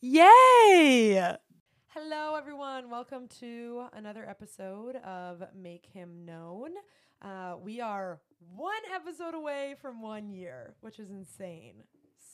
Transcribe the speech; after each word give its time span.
Yay! 0.00 1.36
Hello, 1.88 2.34
everyone. 2.36 2.88
Welcome 2.88 3.28
to 3.40 3.84
another 3.92 4.26
episode 4.26 4.96
of 4.96 5.42
Make 5.54 5.84
Him 5.92 6.24
Known. 6.24 6.70
Uh, 7.20 7.56
we 7.62 7.82
are 7.82 8.20
one 8.56 8.72
episode 8.94 9.34
away 9.34 9.74
from 9.82 10.00
one 10.00 10.30
year, 10.30 10.74
which 10.80 10.98
is 10.98 11.10
insane. 11.10 11.82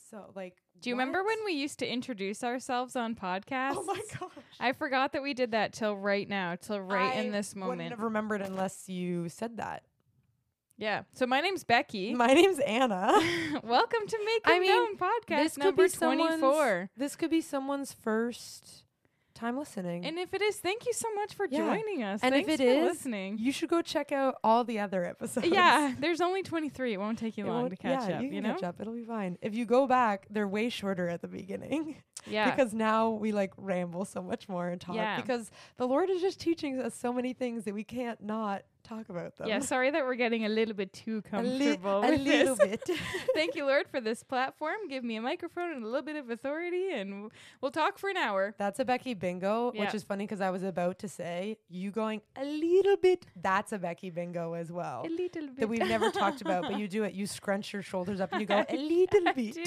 So, 0.09 0.31
like, 0.33 0.55
Do 0.79 0.89
you 0.89 0.95
remember 0.95 1.25
when 1.25 1.39
we 1.43 1.51
used 1.51 1.79
to 1.79 1.91
introduce 1.91 2.41
ourselves 2.41 2.95
on 2.95 3.15
podcasts? 3.15 3.73
Oh 3.75 3.83
my 3.83 3.99
gosh! 4.17 4.31
I 4.61 4.71
forgot 4.71 5.11
that 5.11 5.23
we 5.23 5.33
did 5.33 5.51
that 5.51 5.73
till 5.73 5.97
right 5.97 6.27
now, 6.29 6.55
till 6.55 6.79
right 6.79 7.15
I 7.17 7.19
in 7.19 7.31
this 7.33 7.53
Wouldn't 7.53 7.69
moment. 7.69 7.89
have 7.89 7.99
remembered 7.99 8.41
unless 8.41 8.87
you 8.87 9.27
said 9.27 9.57
that. 9.57 9.83
Yeah. 10.79 11.03
So 11.13 11.27
my 11.27 11.41
name's 11.41 11.65
Becky. 11.65 12.13
My 12.15 12.27
name's 12.33 12.59
Anna. 12.59 13.11
Welcome 13.63 14.07
to 14.07 14.19
Make 14.25 14.41
I 14.45 14.55
It 14.55 14.59
mean, 14.61 14.69
Known 14.69 14.95
podcast 14.97 15.43
this 15.43 15.53
could 15.55 15.63
number 15.65 15.83
be 15.83 15.89
someone's- 15.89 16.39
24. 16.39 16.89
this 16.95 17.15
could 17.17 17.29
be 17.29 17.41
someone's 17.41 17.91
first 17.91 18.85
time 19.35 19.57
listening. 19.57 20.05
And 20.05 20.17
if 20.17 20.33
it 20.33 20.41
is, 20.41 20.55
thank 20.57 20.85
you 20.85 20.93
so 20.93 21.13
much 21.15 21.33
for 21.33 21.47
Yeah. 21.49 21.59
joining 21.59 22.03
us. 22.03 22.21
And 22.23 22.33
if 22.33 22.45
Thanks 22.45 22.61
it 22.61 22.65
for 22.65 22.71
is, 22.71 22.83
listening. 22.93 23.37
you 23.39 23.51
should 23.51 23.67
go 23.69 23.81
check 23.81 24.13
out 24.13 24.35
all 24.41 24.63
the 24.63 24.79
other 24.79 25.03
episodes. 25.03 25.47
yeah, 25.51 25.93
there's 25.99 26.21
only 26.21 26.43
23. 26.43 26.93
It 26.93 26.97
won't 26.97 27.19
take 27.19 27.37
you 27.37 27.45
It 27.45 27.49
long 27.49 27.63
won't- 27.63 27.71
to 27.71 27.77
catch 27.77 28.07
yeah, 28.09 28.15
up, 28.17 28.21
you 28.21 28.27
you, 28.29 28.33
can 28.35 28.43
know? 28.43 28.53
catch 28.55 28.63
up. 28.63 28.79
It'll 28.79 28.93
be 28.93 29.03
fine. 29.03 29.37
If 29.41 29.55
you 29.55 29.65
go 29.65 29.85
back, 29.85 30.27
they're 30.29 30.47
way 30.47 30.69
shorter 30.69 31.09
at 31.09 31.21
the 31.21 31.27
beginning. 31.27 31.97
Yeah. 32.29 32.51
because 32.51 32.73
now 32.73 33.11
we 33.11 33.31
like 33.31 33.53
ramble 33.55 34.03
so 34.03 34.21
much 34.21 34.49
more 34.49 34.67
and 34.67 34.79
talk 34.79 34.97
Yeah. 34.97 35.21
because 35.21 35.49
the 35.77 35.87
Lord 35.87 36.09
is 36.09 36.21
just 36.21 36.37
teaching 36.39 36.77
us 36.79 36.93
so 36.93 37.13
many 37.13 37.31
things 37.31 37.63
that 37.63 37.73
we 37.73 37.85
can't 37.85 38.21
not 38.21 38.63
talk 38.89 39.07
about 39.09 39.35
them. 39.37 39.47
yeah, 39.47 39.59
sorry 39.59 39.89
that 39.91 40.03
we're 40.05 40.15
getting 40.25 40.45
a 40.45 40.49
little 40.49 40.73
bit 40.75 40.91
too 40.93 41.21
a, 41.31 41.41
li- 41.41 41.75
comfortable 41.77 41.99
a 42.03 42.11
little 42.17 42.55
bit. 42.55 42.81
Thank 43.35 43.55
you, 43.55 43.65
Lord, 43.65 43.87
for 43.87 44.01
this 44.01 44.23
platform. 44.23 44.77
Give 44.89 45.03
me 45.03 45.15
a 45.17 45.21
microphone 45.21 45.71
and 45.71 45.83
a 45.83 45.87
little 45.87 46.01
bit 46.11 46.15
of 46.15 46.29
authority, 46.29 46.91
and 46.93 47.31
we'll 47.61 47.71
talk 47.71 47.97
for 47.97 48.09
an 48.09 48.17
hour. 48.17 48.55
That's 48.57 48.79
a 48.79 48.85
Becky 48.85 49.13
bingo, 49.13 49.71
Yeah. 49.73 49.81
which 49.85 49.93
is 49.95 50.03
funny 50.03 50.25
because 50.25 50.41
I 50.41 50.49
was 50.49 50.63
about 50.63 50.99
to 50.99 51.07
say 51.07 51.57
you 51.69 51.91
going 51.91 52.21
a 52.35 52.45
little 52.45 52.97
bit. 52.97 53.25
That's 53.41 53.71
a 53.71 53.77
Becky 53.79 54.09
bingo 54.09 54.53
as 54.53 54.71
well. 54.71 55.03
A 55.05 55.09
little 55.09 55.47
bit. 55.47 55.57
That 55.57 55.69
we've 55.69 55.87
never 55.87 56.09
talked 56.11 56.41
about, 56.41 56.63
but 56.63 56.77
you 56.79 56.87
do 56.87 57.03
it. 57.03 57.13
You 57.13 57.27
scrunch 57.27 57.71
your 57.73 57.81
shoulders 57.81 58.19
up 58.19 58.31
and 58.31 58.41
you 58.41 58.47
go 58.47 58.63
a 58.67 58.75
little 58.75 59.33
bit. 59.35 59.57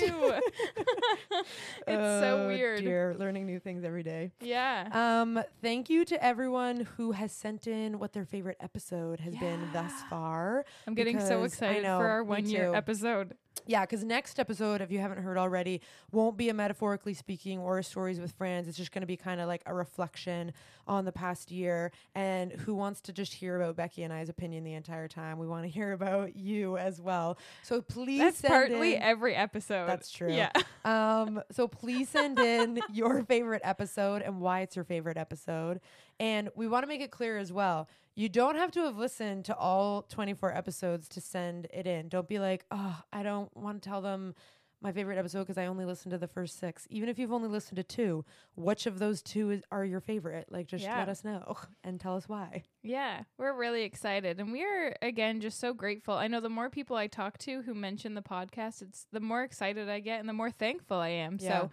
it's 1.86 1.86
so 1.86 2.40
Oh, 2.42 2.46
weird. 2.48 2.80
Dear, 2.80 3.14
learning 3.18 3.46
new 3.46 3.58
things 3.58 3.84
every 3.84 4.02
day. 4.02 4.32
Yeah. 4.40 4.88
Um, 4.92 5.42
thank 5.60 5.90
you 5.90 6.04
to 6.06 6.24
everyone 6.24 6.88
who 6.96 7.12
has 7.12 7.32
sent 7.32 7.66
in 7.66 7.98
what 7.98 8.12
their 8.12 8.24
favorite 8.24 8.56
episode 8.60 9.11
has 9.20 9.34
been 9.36 9.60
thus 9.72 9.92
far. 10.08 10.64
I'm 10.86 10.94
getting 10.94 11.20
so 11.20 11.44
excited 11.44 11.82
know, 11.82 11.98
for 11.98 12.06
our 12.06 12.24
one 12.24 12.46
year 12.46 12.74
episode. 12.74 13.34
Yeah, 13.66 13.82
because 13.82 14.02
next 14.02 14.40
episode, 14.40 14.80
if 14.80 14.90
you 14.90 14.98
haven't 14.98 15.22
heard 15.22 15.38
already, 15.38 15.82
won't 16.10 16.36
be 16.36 16.48
a 16.48 16.54
metaphorically 16.54 17.14
speaking 17.14 17.60
or 17.60 17.78
a 17.78 17.84
stories 17.84 18.18
with 18.18 18.32
friends. 18.32 18.66
It's 18.66 18.76
just 18.76 18.90
going 18.92 19.02
to 19.02 19.06
be 19.06 19.16
kind 19.16 19.40
of 19.40 19.46
like 19.46 19.62
a 19.66 19.74
reflection 19.74 20.52
on 20.88 21.04
the 21.04 21.12
past 21.12 21.50
year. 21.50 21.92
And 22.14 22.52
who 22.52 22.74
wants 22.74 23.00
to 23.02 23.12
just 23.12 23.32
hear 23.32 23.60
about 23.60 23.76
Becky 23.76 24.02
and 24.02 24.12
I's 24.12 24.28
opinion 24.28 24.64
the 24.64 24.72
entire 24.72 25.06
time? 25.06 25.38
We 25.38 25.46
want 25.46 25.64
to 25.64 25.68
hear 25.72 25.92
about 25.92 26.34
you 26.34 26.76
as 26.76 27.00
well. 27.00 27.38
So 27.62 27.80
please 27.82 28.20
That's 28.20 28.38
send 28.38 28.50
partly 28.50 28.96
in- 28.96 29.02
every 29.02 29.36
episode. 29.36 29.86
That's 29.88 30.10
true. 30.10 30.32
Yeah. 30.32 30.50
um, 30.84 31.40
so 31.52 31.68
please 31.68 32.08
send 32.08 32.38
in 32.38 32.80
your 32.92 33.22
favorite 33.24 33.62
episode 33.64 34.22
and 34.22 34.40
why 34.40 34.62
it's 34.62 34.74
your 34.74 34.84
favorite 34.84 35.16
episode. 35.16 35.80
And 36.20 36.50
we 36.54 36.68
want 36.68 36.82
to 36.84 36.86
make 36.86 37.00
it 37.00 37.10
clear 37.10 37.38
as 37.38 37.52
well. 37.52 37.88
You 38.14 38.28
don't 38.28 38.56
have 38.56 38.70
to 38.72 38.80
have 38.84 38.96
listened 38.96 39.46
to 39.46 39.56
all 39.56 40.02
24 40.02 40.54
episodes 40.54 41.08
to 41.10 41.20
send 41.20 41.66
it 41.72 41.86
in. 41.86 42.08
Don't 42.08 42.28
be 42.28 42.38
like, 42.38 42.64
oh, 42.70 43.02
I 43.12 43.22
don't 43.22 43.54
want 43.56 43.82
to 43.82 43.88
tell 43.88 44.02
them 44.02 44.34
my 44.82 44.90
favorite 44.92 45.16
episode 45.16 45.40
because 45.40 45.56
I 45.58 45.66
only 45.66 45.84
listened 45.84 46.10
to 46.10 46.18
the 46.18 46.26
first 46.26 46.58
six. 46.58 46.86
Even 46.90 47.08
if 47.08 47.16
you've 47.18 47.32
only 47.32 47.48
listened 47.48 47.76
to 47.76 47.84
two, 47.84 48.24
which 48.56 48.86
of 48.86 48.98
those 48.98 49.22
two 49.22 49.50
is, 49.50 49.62
are 49.70 49.84
your 49.84 50.00
favorite? 50.00 50.46
Like, 50.50 50.66
just 50.66 50.82
Yeah. 50.84 50.98
let 50.98 51.08
us 51.08 51.22
know 51.24 51.56
and 51.84 52.00
tell 52.00 52.16
us 52.16 52.28
why. 52.28 52.64
Yeah, 52.82 53.22
we're 53.38 53.54
really 53.56 53.84
excited. 53.84 54.40
And 54.40 54.50
we 54.52 54.64
are, 54.64 54.94
again, 55.00 55.40
just 55.40 55.60
so 55.60 55.72
grateful. 55.72 56.14
I 56.14 56.26
know 56.26 56.40
the 56.40 56.48
more 56.48 56.68
people 56.68 56.96
I 56.96 57.06
talk 57.06 57.38
to 57.38 57.62
who 57.62 57.74
mention 57.74 58.14
the 58.14 58.22
podcast, 58.22 58.82
it's 58.82 59.06
the 59.12 59.20
more 59.20 59.44
excited 59.44 59.88
I 59.88 60.00
get 60.00 60.18
and 60.20 60.28
the 60.28 60.32
more 60.34 60.50
thankful 60.50 60.96
I 60.98 61.08
am. 61.10 61.38
Yeah. 61.40 61.48
So 61.60 61.70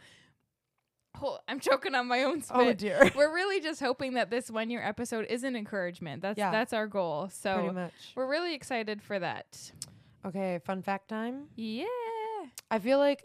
oh, 1.22 1.40
I'm 1.48 1.60
choking 1.60 1.96
on 1.96 2.08
my 2.08 2.24
own 2.24 2.38
oh, 2.38 2.42
spit. 2.42 2.68
Oh, 2.68 2.74
dear. 2.74 3.12
We're 3.16 3.34
really 3.34 3.62
just 3.62 3.80
hoping 3.80 4.14
that 4.14 4.30
this 4.30 4.50
one 4.50 4.70
year 4.70 4.82
episode 4.84 5.26
is 5.30 5.44
an 5.44 5.56
encouragement. 5.56 6.22
That's 6.22 6.38
Yeah. 6.38 6.52
that's 6.52 6.74
our 6.74 6.88
goal. 6.88 7.30
So 7.32 7.72
much. 7.74 7.94
we're 8.16 8.28
really 8.30 8.54
excited 8.54 9.02
for 9.02 9.20
that. 9.20 9.72
Okay, 10.26 10.60
fun 10.66 10.82
fact 10.82 11.08
time. 11.08 11.48
Yeah. 11.56 11.86
I 12.72 12.80
feel 12.80 13.00
like 13.00 13.24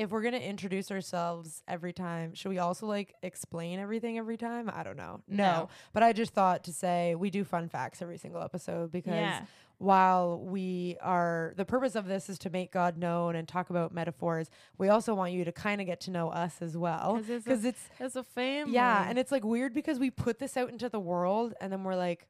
if 0.00 0.10
we're 0.10 0.22
gonna 0.22 0.38
introduce 0.38 0.90
ourselves 0.90 1.62
every 1.68 1.92
time, 1.92 2.32
should 2.34 2.48
we 2.48 2.58
also 2.58 2.86
like 2.86 3.14
explain 3.22 3.78
everything 3.78 4.16
every 4.18 4.36
time? 4.36 4.70
I 4.72 4.82
don't 4.82 4.96
know. 4.96 5.20
No. 5.28 5.44
No. 5.44 5.68
But 5.92 6.02
I 6.02 6.12
just 6.12 6.32
thought 6.32 6.64
to 6.64 6.72
say 6.72 7.14
we 7.14 7.28
do 7.30 7.44
fun 7.44 7.68
facts 7.68 8.00
every 8.00 8.16
single 8.18 8.42
episode 8.42 8.90
because 8.90 9.12
Yeah. 9.14 9.44
while 9.76 10.40
we 10.40 10.96
are 11.02 11.52
the 11.56 11.64
purpose 11.66 11.94
of 11.96 12.06
this 12.06 12.28
is 12.30 12.38
to 12.40 12.50
make 12.50 12.72
God 12.72 12.96
known 12.96 13.36
and 13.36 13.46
talk 13.46 13.68
about 13.70 13.92
metaphors, 13.92 14.48
we 14.78 14.88
also 14.88 15.14
want 15.14 15.32
you 15.32 15.44
to 15.44 15.52
kind 15.52 15.80
of 15.82 15.86
get 15.86 16.00
to 16.02 16.10
know 16.10 16.30
us 16.30 16.62
as 16.62 16.76
well. 16.76 17.16
'Cause 17.16 17.26
Because 17.44 17.64
it's 17.64 17.88
As 17.98 18.16
a 18.16 18.22
family. 18.24 18.72
yeah, 18.74 19.04
and 19.08 19.18
it's 19.18 19.30
like 19.30 19.44
weird 19.44 19.74
because 19.74 19.98
we 19.98 20.10
put 20.10 20.38
this 20.38 20.56
out 20.56 20.70
into 20.70 20.88
the 20.88 21.00
world 21.00 21.52
and 21.60 21.70
then 21.72 21.84
we're 21.84 21.94
like, 21.96 22.26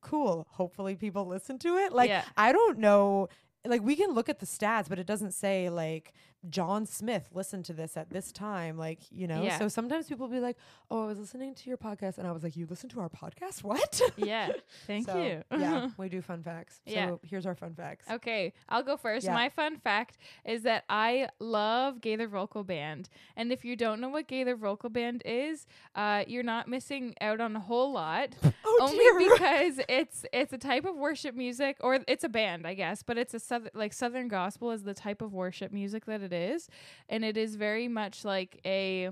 cool. 0.00 0.46
Hopefully 0.50 0.94
people 0.96 1.26
listen 1.26 1.58
to 1.58 1.76
it. 1.76 1.92
Like 1.92 2.08
Yeah. 2.08 2.24
I 2.36 2.52
don't 2.52 2.78
know. 2.78 3.28
Like 3.64 3.82
we 3.82 3.96
can 3.96 4.10
look 4.12 4.28
at 4.28 4.38
the 4.38 4.46
stats, 4.46 4.88
but 4.88 4.98
it 5.00 5.06
doesn't 5.06 5.32
say 5.32 5.68
like 5.68 6.12
John 6.50 6.86
Smith 6.86 7.28
listened 7.32 7.64
to 7.66 7.72
this 7.72 7.96
at 7.96 8.10
this 8.10 8.32
time. 8.32 8.76
Like 8.78 9.00
you 9.10 9.26
know. 9.26 9.42
Yeah. 9.42 9.58
So 9.58 9.68
sometimes 9.68 10.06
people 10.08 10.28
be 10.28 10.40
like, 10.40 10.56
"Oh, 10.90 11.04
I 11.04 11.06
was 11.06 11.18
listening 11.18 11.54
to 11.54 11.68
your 11.68 11.76
podcast," 11.78 12.18
and 12.18 12.26
I 12.26 12.32
was 12.32 12.42
like, 12.42 12.56
"You 12.56 12.66
listen 12.68 12.88
to 12.90 13.00
our 13.00 13.08
podcast? 13.08 13.62
What?" 13.62 14.00
yeah. 14.16 14.50
Thank 14.86 15.06
So, 15.06 15.22
you. 15.22 15.42
yeah, 15.58 15.90
we 15.98 16.08
do 16.08 16.22
fun 16.22 16.42
facts. 16.42 16.80
Yeah. 16.86 17.08
So 17.08 17.20
here's 17.22 17.46
our 17.46 17.54
fun 17.54 17.74
facts. 17.74 18.06
Okay, 18.10 18.52
I'll 18.68 18.82
go 18.82 18.96
first. 18.96 19.26
Yeah. 19.26 19.34
My 19.34 19.48
fun 19.48 19.78
fact 19.78 20.18
is 20.44 20.62
that 20.62 20.84
I 20.88 21.28
love 21.38 22.00
Gaither 22.00 22.28
Vocal 22.28 22.64
Band. 22.64 23.08
And 23.36 23.52
if 23.52 23.64
you 23.64 23.76
don't 23.76 24.00
know 24.00 24.08
what 24.08 24.28
Gaither 24.28 24.56
Vocal 24.56 24.90
Band 24.90 25.22
is, 25.24 25.66
uh, 25.94 26.24
you're 26.26 26.42
not 26.42 26.68
missing 26.68 27.14
out 27.20 27.40
on 27.40 27.56
a 27.56 27.60
whole 27.60 27.92
lot. 27.92 28.30
Oh 28.68 28.78
only 28.82 28.98
dear. 28.98 29.30
because 29.30 29.80
it's 29.88 30.26
it's 30.32 30.52
a 30.52 30.58
type 30.58 30.84
of 30.84 30.96
worship 30.96 31.34
music 31.34 31.76
or 31.80 32.00
it's 32.08 32.24
a 32.24 32.28
band, 32.28 32.66
I 32.66 32.74
guess, 32.74 33.02
but 33.02 33.16
it's 33.16 33.32
a 33.32 33.38
southern 33.40 33.70
like 33.74 33.92
southern 33.92 34.26
gospel 34.28 34.70
is 34.72 34.82
the 34.82 34.92
type 34.92 35.22
of 35.22 35.32
worship 35.32 35.72
music 35.72 36.04
that 36.06 36.20
it 36.20 36.32
is, 36.32 36.35
and 37.08 37.24
it 37.24 37.36
is 37.36 37.56
very 37.56 37.88
much 37.88 38.24
like 38.24 38.60
a 38.64 39.10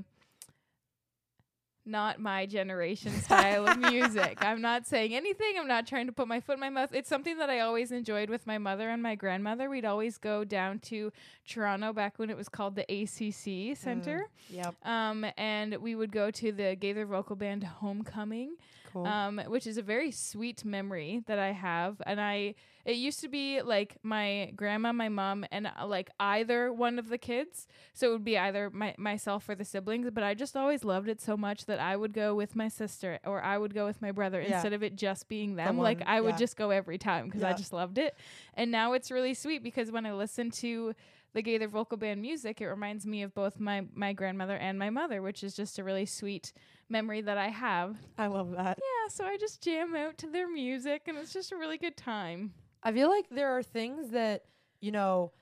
not 1.87 2.19
my 2.19 2.47
generation 2.47 3.13
style 3.23 3.69
of 3.69 3.79
music. 3.79 4.39
I'm 4.41 4.61
not 4.61 4.87
saying 4.87 5.15
anything. 5.15 5.55
I'm 5.59 5.69
not 5.69 5.87
trying 5.87 6.07
to 6.07 6.13
put 6.13 6.29
my 6.29 6.41
foot 6.41 6.55
in 6.55 6.61
my 6.61 6.71
mouth. 6.71 6.91
It's 6.93 7.09
something 7.09 7.37
that 7.39 7.51
I 7.51 7.61
always 7.61 7.93
enjoyed 7.93 8.31
with 8.31 8.47
my 8.47 8.59
mother 8.59 8.89
and 8.89 9.03
my 9.03 9.15
grandmother. 9.15 9.69
We'd 9.69 9.85
always 9.85 10.19
go 10.19 10.45
down 10.45 10.79
to 10.81 11.13
Toronto 11.47 11.93
back 11.93 12.19
when 12.19 12.31
it 12.31 12.37
was 12.37 12.49
called 12.49 12.77
the 12.77 12.83
ACC 12.83 13.77
Center. 13.77 14.29
Yep. 14.51 14.75
Um, 14.85 15.27
and 15.37 15.77
we 15.77 15.95
would 15.95 16.13
go 16.13 16.31
to 16.31 16.53
the 16.53 16.77
Gaither 16.77 17.07
Vocal 17.07 17.37
Band 17.37 17.65
homecoming, 17.65 18.57
Cool. 18.95 19.07
um, 19.07 19.39
which 19.49 19.67
is 19.67 19.77
a 19.77 19.83
very 19.83 20.11
sweet 20.11 20.65
memory 20.65 21.23
that 21.27 21.39
I 21.39 21.51
have. 21.53 22.01
And 22.07 22.21
I, 22.21 22.55
it 22.87 22.97
used 22.97 23.21
to 23.21 23.29
be 23.29 23.61
like 23.61 23.97
my 24.03 24.53
grandma, 24.57 24.93
my 24.93 25.09
mom, 25.09 25.45
and 25.51 25.67
uh, 25.67 25.87
like 25.87 26.11
either 26.21 26.73
one 26.73 26.99
of 26.99 27.09
the 27.09 27.19
kids. 27.19 27.67
So 27.93 28.09
it 28.09 28.13
would 28.13 28.25
be 28.25 28.39
either 28.39 28.71
my 28.71 28.95
myself 28.97 29.49
or 29.49 29.55
the 29.55 29.65
siblings. 29.65 30.09
But 30.13 30.23
I 30.25 30.35
just 30.35 30.57
always 30.57 30.85
loved 30.85 31.09
it 31.09 31.21
so 31.21 31.37
much 31.37 31.67
that 31.67 31.81
I 31.81 31.97
would 31.97 32.13
go 32.13 32.35
with 32.35 32.55
my 32.57 32.69
sister 32.69 33.19
or 33.27 33.43
I 33.43 33.59
would 33.59 33.75
go 33.75 33.85
with 33.85 34.01
my 34.01 34.13
brother 34.13 34.41
Yeah. 34.41 34.55
instead 34.55 34.73
of 34.73 34.83
it 34.83 34.97
just 34.97 35.29
being 35.29 35.57
them. 35.57 35.77
like 35.79 36.03
I 36.07 36.21
would 36.21 36.33
yeah. 36.35 36.39
just 36.39 36.57
go 36.57 36.71
every 36.71 36.99
time 36.99 37.27
because 37.27 37.43
I 37.43 37.53
just 37.53 37.73
loved 37.73 37.99
it. 37.99 38.17
And 38.55 38.71
now 38.71 38.93
it's 38.93 39.11
really 39.11 39.35
sweet 39.35 39.63
because 39.63 39.91
when 39.91 40.07
I 40.07 40.13
listen 40.13 40.51
to 40.53 40.95
the 41.33 41.43
Gaither 41.43 41.67
vocal 41.67 41.99
band 41.99 42.23
music, 42.23 42.61
it 42.61 42.69
reminds 42.69 43.05
me 43.05 43.23
of 43.25 43.35
both 43.35 43.59
my 43.59 43.83
my 43.93 44.13
grandmother 44.13 44.57
and 44.57 44.79
my 44.79 44.89
mother, 44.91 45.21
which 45.21 45.43
is 45.43 45.57
just 45.57 45.81
a 45.81 45.85
really 45.85 46.07
sweet 46.07 46.53
memory 46.89 47.21
that 47.23 47.39
I 47.39 47.49
have. 47.49 47.97
I 48.19 48.27
love 48.27 48.51
that. 48.53 48.79
Yeah, 48.79 49.09
so 49.09 49.25
I 49.25 49.37
just 49.37 49.63
jam 49.63 49.95
out 49.95 50.19
to 50.19 50.31
their 50.31 50.49
music 50.49 51.03
and 51.07 51.19
it's 51.19 51.33
just 51.33 51.53
a 51.53 51.57
really 51.57 51.79
good 51.79 51.97
time. 51.97 52.53
I 52.83 52.93
feel 52.93 53.09
like 53.09 53.29
there 53.31 53.57
are 53.57 53.63
things 53.63 54.11
that, 54.11 54.45
you 54.81 54.93
know, 54.93 55.33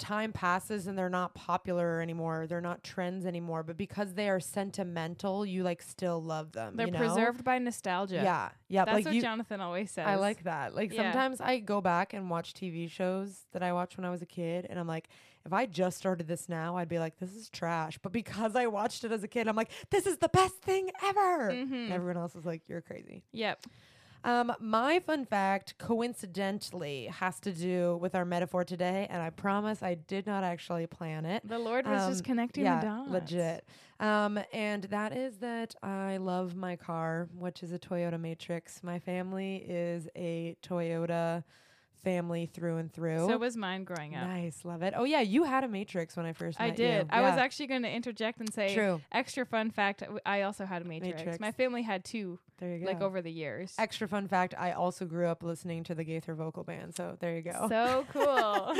time 0.00 0.32
passes 0.32 0.88
and 0.88 0.98
they're 0.98 1.08
not 1.08 1.34
popular 1.34 2.00
anymore. 2.00 2.46
They're 2.48 2.60
not 2.60 2.82
trends 2.82 3.24
anymore, 3.26 3.62
but 3.62 3.76
because 3.76 4.14
they 4.14 4.28
are 4.28 4.40
sentimental, 4.40 5.46
you 5.46 5.62
like 5.62 5.82
still 5.82 6.20
love 6.20 6.52
them. 6.52 6.76
They're 6.76 6.86
you 6.86 6.92
know? 6.92 6.98
preserved 6.98 7.44
by 7.44 7.58
nostalgia. 7.58 8.16
Yeah. 8.16 8.48
Yeah. 8.68 8.84
That's 8.84 8.96
like 8.96 9.04
what 9.04 9.14
you 9.14 9.22
Jonathan 9.22 9.60
always 9.60 9.90
says. 9.90 10.06
I 10.08 10.16
like 10.16 10.44
that. 10.44 10.74
Like 10.74 10.92
Yeah. 10.92 11.12
sometimes 11.12 11.40
I 11.40 11.58
go 11.58 11.80
back 11.80 12.14
and 12.14 12.28
watch 12.28 12.54
TV 12.54 12.90
shows 12.90 13.46
that 13.52 13.62
I 13.62 13.72
watched 13.72 13.96
when 13.96 14.04
I 14.04 14.10
was 14.10 14.22
a 14.22 14.26
kid 14.26 14.66
and 14.68 14.78
I'm 14.78 14.88
like, 14.88 15.08
if 15.46 15.52
I 15.52 15.66
just 15.66 15.96
started 15.96 16.26
this 16.26 16.48
now, 16.48 16.76
I'd 16.76 16.88
be 16.88 16.98
like, 16.98 17.18
this 17.18 17.34
is 17.34 17.48
trash. 17.48 17.98
But 18.02 18.12
because 18.12 18.56
I 18.56 18.66
watched 18.66 19.04
it 19.04 19.12
as 19.12 19.22
a 19.22 19.28
kid, 19.28 19.48
I'm 19.48 19.56
like, 19.56 19.70
this 19.90 20.06
is 20.06 20.18
the 20.18 20.28
best 20.28 20.56
thing 20.56 20.90
ever. 21.02 21.50
Mhm. 21.50 21.90
Everyone 21.90 22.18
else 22.18 22.34
is 22.34 22.44
like, 22.44 22.62
you're 22.68 22.82
crazy. 22.82 23.22
Yep. 23.32 23.64
Um, 24.22 24.52
my 24.60 25.00
fun 25.00 25.24
fact, 25.24 25.78
coincidentally, 25.78 27.06
has 27.06 27.40
to 27.40 27.52
do 27.52 27.96
with 28.00 28.14
our 28.14 28.24
metaphor 28.24 28.64
today, 28.64 29.06
and 29.10 29.22
I 29.22 29.30
promise 29.30 29.82
I 29.82 29.94
did 29.94 30.26
not 30.26 30.44
actually 30.44 30.86
plan 30.86 31.24
it. 31.24 31.46
The 31.48 31.58
Lord 31.58 31.86
was 31.86 32.02
Um, 32.02 32.10
just 32.10 32.24
connecting 32.24 32.64
yeah, 32.64 32.80
the 32.80 32.86
dots. 32.86 33.10
legit. 33.10 33.64
Um, 33.98 34.38
and 34.52 34.84
that 34.84 35.16
is 35.16 35.38
that 35.38 35.74
I 35.82 36.18
love 36.18 36.54
my 36.54 36.76
car, 36.76 37.28
which 37.38 37.62
is 37.62 37.72
a 37.72 37.78
Toyota 37.78 38.20
Matrix. 38.20 38.82
My 38.82 38.98
family 38.98 39.56
is 39.66 40.08
a 40.16 40.56
Toyota 40.62 41.44
family 42.00 42.46
through 42.46 42.76
and 42.78 42.92
through. 42.92 43.26
So 43.28 43.36
was 43.38 43.56
mine 43.56 43.84
growing 43.84 44.14
up. 44.16 44.26
nice, 44.26 44.64
love 44.64 44.82
it. 44.82 44.94
Oh 44.96 45.04
yeah, 45.04 45.20
you 45.20 45.44
had 45.44 45.64
a 45.64 45.68
Matrix 45.68 46.16
when 46.16 46.26
I 46.26 46.32
first 46.32 46.60
I 46.60 46.68
met 46.68 46.76
did. 46.76 47.02
you. 47.02 47.08
I 47.10 47.20
was 47.22 47.38
actually 47.38 47.66
going 47.68 47.82
to 47.82 47.90
interject 47.90 48.40
and 48.40 48.52
say 48.52 48.74
true. 48.74 49.00
extra 49.12 49.44
fun 49.46 49.70
fact. 49.70 50.02
I 50.26 50.42
also 50.42 50.64
had 50.64 50.82
a 50.82 50.84
Matrix. 50.84 51.18
Matrix. 51.18 51.40
My 51.40 51.52
family 51.52 51.82
had 51.82 52.04
two, 52.04 52.38
There 52.58 52.74
you 52.76 52.80
go. 52.80 52.86
like 52.86 53.00
over 53.00 53.22
the 53.22 53.30
years. 53.32 53.74
Extra 53.78 54.08
fun 54.08 54.28
fact: 54.28 54.54
I 54.58 54.72
also 54.72 55.04
grew 55.04 55.26
up 55.26 55.42
listening 55.42 55.84
to 55.84 55.94
the 55.94 56.04
Gaither 56.04 56.34
vocal 56.34 56.64
band. 56.64 56.94
So 56.94 57.16
there 57.20 57.34
you 57.36 57.42
go. 57.42 57.66
So 57.68 58.06
cool. 58.12 58.74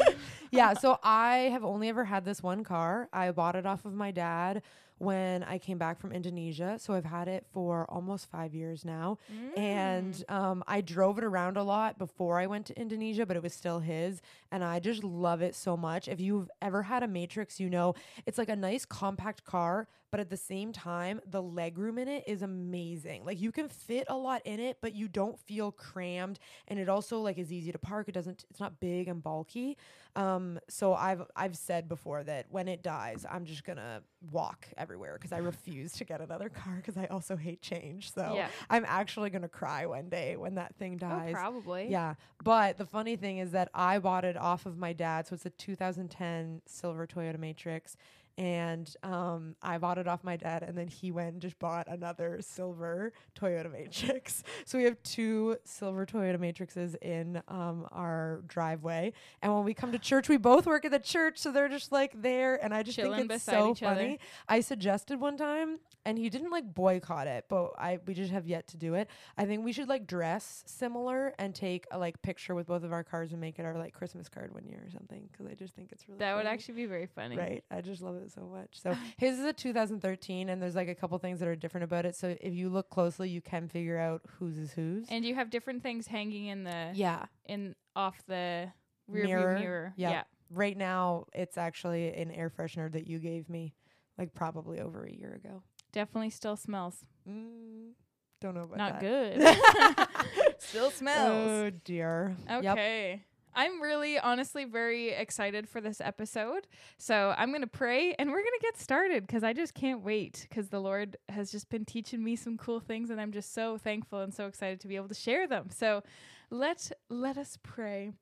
yeah, 0.51 0.75
so 0.75 0.99
I 1.03 1.49
have 1.53 1.65
only 1.65 1.89
ever 1.89 2.05
had 2.05 2.25
this 2.25 2.43
one 2.43 2.65
car. 2.65 3.09
I 3.13 3.31
bought 3.31 3.57
it 3.57 3.67
off 3.67 3.85
of 3.85 3.95
my 3.95 4.11
dad 4.11 4.63
when 5.00 5.43
I 5.44 5.56
came 5.56 5.79
back 5.79 5.99
from 5.99 6.12
Indonesia. 6.12 6.76
So 6.79 6.93
I've 6.93 7.06
had 7.06 7.26
it 7.26 7.47
for 7.55 7.87
almost 7.88 8.31
five 8.31 8.55
years 8.55 8.85
now. 8.85 9.17
Mm. 9.32 9.58
And 9.58 10.25
um, 10.29 10.62
I 10.69 10.82
drove 10.82 11.17
it 11.17 11.25
around 11.25 11.56
a 11.56 11.62
lot 11.62 11.99
before 11.99 12.38
I 12.38 12.47
went 12.47 12.67
to 12.67 12.79
Indonesia, 12.79 13.25
but 13.25 13.35
it 13.35 13.43
was 13.43 13.55
still 13.55 13.79
his. 13.79 14.20
And 14.52 14.62
I 14.62 14.79
just 14.79 15.02
love 15.02 15.41
it 15.41 15.55
so 15.55 15.75
much. 15.75 16.06
If 16.06 16.20
you've 16.20 16.50
ever 16.61 16.82
had 16.82 17.02
a 17.02 17.08
Matrix, 17.08 17.58
you 17.58 17.70
know 17.70 17.94
it's 18.26 18.37
like 18.37 18.50
a 18.50 18.56
nice 18.56 18.85
compact 18.85 19.44
car, 19.44 19.88
but 20.11 20.21
at 20.21 20.31
the 20.31 20.37
same 20.37 20.73
time, 20.73 21.21
the 21.27 21.43
legroom 21.43 21.99
in 21.99 22.09
it 22.09 22.25
is 22.27 22.43
amazing. 22.43 23.25
Like 23.25 23.41
you 23.41 23.53
can 23.53 23.69
fit 23.69 24.07
a 24.09 24.17
lot 24.17 24.43
in 24.45 24.61
it, 24.61 24.79
but 24.81 24.95
you 24.95 25.09
don't 25.09 25.39
feel 25.39 25.71
crammed. 25.73 26.39
And 26.69 26.79
it 26.79 26.89
also 26.89 27.21
like 27.21 27.39
is 27.39 27.53
easy 27.53 27.73
to 27.73 27.79
park. 27.79 28.09
It 28.09 28.12
doesn't. 28.12 28.45
It's 28.51 28.61
not 28.61 28.81
big 28.81 29.09
and 29.09 29.23
bulky. 29.23 29.77
Um, 30.17 30.59
so 30.69 30.95
I've 30.95 31.23
I've 31.37 31.57
said 31.57 31.89
before 31.89 32.25
that 32.25 32.47
when 32.51 32.67
it 32.69 32.83
dies, 32.83 33.25
I'm 33.31 33.45
just 33.45 33.65
gonna 33.65 34.03
walk 34.33 34.67
everywhere 34.77 35.15
because 35.15 35.33
I 35.33 35.39
refuse 35.39 35.93
to 35.93 36.05
get 36.05 36.21
another 36.21 36.49
car 36.49 36.75
because 36.77 36.97
I 36.97 37.07
also 37.07 37.37
hate 37.37 37.62
change. 37.62 38.12
So 38.12 38.35
Yeah. 38.35 38.49
I'm 38.69 38.85
actually 38.87 39.31
gonna 39.31 39.49
cry 39.49 39.87
one 39.87 40.09
day 40.09 40.37
when 40.37 40.57
that 40.57 40.75
thing 40.77 40.95
oh, 41.03 41.09
dies. 41.09 41.33
probably. 41.33 41.89
Yeah, 41.89 42.15
but 42.43 42.77
the 42.77 42.87
funny 42.87 43.17
thing 43.17 43.39
is 43.39 43.53
that 43.53 43.69
I 43.73 43.99
bought 43.99 44.25
it 44.25 44.37
off 44.37 44.67
of 44.67 44.77
my 44.77 44.93
dad. 44.93 45.27
So 45.29 45.35
it's 45.35 45.47
a 45.47 45.51
2010 45.51 46.62
silver 46.67 47.07
Toyota 47.07 47.39
Matrix, 47.39 47.97
and 48.41 48.97
um, 49.03 49.55
I 49.63 49.77
bought 49.77 49.99
it 49.99 50.09
off 50.09 50.25
my 50.25 50.39
dad, 50.39 50.63
and 50.63 50.77
then 50.77 50.89
he 50.89 51.13
went 51.13 51.35
and 51.35 51.43
just 51.43 51.59
bought 51.59 51.87
another 51.89 52.39
silver 52.41 53.13
Toyota 53.39 53.71
Matrix. 53.71 54.43
So 54.65 54.79
we 54.79 54.85
have 54.85 55.03
two 55.03 55.57
silver 55.65 56.07
Toyota 56.07 56.39
Matrixes 56.39 56.97
in 57.03 57.43
um, 57.49 57.87
our 57.93 58.43
driveway, 58.47 59.13
and 59.43 59.53
when 59.55 59.65
we 59.65 59.75
come 59.75 59.93
to 59.93 59.99
church, 60.11 60.29
we 60.29 60.39
both 60.39 60.67
work 60.67 60.85
at 60.87 60.91
the 60.91 60.99
church, 60.99 61.39
so 61.39 61.53
they're 61.53 61.69
just 61.69 61.93
like 61.93 62.23
there, 62.23 62.63
and 62.65 62.73
I 62.73 62.83
just 62.83 62.97
Chilling 62.97 63.19
think 63.29 63.33
it's 63.33 63.45
so 63.45 63.73
each 63.73 63.83
other. 63.83 63.97
funny. 63.97 64.19
I 64.49 64.61
suggested 64.61 65.21
one 65.21 65.37
time, 65.37 65.79
and 66.07 66.17
he 66.17 66.31
didn't 66.31 66.51
like 66.51 66.73
boycott 66.75 67.27
it, 67.27 67.45
but 67.49 67.73
I 67.79 67.99
we 68.07 68.15
just 68.15 68.33
have 68.33 68.47
yet 68.47 68.69
to 68.69 68.79
do 68.79 68.95
it. 68.95 69.09
I 69.37 69.45
think 69.45 69.65
we 69.65 69.73
should 69.73 69.89
like 69.89 70.07
dress 70.07 70.63
similar 70.67 71.35
and 71.39 71.55
take 71.55 71.87
a 71.91 71.99
like 71.99 72.23
picture 72.23 72.55
with 72.55 72.67
both 72.67 72.85
of 72.85 72.93
our 72.93 73.05
cars 73.05 73.33
and 73.33 73.41
make 73.41 73.59
it 73.59 73.65
our 73.67 73.77
like 73.77 73.93
Christmas 73.93 74.29
card 74.29 74.55
one 74.55 74.65
year 74.65 74.83
or 74.87 74.91
something 74.91 75.29
because 75.31 75.47
I 75.47 75.55
just 75.55 75.75
think 75.75 75.93
it's 75.93 76.09
really 76.09 76.19
That 76.21 76.37
would 76.37 76.47
actually 76.47 76.75
be 76.75 76.87
very 76.87 77.07
funny. 77.07 77.37
Right. 77.37 77.65
I 77.71 77.81
just 77.81 78.03
love 78.03 78.17
it 78.17 78.30
so 78.31 78.43
much. 78.43 78.81
So 78.82 78.97
his 79.19 79.38
is 79.38 79.44
a 79.44 79.53
2013 79.53 80.49
and 80.49 80.62
there's 80.62 80.75
like 80.75 80.88
a 80.88 80.94
couple 80.94 81.19
things 81.19 81.41
that 81.41 81.49
are 81.49 81.56
different 81.56 81.85
about 81.85 82.06
it. 82.06 82.17
So 82.17 82.37
if 82.41 82.55
you 82.55 82.69
look 82.69 82.91
closely, 82.91 83.29
you 83.29 83.41
can 83.41 83.69
figure 83.69 83.99
out 83.99 84.23
whose 84.38 84.59
is 84.59 84.73
whose. 84.73 85.06
And 85.09 85.25
you 85.25 85.35
have 85.35 85.50
different 85.50 85.82
things 85.82 86.06
hanging 86.06 86.47
in 86.47 86.65
the 86.65 86.91
yeah. 86.94 87.27
in 87.47 87.75
off 87.94 88.23
the 88.27 88.73
rear 89.09 89.25
Mirror. 89.25 89.55
view 89.55 89.65
mirror. 89.65 89.94
Yep. 89.97 90.12
Yeah. 90.12 90.23
Right 90.53 90.77
now, 90.77 91.27
it's 91.32 91.56
actually 91.56 92.12
an 92.15 92.31
air 92.31 92.50
freshener 92.50 92.91
that 92.93 93.06
you 93.06 93.19
gave 93.19 93.49
me 93.49 93.75
like 94.19 94.35
probably 94.35 94.81
over 94.81 95.05
a 95.05 95.12
year 95.12 95.41
ago. 95.43 95.62
Definitely 95.93 96.31
still 96.31 96.56
smells. 96.56 97.05
Mm, 97.29 97.93
don't 98.41 98.55
know 98.55 98.62
about 98.62 98.79
that. 98.79 98.93
Not 98.93 99.00
that. 99.00 100.15
good. 100.15 100.55
still 100.59 100.91
smells. 100.91 101.50
Oh 101.50 101.71
dear. 101.85 102.37
Yep. 102.49 103.21
I'm 103.55 103.81
really 103.81 104.19
honestly 104.19 104.64
very 104.64 105.11
excited 105.11 105.69
for 105.69 105.81
this 105.81 106.00
episode. 106.00 106.67
So 106.99 107.35
I'm 107.37 107.50
going 107.50 107.62
to 107.62 107.67
pray 107.67 108.14
and 108.19 108.31
we're 108.31 108.38
going 108.38 108.58
to 108.61 108.62
get 108.62 108.79
started 108.79 109.26
because 109.26 109.43
I 109.43 109.52
just 109.52 109.75
can't 109.75 110.02
wait 110.02 110.47
because 110.49 110.69
the 110.69 110.81
Lord 110.81 111.17
has 111.29 111.50
just 111.50 111.69
been 111.69 111.85
teaching 111.85 112.23
me 112.23 112.37
some 112.37 112.56
cool 112.56 112.81
things 112.81 113.11
and 113.11 113.20
I'm 113.20 113.32
just 113.32 113.52
so 113.55 113.79
thankful 113.79 114.20
and 114.20 114.32
so 114.32 114.47
excited 114.47 114.81
to 114.81 114.88
be 114.88 114.97
able 114.97 115.08
to 115.08 115.14
share 115.14 115.47
them. 115.47 115.69
So 115.70 116.02
let 116.50 116.91
let 117.08 117.37
us 117.37 117.58
pray. 117.62 118.12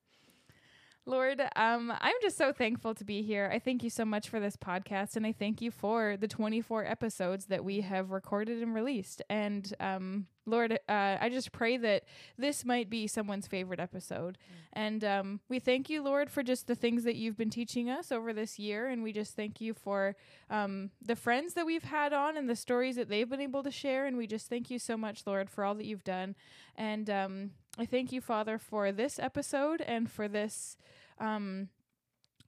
Lord, 1.08 1.40
um, 1.56 1.90
I'm 2.02 2.16
just 2.20 2.37
so 2.37 2.52
thankful 2.52 2.94
to 2.94 3.02
be 3.02 3.22
here. 3.22 3.50
I 3.50 3.58
thank 3.58 3.82
you 3.82 3.88
so 3.88 4.05
much 4.05 4.28
for 4.28 4.40
this 4.40 4.58
podcast, 4.58 5.16
and 5.16 5.26
I 5.26 5.32
thank 5.32 5.62
you 5.62 5.70
for 5.70 6.19
the 6.19 6.28
24 6.28 6.84
episodes 6.84 7.46
that 7.46 7.64
we 7.64 7.81
have 7.81 8.10
recorded 8.10 8.62
and 8.62 8.75
released. 8.75 9.22
And 9.31 9.72
um, 9.81 10.26
Lord, 10.44 10.72
uh, 10.72 11.16
I 11.19 11.31
just 11.31 11.50
pray 11.50 11.78
that 11.78 12.05
this 12.37 12.62
might 12.62 12.90
be 12.90 13.06
someone's 13.06 13.46
favorite 13.46 13.81
episode. 13.81 14.37
And 14.75 15.02
um, 15.02 15.40
we 15.49 15.58
thank 15.58 15.88
you, 15.88 16.02
Lord, 16.02 16.31
for 16.31 16.43
just 16.43 16.66
the 16.66 16.75
things 16.75 17.05
that 17.05 17.16
you've 17.16 17.38
been 17.38 17.49
teaching 17.49 17.88
us 17.88 18.12
over 18.12 18.34
this 18.34 18.58
year. 18.58 18.88
And 18.88 19.02
we 19.02 19.14
just 19.14 19.34
thank 19.34 19.62
you 19.62 19.72
for 19.72 20.14
um, 20.50 20.90
the 21.00 21.16
friends 21.16 21.54
that 21.54 21.64
we've 21.64 21.84
had 21.84 22.12
on 22.12 22.37
and 22.37 22.50
the 22.50 22.56
stories 22.56 22.96
that 22.96 23.08
they've 23.08 23.28
been 23.28 23.40
able 23.40 23.62
to 23.62 23.70
share. 23.70 24.04
And 24.04 24.19
we 24.19 24.26
just 24.26 24.50
thank 24.50 24.70
you 24.70 24.78
so 24.78 24.94
much, 24.99 25.22
Lord, 25.26 25.49
for 25.49 25.64
all 25.64 25.75
that 25.76 25.87
you've 25.87 26.04
done. 26.04 26.34
And 26.76 27.08
um, 27.08 27.50
I 27.80 27.86
thank 27.86 28.10
you, 28.10 28.20
Father, 28.20 28.58
for 28.58 28.90
this 28.90 29.20
episode 29.20 29.80
and 29.80 30.10
for 30.10 30.26
this 30.26 30.76
um, 31.20 31.69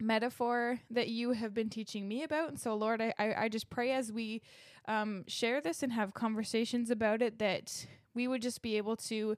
metaphor 0.00 0.80
that 0.90 1.06
you 1.06 1.32
have 1.32 1.54
been 1.54 1.70
teaching 1.70 2.08
me 2.08 2.24
about. 2.24 2.48
And 2.48 2.58
so, 2.58 2.74
Lord, 2.74 3.00
I, 3.00 3.14
I, 3.16 3.48
just 3.48 3.70
pray 3.70 3.92
as 3.92 4.10
we 4.10 4.42
um, 4.88 5.24
share 5.28 5.60
this 5.60 5.84
and 5.84 5.92
have 5.92 6.14
conversations 6.14 6.90
about 6.90 7.22
it 7.22 7.38
that 7.38 7.86
we 8.12 8.26
would 8.26 8.42
just 8.42 8.60
be 8.60 8.76
able 8.76 8.96
to 8.96 9.36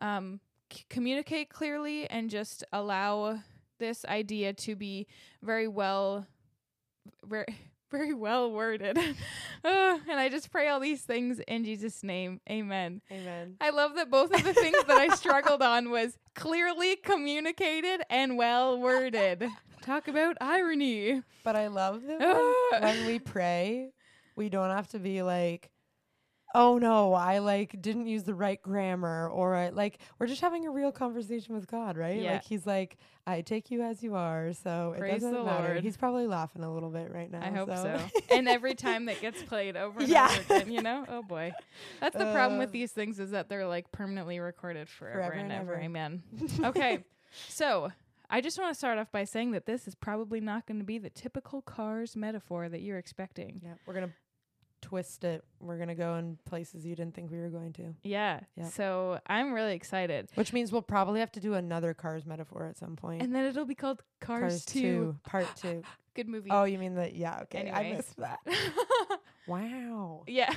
um, 0.00 0.40
c- 0.70 0.84
communicate 0.90 1.48
clearly 1.48 2.08
and 2.10 2.28
just 2.28 2.62
allow 2.70 3.38
this 3.78 4.04
idea 4.04 4.52
to 4.52 4.76
be 4.76 5.06
very 5.42 5.68
well, 5.68 6.26
very 7.90 8.14
well 8.14 8.50
worded. 8.50 8.98
Uh, 9.62 9.98
and 10.08 10.18
I 10.18 10.30
just 10.30 10.50
pray 10.50 10.68
all 10.68 10.80
these 10.80 11.02
things 11.02 11.38
in 11.40 11.66
Jesus' 11.66 12.02
name. 12.02 12.40
Amen. 12.48 13.02
Amen. 13.12 13.56
I 13.60 13.68
love 13.68 13.94
that 13.96 14.10
both 14.10 14.32
of 14.32 14.42
the 14.42 14.54
things 14.54 14.78
that 14.86 14.96
I 14.96 15.08
struggled 15.14 15.60
on 15.60 15.90
was 15.90 16.16
clearly 16.34 16.96
communicated 16.96 18.00
and 18.08 18.38
well 18.38 18.80
worded. 18.80 19.46
Talk 19.82 20.08
about 20.08 20.38
irony. 20.40 21.22
But 21.44 21.56
I 21.56 21.66
love 21.66 22.04
that 22.06 22.20
when, 22.20 22.82
when 22.82 23.06
we 23.06 23.18
pray, 23.18 23.90
we 24.34 24.48
don't 24.48 24.70
have 24.70 24.88
to 24.92 24.98
be 24.98 25.20
like, 25.20 25.68
oh 26.54 26.78
no, 26.78 27.14
I 27.14 27.38
like 27.38 27.80
didn't 27.80 28.06
use 28.06 28.24
the 28.24 28.34
right 28.34 28.60
grammar 28.60 29.28
or 29.28 29.54
I, 29.54 29.68
like 29.68 29.98
we're 30.18 30.26
just 30.26 30.40
having 30.40 30.66
a 30.66 30.70
real 30.70 30.90
conversation 30.92 31.54
with 31.54 31.66
God, 31.66 31.96
right? 31.96 32.20
Yeah. 32.20 32.32
Like 32.32 32.44
he's 32.44 32.66
like, 32.66 32.96
I 33.26 33.40
take 33.42 33.70
you 33.70 33.82
as 33.82 34.02
you 34.02 34.14
are, 34.16 34.52
so 34.52 34.94
Praise 34.98 35.10
it 35.10 35.14
doesn't 35.20 35.32
the 35.32 35.44
matter. 35.44 35.68
Lord. 35.74 35.80
He's 35.84 35.96
probably 35.96 36.26
laughing 36.26 36.64
a 36.64 36.72
little 36.72 36.90
bit 36.90 37.12
right 37.12 37.30
now. 37.30 37.40
I 37.42 37.50
hope 37.50 37.68
so. 37.68 38.00
and 38.34 38.48
every 38.48 38.74
time 38.74 39.06
that 39.06 39.20
gets 39.20 39.42
played 39.42 39.76
over 39.76 40.00
and 40.00 40.08
Yeah. 40.08 40.26
over 40.30 40.54
again, 40.54 40.72
you 40.72 40.82
know? 40.82 41.04
Oh 41.08 41.22
boy. 41.22 41.52
That's 42.00 42.16
the 42.16 42.32
problem 42.32 42.58
with 42.58 42.70
Uh, 42.70 42.72
these 42.72 42.92
things 42.92 43.20
is 43.20 43.30
that 43.30 43.48
they're 43.48 43.66
like 43.66 43.92
permanently 43.92 44.40
recorded 44.40 44.88
forever, 44.88 45.18
Forever 45.18 45.32
and 45.34 45.52
and 45.52 45.62
ever. 45.62 45.74
ever. 45.74 45.82
Amen. 45.82 46.22
Okay. 46.64 47.04
so 47.48 47.92
I 48.28 48.40
just 48.40 48.58
want 48.58 48.72
to 48.72 48.78
start 48.78 48.98
off 48.98 49.10
by 49.12 49.24
saying 49.24 49.52
that 49.52 49.66
this 49.66 49.86
is 49.88 49.94
probably 49.94 50.40
not 50.40 50.66
going 50.66 50.78
to 50.78 50.84
be 50.84 50.98
the 50.98 51.10
typical 51.10 51.62
cars 51.62 52.16
metaphor 52.16 52.68
that 52.68 52.80
you're 52.80 52.98
expecting. 52.98 53.60
yeah, 53.64 53.74
we're 53.86 53.94
gonna 53.94 54.12
twist 54.80 55.24
it. 55.24 55.44
We're 55.60 55.78
gonna 55.78 55.94
go 55.94 56.14
in 56.16 56.38
places 56.44 56.84
you 56.86 56.94
didn't 56.96 57.14
think 57.14 57.30
we 57.30 57.38
were 57.38 57.48
going 57.50 57.72
to, 57.74 57.94
Yeah. 58.02 58.40
Yep. 58.56 58.66
So 58.72 59.20
I'm 59.26 59.52
really 59.52 59.74
excited. 59.74 60.30
which 60.34 60.52
means 60.52 60.72
we'll 60.72 60.82
probably 60.82 61.20
have 61.20 61.32
to 61.32 61.40
do 61.40 61.54
another 61.54 61.94
Cars 61.94 62.26
metaphor 62.26 62.66
at 62.66 62.78
some 62.78 62.96
point. 62.96 63.22
And 63.22 63.34
then 63.34 63.44
it'll 63.44 63.64
be 63.64 63.74
called 63.74 64.02
Cars, 64.20 64.64
2. 64.64 65.16
Part 65.24 65.46
Two. 65.56 65.82
Good 66.14 66.28
movie. 66.28 66.50
Oh, 66.50 66.64
you 66.64 66.78
mean 66.78 66.94
the 66.94 67.14
yeah? 67.14 67.40
Okay, 67.42 67.70
I 67.70 67.92
missed 67.92 68.16
that. 68.16 68.40
Wow. 69.46 70.22
yeah. 70.28 70.54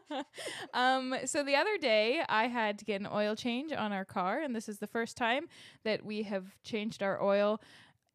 um 0.74 1.14
so 1.24 1.44
the 1.44 1.54
other 1.54 1.78
day 1.78 2.20
I 2.28 2.48
had 2.48 2.78
to 2.80 2.84
get 2.84 3.00
an 3.00 3.06
oil 3.12 3.36
change 3.36 3.72
on 3.72 3.92
our 3.92 4.04
car 4.04 4.40
and 4.40 4.56
this 4.56 4.68
is 4.68 4.78
the 4.78 4.86
first 4.88 5.16
time 5.16 5.46
that 5.84 6.04
we 6.04 6.22
have 6.24 6.56
changed 6.64 7.02
our 7.02 7.22
oil 7.22 7.60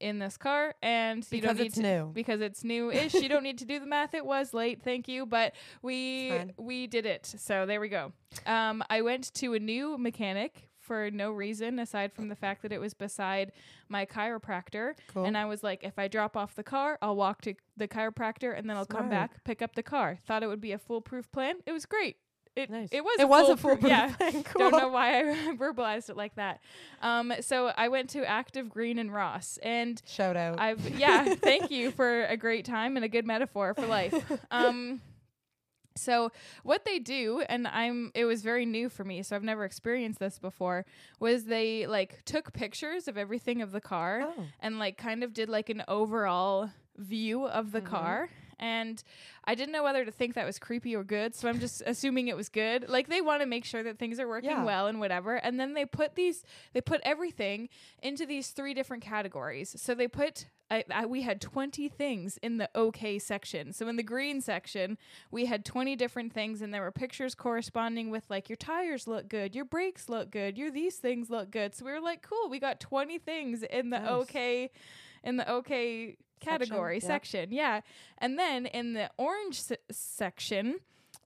in 0.03 0.19
this 0.19 0.37
car 0.37 0.75
and 0.83 1.25
you 1.31 1.41
don't 1.41 1.51
Because 1.55 1.57
need 1.59 1.65
it's 1.67 1.75
to 1.77 1.81
new. 1.81 2.11
because 2.13 2.41
it's 2.41 2.63
new-ish. 2.63 3.13
you 3.23 3.29
don't 3.29 3.43
need 3.43 3.57
to 3.59 3.65
do 3.65 3.79
the 3.79 3.85
math. 3.87 4.13
It 4.13 4.25
was 4.25 4.53
late, 4.53 4.83
thank 4.83 5.07
you, 5.07 5.25
but 5.25 5.53
we 5.81 6.33
we 6.57 6.87
did 6.87 7.05
it. 7.05 7.25
So 7.25 7.65
there 7.65 7.79
we 7.79 7.89
go. 7.89 8.11
Um, 8.45 8.83
I 8.89 9.01
went 9.01 9.33
to 9.35 9.53
a 9.53 9.59
new 9.59 9.97
mechanic 9.97 10.69
for 10.79 11.09
no 11.09 11.31
reason 11.31 11.79
aside 11.79 12.11
from 12.11 12.27
the 12.27 12.35
fact 12.35 12.61
that 12.63 12.73
it 12.73 12.81
was 12.81 12.93
beside 12.93 13.53
my 13.87 14.05
chiropractor, 14.05 14.95
Cool. 15.13 15.23
and 15.23 15.37
I 15.37 15.45
was 15.45 15.63
like, 15.63 15.81
if 15.85 15.97
I 15.97 16.09
drop 16.09 16.35
off 16.35 16.55
the 16.55 16.63
car, 16.63 16.97
I'll 17.01 17.15
walk 17.15 17.39
to 17.43 17.53
the 17.77 17.87
chiropractor, 17.87 18.57
and 18.57 18.69
then 18.69 18.75
I'll 18.75 18.85
come 18.85 19.09
back, 19.09 19.43
pick 19.45 19.61
up 19.61 19.75
the 19.75 19.83
car. 19.83 20.19
Thought 20.27 20.43
it 20.43 20.47
would 20.47 20.59
be 20.59 20.73
a 20.73 20.77
foolproof 20.77 21.31
plan. 21.31 21.55
It 21.65 21.71
was 21.71 21.85
great. 21.85 22.17
It 22.55 22.69
Nice. 22.69 22.89
it 22.91 23.03
was 23.03 23.15
it 23.19 23.23
a 23.23 23.27
was 23.27 23.49
a 23.49 23.57
foolproof- 23.57 23.89
yeah. 23.89 24.07
thing. 24.13 24.43
Cool. 24.43 24.69
Don't 24.69 24.79
know 24.81 24.89
why 24.89 25.19
I 25.19 25.23
verbalized 25.57 26.09
it 26.09 26.17
like 26.17 26.35
that. 26.35 26.59
Um, 27.01 27.33
so 27.41 27.71
I 27.75 27.87
went 27.87 28.09
to 28.11 28.23
Active 28.23 28.69
Green 28.69 28.99
and 28.99 29.11
Ross, 29.13 29.57
and 29.63 30.01
Shout 30.07 30.37
out. 30.37 30.59
I've 30.59 30.97
yeah, 30.99 31.33
thank 31.35 31.71
you 31.71 31.91
for 31.91 32.25
a 32.25 32.37
great 32.37 32.65
time 32.65 32.95
and 32.95 33.03
a 33.03 33.09
good 33.09 33.25
metaphor 33.25 33.73
for 33.73 33.85
life. 33.87 34.13
Um 34.51 35.01
so 35.95 36.31
what 36.63 36.85
they 36.85 36.97
do 36.97 37.43
and 37.47 37.67
I'm 37.67 38.11
it 38.15 38.25
was 38.25 38.41
very 38.41 38.65
new 38.65 38.89
for 38.89 39.03
me 39.03 39.21
so 39.21 39.35
I've 39.35 39.43
never 39.43 39.63
experienced 39.63 40.19
this 40.19 40.39
before 40.39 40.87
was 41.19 41.45
they 41.45 41.85
like 41.85 42.25
took 42.25 42.51
pictures 42.51 43.07
of 43.07 43.15
everything 43.15 43.61
of 43.61 43.71
the 43.71 43.79
car 43.79 44.23
oh. 44.23 44.43
and 44.59 44.79
like 44.79 44.97
kind 44.97 45.23
of 45.23 45.33
did 45.35 45.49
like 45.49 45.69
an 45.69 45.83
overall 45.87 46.71
view 46.97 47.45
of 47.45 47.71
the 47.71 47.81
Mhm. 47.81 47.85
car 47.85 48.29
and 48.63 49.03
I 49.43 49.55
didn't 49.55 49.73
know 49.73 49.83
whether 49.83 50.05
to 50.05 50.11
think 50.11 50.33
that 50.35 50.45
was 50.45 50.57
creepy 50.57 50.95
or 50.95 51.03
good 51.03 51.35
so 51.35 51.47
I'm 51.49 51.59
just 51.59 51.83
assuming 51.85 52.29
it 52.29 52.35
was 52.37 52.49
good 52.49 52.87
like 52.89 53.09
they 53.09 53.21
want 53.21 53.41
to 53.41 53.45
make 53.45 53.65
sure 53.65 53.83
that 53.83 53.99
things 53.99 54.19
are 54.19 54.27
working 54.27 54.49
Yeah. 54.51 54.63
well 54.63 54.87
and 54.87 54.99
whatever 54.99 55.35
and 55.35 55.59
then 55.59 55.73
they 55.73 55.85
put 55.85 56.15
these 56.15 56.43
they 56.73 56.81
put 56.81 57.01
everything 57.03 57.69
into 58.01 58.25
these 58.25 58.49
three 58.49 58.73
different 58.73 59.03
categories 59.03 59.75
so 59.77 59.93
they 59.93 60.07
put 60.07 60.47
I, 60.71 60.83
I, 60.89 61.05
we 61.05 61.21
had 61.21 61.39
20 61.39 61.87
things 61.89 62.39
in 62.41 62.57
the 62.57 62.67
okay 62.73 63.19
section. 63.19 63.73
So 63.73 63.87
in 63.89 63.95
the 63.95 64.01
green 64.01 64.41
section, 64.41 64.97
we 65.29 65.45
had 65.45 65.65
20 65.65 65.95
different 65.97 66.33
things 66.33 66.63
and 66.63 66.73
there 66.73 66.81
were 66.81 66.91
pictures 66.91 67.35
corresponding 67.35 68.09
with 68.09 68.23
like 68.29 68.49
your 68.49 68.55
tires 68.55 69.05
look 69.05 69.27
good, 69.29 69.53
your 69.53 69.65
brakes 69.65 70.09
look 70.09 70.31
good, 70.31 70.57
your 70.57 70.71
these 70.71 70.95
things 70.95 71.29
look 71.29 71.51
good. 71.51 71.75
So 71.75 71.85
we 71.85 71.91
were 71.91 71.99
like, 71.99 72.23
cool, 72.23 72.49
we 72.49 72.59
got 72.59 72.79
20 72.79 73.19
things 73.19 73.61
in 73.61 73.91
the 73.91 73.99
Nice. 73.99 74.09
okay 74.09 74.71
in 75.23 75.37
the 75.37 75.51
okay 75.51 76.17
category 76.43 76.95
yep. 76.95 77.03
section. 77.03 77.51
Yeah. 77.51 77.81
And 78.17 78.37
then 78.37 78.65
in 78.65 78.93
the 78.93 79.09
orange 79.17 79.61
se- 79.61 79.77
section, 79.91 80.79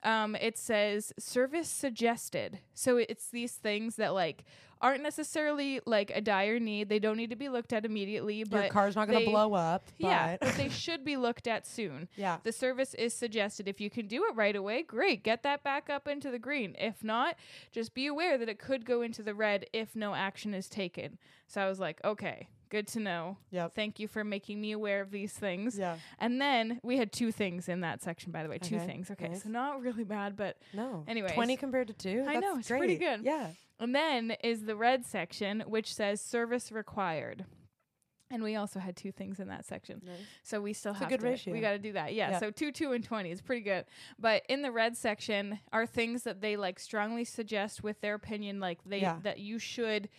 um, 0.04 0.36
it 0.36 0.58
says 0.58 1.14
service 1.20 1.70
suggested. 1.70 2.60
So 2.74 2.98
it's 2.98 3.30
these 3.30 3.54
things 3.54 3.96
that 3.96 4.14
like 4.14 4.44
aren't 4.82 5.02
necessarily 5.02 5.82
like 5.86 6.12
a 6.14 6.22
dire 6.22 6.60
need. 6.60 6.90
They 6.90 7.00
don't 7.00 7.18
need 7.18 7.32
to 7.32 7.36
be 7.36 7.50
looked 7.50 7.74
at 7.74 7.86
immediately, 7.86 8.44
But 8.44 8.62
Your 8.62 8.70
car's 8.70 8.96
not 8.96 9.08
going 9.08 9.26
to 9.26 9.32
blow 9.32 9.54
up. 9.54 9.86
yeah, 9.98 10.38
but 10.40 10.48
but 10.48 10.56
they 10.56 10.70
should 10.70 11.04
be 11.04 11.18
looked 11.18 11.48
at 11.48 11.66
soon. 11.66 12.08
yeah. 12.16 12.38
The 12.44 12.52
service 12.52 12.94
is 12.94 13.14
suggested. 13.14 13.68
If 13.68 13.82
you 13.82 13.90
can 13.90 14.08
do 14.08 14.26
it 14.26 14.36
right 14.36 14.56
away, 14.56 14.84
great. 14.84 15.24
Get 15.24 15.44
that 15.44 15.64
back 15.64 15.90
up 15.90 16.08
into 16.08 16.32
the 16.32 16.40
green. 16.40 16.76
If 16.80 17.04
not, 17.04 17.36
just 17.72 17.94
be 17.94 18.08
aware 18.08 18.38
that 18.38 18.50
it 18.50 18.60
could 18.60 18.86
go 18.86 19.02
into 19.02 19.24
the 19.24 19.34
red 19.34 19.66
if 19.74 19.96
no 19.96 20.14
action 20.14 20.54
is 20.54 20.70
taken. 20.70 21.18
So 21.48 21.62
I 21.62 21.68
was 21.68 21.80
like, 21.80 22.00
okay, 22.04 22.48
good 22.70 22.88
to 22.90 23.00
know. 23.00 23.38
Yep. 23.52 23.76
Thank 23.76 24.00
you 24.00 24.08
for 24.08 24.24
making 24.24 24.60
me 24.62 24.72
aware 24.72 25.02
of 25.02 25.12
these 25.12 25.34
things. 25.34 25.78
Yeah. 25.78 25.98
And 26.20 26.40
then 26.42 26.80
we 26.84 26.98
had 26.98 27.12
two 27.12 27.32
things 27.32 27.68
in 27.70 27.82
that 27.82 28.02
section, 28.02 28.32
by 28.32 28.44
the 28.44 28.50
way. 28.50 28.58
Two 28.58 28.80
things. 28.80 29.10
Okay. 29.12 29.30
nice. 29.30 29.44
So 29.44 29.50
not 29.50 29.82
really 29.82 30.04
bad, 30.04 30.36
but 30.36 30.58
No. 30.74 31.04
Anyway, 31.08 31.32
20 31.34 31.58
compared 31.58 31.88
to 31.88 31.94
2? 31.94 32.26
I 32.28 32.34
That's 32.34 32.42
know, 32.42 32.58
it's 32.58 32.68
great. 32.68 32.80
pretty 32.80 32.98
good. 32.98 33.22
Yeah. 33.24 33.52
and 33.80 33.94
then 33.96 34.32
is 34.44 34.64
the 34.66 34.76
red 34.76 35.06
section, 35.06 35.62
which 35.68 35.94
says 35.94 36.22
service 36.22 36.72
required. 36.72 37.46
And 38.30 38.44
we 38.44 38.58
also 38.58 38.80
had 38.82 38.98
two 38.98 39.14
things 39.14 39.40
in 39.40 39.48
that 39.48 39.66
section. 39.66 40.02
Nice. 40.06 40.16
So 40.44 40.60
we 40.60 40.74
still 40.74 40.92
It's 40.92 41.02
a 41.02 41.06
good 41.06 41.22
to, 41.22 41.26
ratio. 41.28 41.54
We 41.54 41.62
got 41.62 41.72
to 41.72 41.80
do 41.80 41.94
that. 41.94 42.14
Yeah, 42.14 42.32
Yeah. 42.32 42.40
So 42.40 42.52
two, 42.52 42.74
two, 42.74 42.92
and 42.92 43.02
twenty 43.02 43.32
is 43.32 43.42
pretty 43.42 43.62
good. 43.62 43.86
But 44.20 44.44
in 44.50 44.62
the 44.64 44.72
red 44.72 44.98
section 44.98 45.60
are 45.72 45.86
things 45.86 46.24
that 46.24 46.42
they 46.42 46.58
like 46.58 46.78
strongly 46.78 47.24
suggest 47.24 47.84
with 47.84 48.02
their 48.02 48.16
opinion, 48.16 48.60
like 48.60 48.80
they 48.86 49.00
Yeah. 49.00 49.20
that 49.24 49.40
you 49.40 49.60
should 49.60 50.10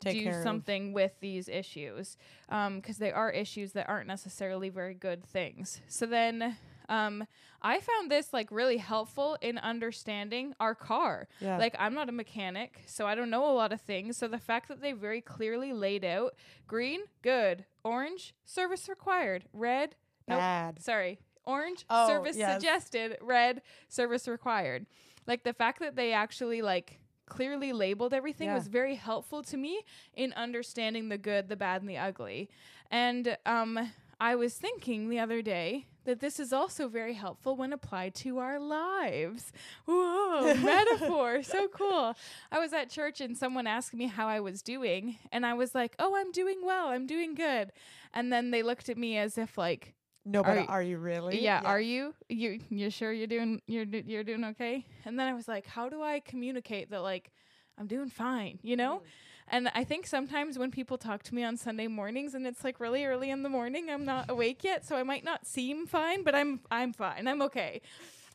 Take 0.00 0.18
do 0.18 0.24
care 0.24 0.38
of- 0.38 0.42
something 0.42 0.92
with 0.92 1.12
these 1.20 1.48
issues, 1.48 2.16
because 2.48 2.98
they 2.98 3.12
are 3.12 3.30
issues 3.30 3.72
that 3.72 3.88
aren't 3.88 4.06
necessarily 4.06 4.68
very 4.68 4.94
good 4.94 5.24
things. 5.24 5.80
So 5.88 6.06
then. 6.06 6.56
Um, 6.90 7.26
I 7.60 7.80
found 7.80 8.10
this 8.10 8.32
like 8.32 8.50
really 8.50 8.78
helpful 8.78 9.36
in 9.42 9.58
understanding 9.58 10.54
our 10.58 10.74
car. 10.74 11.28
Yeah. 11.38 11.58
Like 11.58 11.76
I'm 11.78 11.92
not 11.92 12.08
a 12.08 12.12
mechanic, 12.12 12.80
so 12.86 13.06
I 13.06 13.14
don't 13.14 13.28
know 13.28 13.44
a 13.44 13.52
lot 13.52 13.74
of 13.74 13.80
things. 13.82 14.16
So 14.16 14.26
the 14.26 14.38
fact 14.38 14.68
that 14.68 14.80
they 14.80 14.92
very 14.92 15.20
clearly 15.20 15.74
laid 15.74 16.02
out 16.02 16.34
green, 16.66 17.00
good, 17.20 17.66
orange, 17.84 18.32
service 18.46 18.88
required, 18.88 19.44
red, 19.52 19.96
nope, 20.26 20.38
bad. 20.38 20.80
sorry, 20.82 21.18
orange, 21.44 21.84
Oh, 21.90 22.06
service 22.08 22.38
yes. 22.38 22.54
suggested, 22.54 23.18
red, 23.20 23.60
service 23.90 24.26
required. 24.26 24.86
Like 25.26 25.44
the 25.44 25.52
fact 25.52 25.80
that 25.80 25.94
they 25.94 26.14
actually 26.14 26.62
like 26.62 27.00
clearly 27.28 27.72
labeled 27.72 28.12
everything 28.14 28.48
Yeah. 28.48 28.54
was 28.54 28.68
very 28.68 28.94
helpful 28.96 29.42
to 29.44 29.56
me 29.56 29.82
in 30.14 30.32
understanding 30.34 31.08
the 31.08 31.18
good, 31.18 31.48
the 31.48 31.56
bad, 31.56 31.82
and 31.82 31.88
the 31.90 31.98
ugly. 31.98 32.48
And 32.90 33.36
um 33.46 33.92
I 34.20 34.34
was 34.34 34.54
thinking 34.54 35.08
the 35.08 35.20
other 35.20 35.42
day 35.42 35.86
that 36.04 36.18
this 36.18 36.40
is 36.40 36.52
also 36.52 36.88
very 36.88 37.12
helpful 37.14 37.54
when 37.54 37.72
applied 37.72 38.14
to 38.16 38.38
our 38.38 38.58
lives. 38.58 39.52
Whoa, 39.86 40.54
metaphor, 40.72 41.42
so 41.44 41.68
cool. 41.68 42.14
I 42.50 42.58
was 42.58 42.72
at 42.72 42.90
church 42.90 43.20
and 43.20 43.36
someone 43.36 43.66
asked 43.68 43.94
me 43.94 44.06
how 44.08 44.26
I 44.26 44.40
was 44.40 44.60
doing, 44.62 45.18
and 45.30 45.44
I 45.46 45.54
was 45.54 45.74
like, 45.74 45.94
"Oh, 46.00 46.16
I'm 46.16 46.32
doing 46.32 46.60
well. 46.64 46.88
I'm 46.88 47.06
doing 47.06 47.34
good." 47.34 47.70
And 48.12 48.32
then 48.32 48.50
they 48.50 48.62
looked 48.64 48.88
at 48.88 48.96
me 48.98 49.18
as 49.18 49.38
if 49.38 49.56
like, 49.56 49.94
No, 50.28 50.42
but 50.42 50.58
Are 50.58 50.64
are, 50.68 50.82
you 50.82 50.98
really? 50.98 51.42
yeah, 51.42 51.62
are 51.64 51.80
you 51.80 52.14
you 52.28 52.60
you 52.68 52.90
sure 52.90 53.12
you're 53.12 53.26
doing 53.26 53.62
you're 53.66 53.86
do- 53.86 54.04
you're 54.06 54.24
doing 54.24 54.44
okay? 54.44 54.84
And 55.06 55.18
then 55.18 55.26
I 55.26 55.32
was 55.32 55.48
like, 55.48 55.66
how 55.66 55.88
do 55.88 56.02
I 56.02 56.20
communicate 56.20 56.90
that 56.90 57.00
like 57.00 57.32
I'm 57.78 57.86
doing 57.86 58.10
fine, 58.10 58.58
you 58.62 58.76
know? 58.76 58.96
Mm. 58.96 59.02
And 59.50 59.70
I 59.74 59.84
think 59.84 60.06
sometimes 60.06 60.58
when 60.58 60.70
people 60.70 60.98
talk 60.98 61.22
to 61.24 61.34
me 61.34 61.42
on 61.44 61.56
Sunday 61.56 61.86
mornings 61.86 62.34
and 62.34 62.46
it's 62.46 62.62
like 62.62 62.80
really 62.80 63.06
early 63.06 63.30
in 63.30 63.42
the 63.42 63.48
morning, 63.48 63.88
I'm 63.88 64.04
not 64.04 64.28
awake 64.28 64.62
yet, 64.62 64.84
so 64.84 64.96
I 64.96 65.02
might 65.02 65.24
not 65.24 65.46
seem 65.46 65.86
fine, 65.86 66.22
but 66.22 66.34
I'm 66.34 66.60
I'm 66.70 66.92
fine. 66.92 67.26
I'm 67.26 67.40
okay. 67.42 67.80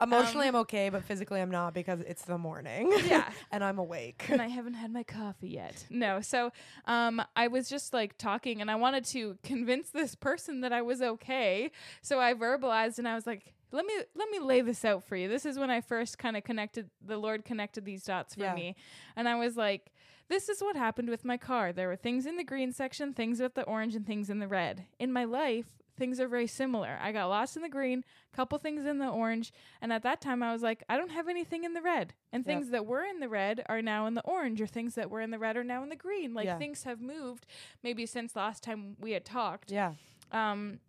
Emotionally, 0.04 0.48
Um, 0.48 0.56
I'm 0.56 0.62
okay, 0.62 0.90
but 0.90 1.04
physically, 1.04 1.42
I'm 1.42 1.52
not 1.52 1.74
because 1.74 2.02
it's 2.02 2.24
the 2.24 2.38
morning. 2.38 2.92
Yeah. 3.06 3.30
and 3.52 3.64
I'm 3.64 3.80
awake. 3.80 4.26
and 4.30 4.42
I 4.42 4.48
haven't 4.48 4.76
had 4.76 4.92
my 4.92 5.04
coffee 5.04 5.50
yet. 5.50 5.86
No, 5.90 6.22
so 6.22 6.52
um, 6.86 7.22
I 7.36 7.48
was 7.48 7.70
just 7.70 7.94
like 7.94 8.18
talking, 8.18 8.62
and 8.62 8.70
I 8.70 8.76
wanted 8.76 9.06
to 9.06 9.38
convince 9.44 9.90
this 9.90 10.16
person 10.16 10.62
that 10.62 10.72
I 10.74 10.82
was 10.82 11.02
okay. 11.02 11.72
So 12.02 12.20
I 12.20 12.34
verbalized, 12.34 13.00
and 13.00 13.08
I 13.08 13.16
was 13.16 13.26
like, 13.26 13.54
"Let 13.72 13.86
me 13.86 13.94
let 14.16 14.30
me 14.30 14.40
lay 14.40 14.62
this 14.62 14.84
out 14.86 15.04
for 15.04 15.16
you." 15.16 15.28
This 15.30 15.46
is 15.46 15.58
when 15.58 15.70
I 15.70 15.82
first 15.82 16.18
kind 16.18 16.36
of 16.38 16.44
connected. 16.44 16.90
The 17.06 17.18
Lord 17.18 17.46
connected 17.46 17.86
these 17.86 18.04
dots 18.04 18.36
for 18.36 18.42
Yeah. 18.42 18.56
me, 18.56 18.76
and 19.16 19.28
I 19.28 19.36
was 19.36 19.58
like. 19.58 19.92
This 20.30 20.48
is 20.48 20.62
what 20.62 20.78
happened 20.78 21.10
with 21.10 21.26
my 21.26 21.36
car. 21.36 21.74
There 21.74 21.90
were 21.90 21.98
things 21.98 22.26
in 22.26 22.38
the 22.38 22.46
green 22.46 22.72
section, 22.72 23.14
things 23.14 23.42
with 23.42 23.56
the 23.56 23.64
orange, 23.64 23.94
and 23.94 24.08
things 24.08 24.30
in 24.30 24.40
the 24.40 24.48
red. 24.48 24.86
In 24.98 25.12
my 25.12 25.26
life, 25.26 25.66
things 26.04 26.20
are 26.20 26.28
very 26.28 26.48
similar. 26.48 27.00
I 27.02 27.14
got 27.14 27.28
lost 27.28 27.56
in 27.56 27.62
the 27.62 27.70
green, 27.70 28.04
couple 28.36 28.58
things 28.58 28.86
in 28.86 28.98
the 28.98 29.08
orange, 29.08 29.54
and 29.82 29.94
at 29.94 30.04
that 30.04 30.20
time 30.20 30.44
I 30.44 30.52
was 30.52 30.62
like, 30.62 30.84
I 30.90 30.98
don't 30.98 31.12
have 31.12 31.30
anything 31.30 31.64
in 31.64 31.72
the 31.74 31.82
red. 31.82 32.14
And 32.34 32.46
Yep. 32.46 32.54
things 32.54 32.70
that 32.72 32.86
were 32.86 33.04
in 33.06 33.22
the 33.22 33.30
red 33.30 33.64
are 33.70 33.82
now 33.82 34.06
in 34.06 34.14
the 34.14 34.24
orange, 34.24 34.60
or 34.60 34.68
things 34.68 34.96
that 34.96 35.10
were 35.10 35.22
in 35.22 35.32
the 35.32 35.40
red 35.40 35.56
are 35.56 35.64
now 35.64 35.82
in 35.82 35.88
the 35.88 35.96
green. 35.96 36.34
Like 36.34 36.48
Yeah. 36.48 36.58
things 36.58 36.84
have 36.84 37.00
moved 37.00 37.46
maybe 37.84 38.06
since 38.06 38.36
last 38.36 38.64
time 38.64 38.98
we 39.00 39.12
had 39.12 39.24
talked. 39.24 39.72
yeah. 39.72 39.94
Um 40.34 40.80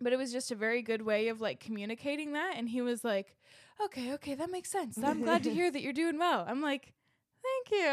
but 0.00 0.12
it 0.12 0.16
was 0.16 0.32
just 0.32 0.50
a 0.50 0.54
very 0.54 0.80
good 0.80 1.02
way 1.02 1.28
of 1.28 1.40
like 1.42 1.60
communicating 1.60 2.32
that 2.32 2.54
and 2.56 2.68
he 2.70 2.80
was 2.80 3.04
like, 3.04 3.36
"Okay, 3.84 4.12
okay, 4.14 4.34
that 4.34 4.48
makes 4.50 4.70
sense. 4.70 4.96
I'm 4.96 5.20
glad 5.20 5.42
to 5.42 5.50
hear 5.50 5.70
that 5.74 5.82
you're 5.82 5.92
doing 5.92 6.18
well." 6.18 6.46
I'm 6.48 6.62
like, 6.62 6.94
"Thank 7.42 7.82
you." 7.82 7.86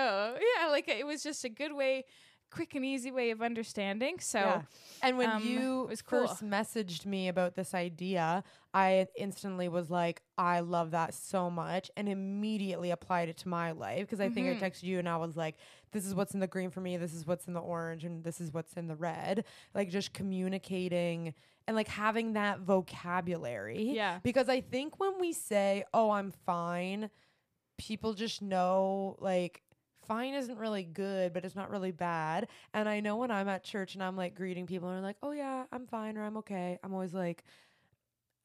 Yeah, 0.48 0.68
like 0.70 0.88
it 0.88 1.06
was 1.06 1.22
just 1.22 1.44
a 1.44 1.50
good 1.50 1.74
way 1.74 2.06
quick 2.52 2.76
and 2.76 2.86
easy 2.86 3.12
way 3.12 3.32
of 3.32 3.42
understanding. 3.42 4.20
So, 4.20 4.40
Yeah. 4.40 4.62
And 5.02 5.18
when 5.18 5.30
um, 5.30 5.44
you 5.44 5.90
cool. 6.08 6.28
first 6.28 6.44
messaged 6.44 7.06
me 7.06 7.28
about 7.28 7.56
this 7.56 7.74
idea, 7.74 8.44
I 8.74 9.08
instantly 9.18 9.68
was 9.68 9.90
like, 9.90 10.22
I 10.38 10.62
love 10.62 10.92
that 10.92 11.14
so 11.14 11.50
much 11.50 11.92
and 11.98 12.08
immediately 12.10 12.92
applied 12.92 13.30
it 13.30 13.38
to 13.38 13.50
my 13.50 13.72
life 13.72 14.02
because 14.02 14.20
I 14.22 14.30
think 14.30 14.48
Mhm. 14.48 14.62
I 14.62 14.70
texted 14.70 14.84
you 14.84 15.00
and 15.00 15.08
I 15.10 15.18
was 15.18 15.36
like, 15.36 15.56
this 15.92 16.06
is 16.06 16.14
what's 16.16 16.34
in 16.34 16.40
the 16.40 16.48
green 16.48 16.70
for 16.70 16.82
me, 16.82 16.98
this 16.98 17.14
is 17.14 17.26
what's 17.28 17.48
in 17.48 17.54
the 17.54 17.60
orange, 17.62 18.04
and 18.06 18.24
this 18.24 18.40
is 18.42 18.52
what's 18.54 18.74
in 18.74 18.88
the 18.88 18.96
red. 18.96 19.46
Like 19.74 19.90
just 19.90 20.14
communicating 20.14 21.34
and 21.68 21.76
like 21.76 21.88
having 21.88 22.34
that 22.34 22.60
vocabulary. 22.60 23.92
yeah. 23.92 24.20
Because 24.24 24.50
I 24.50 24.62
think 24.62 25.00
when 25.00 25.20
we 25.20 25.34
say, 25.34 25.84
oh, 25.94 26.12
I'm 26.12 26.32
fine, 26.46 27.10
people 27.78 28.14
just 28.14 28.42
know 28.42 29.16
like 29.20 29.62
fine 30.08 30.34
isn't 30.34 30.58
really 30.58 30.84
good, 30.84 31.34
but 31.34 31.46
it's 31.46 31.56
not 31.56 31.70
really 31.70 31.92
bad. 31.92 32.48
And 32.74 32.88
I 32.88 33.00
know 33.00 33.18
when 33.18 33.32
I'm 33.32 33.48
at 33.48 33.64
church 33.64 33.94
and 33.96 34.04
I'm 34.04 34.16
like 34.16 34.36
greeting 34.36 34.66
people 34.66 34.88
and 34.90 34.98
they're 34.98 35.04
like, 35.04 35.18
oh, 35.24 35.32
yeah, 35.32 35.64
I'm 35.72 35.88
fine 35.88 36.18
or 36.18 36.24
I'm 36.24 36.38
okay, 36.38 36.80
I'm 36.84 36.94
always 36.94 37.14
like, 37.14 37.44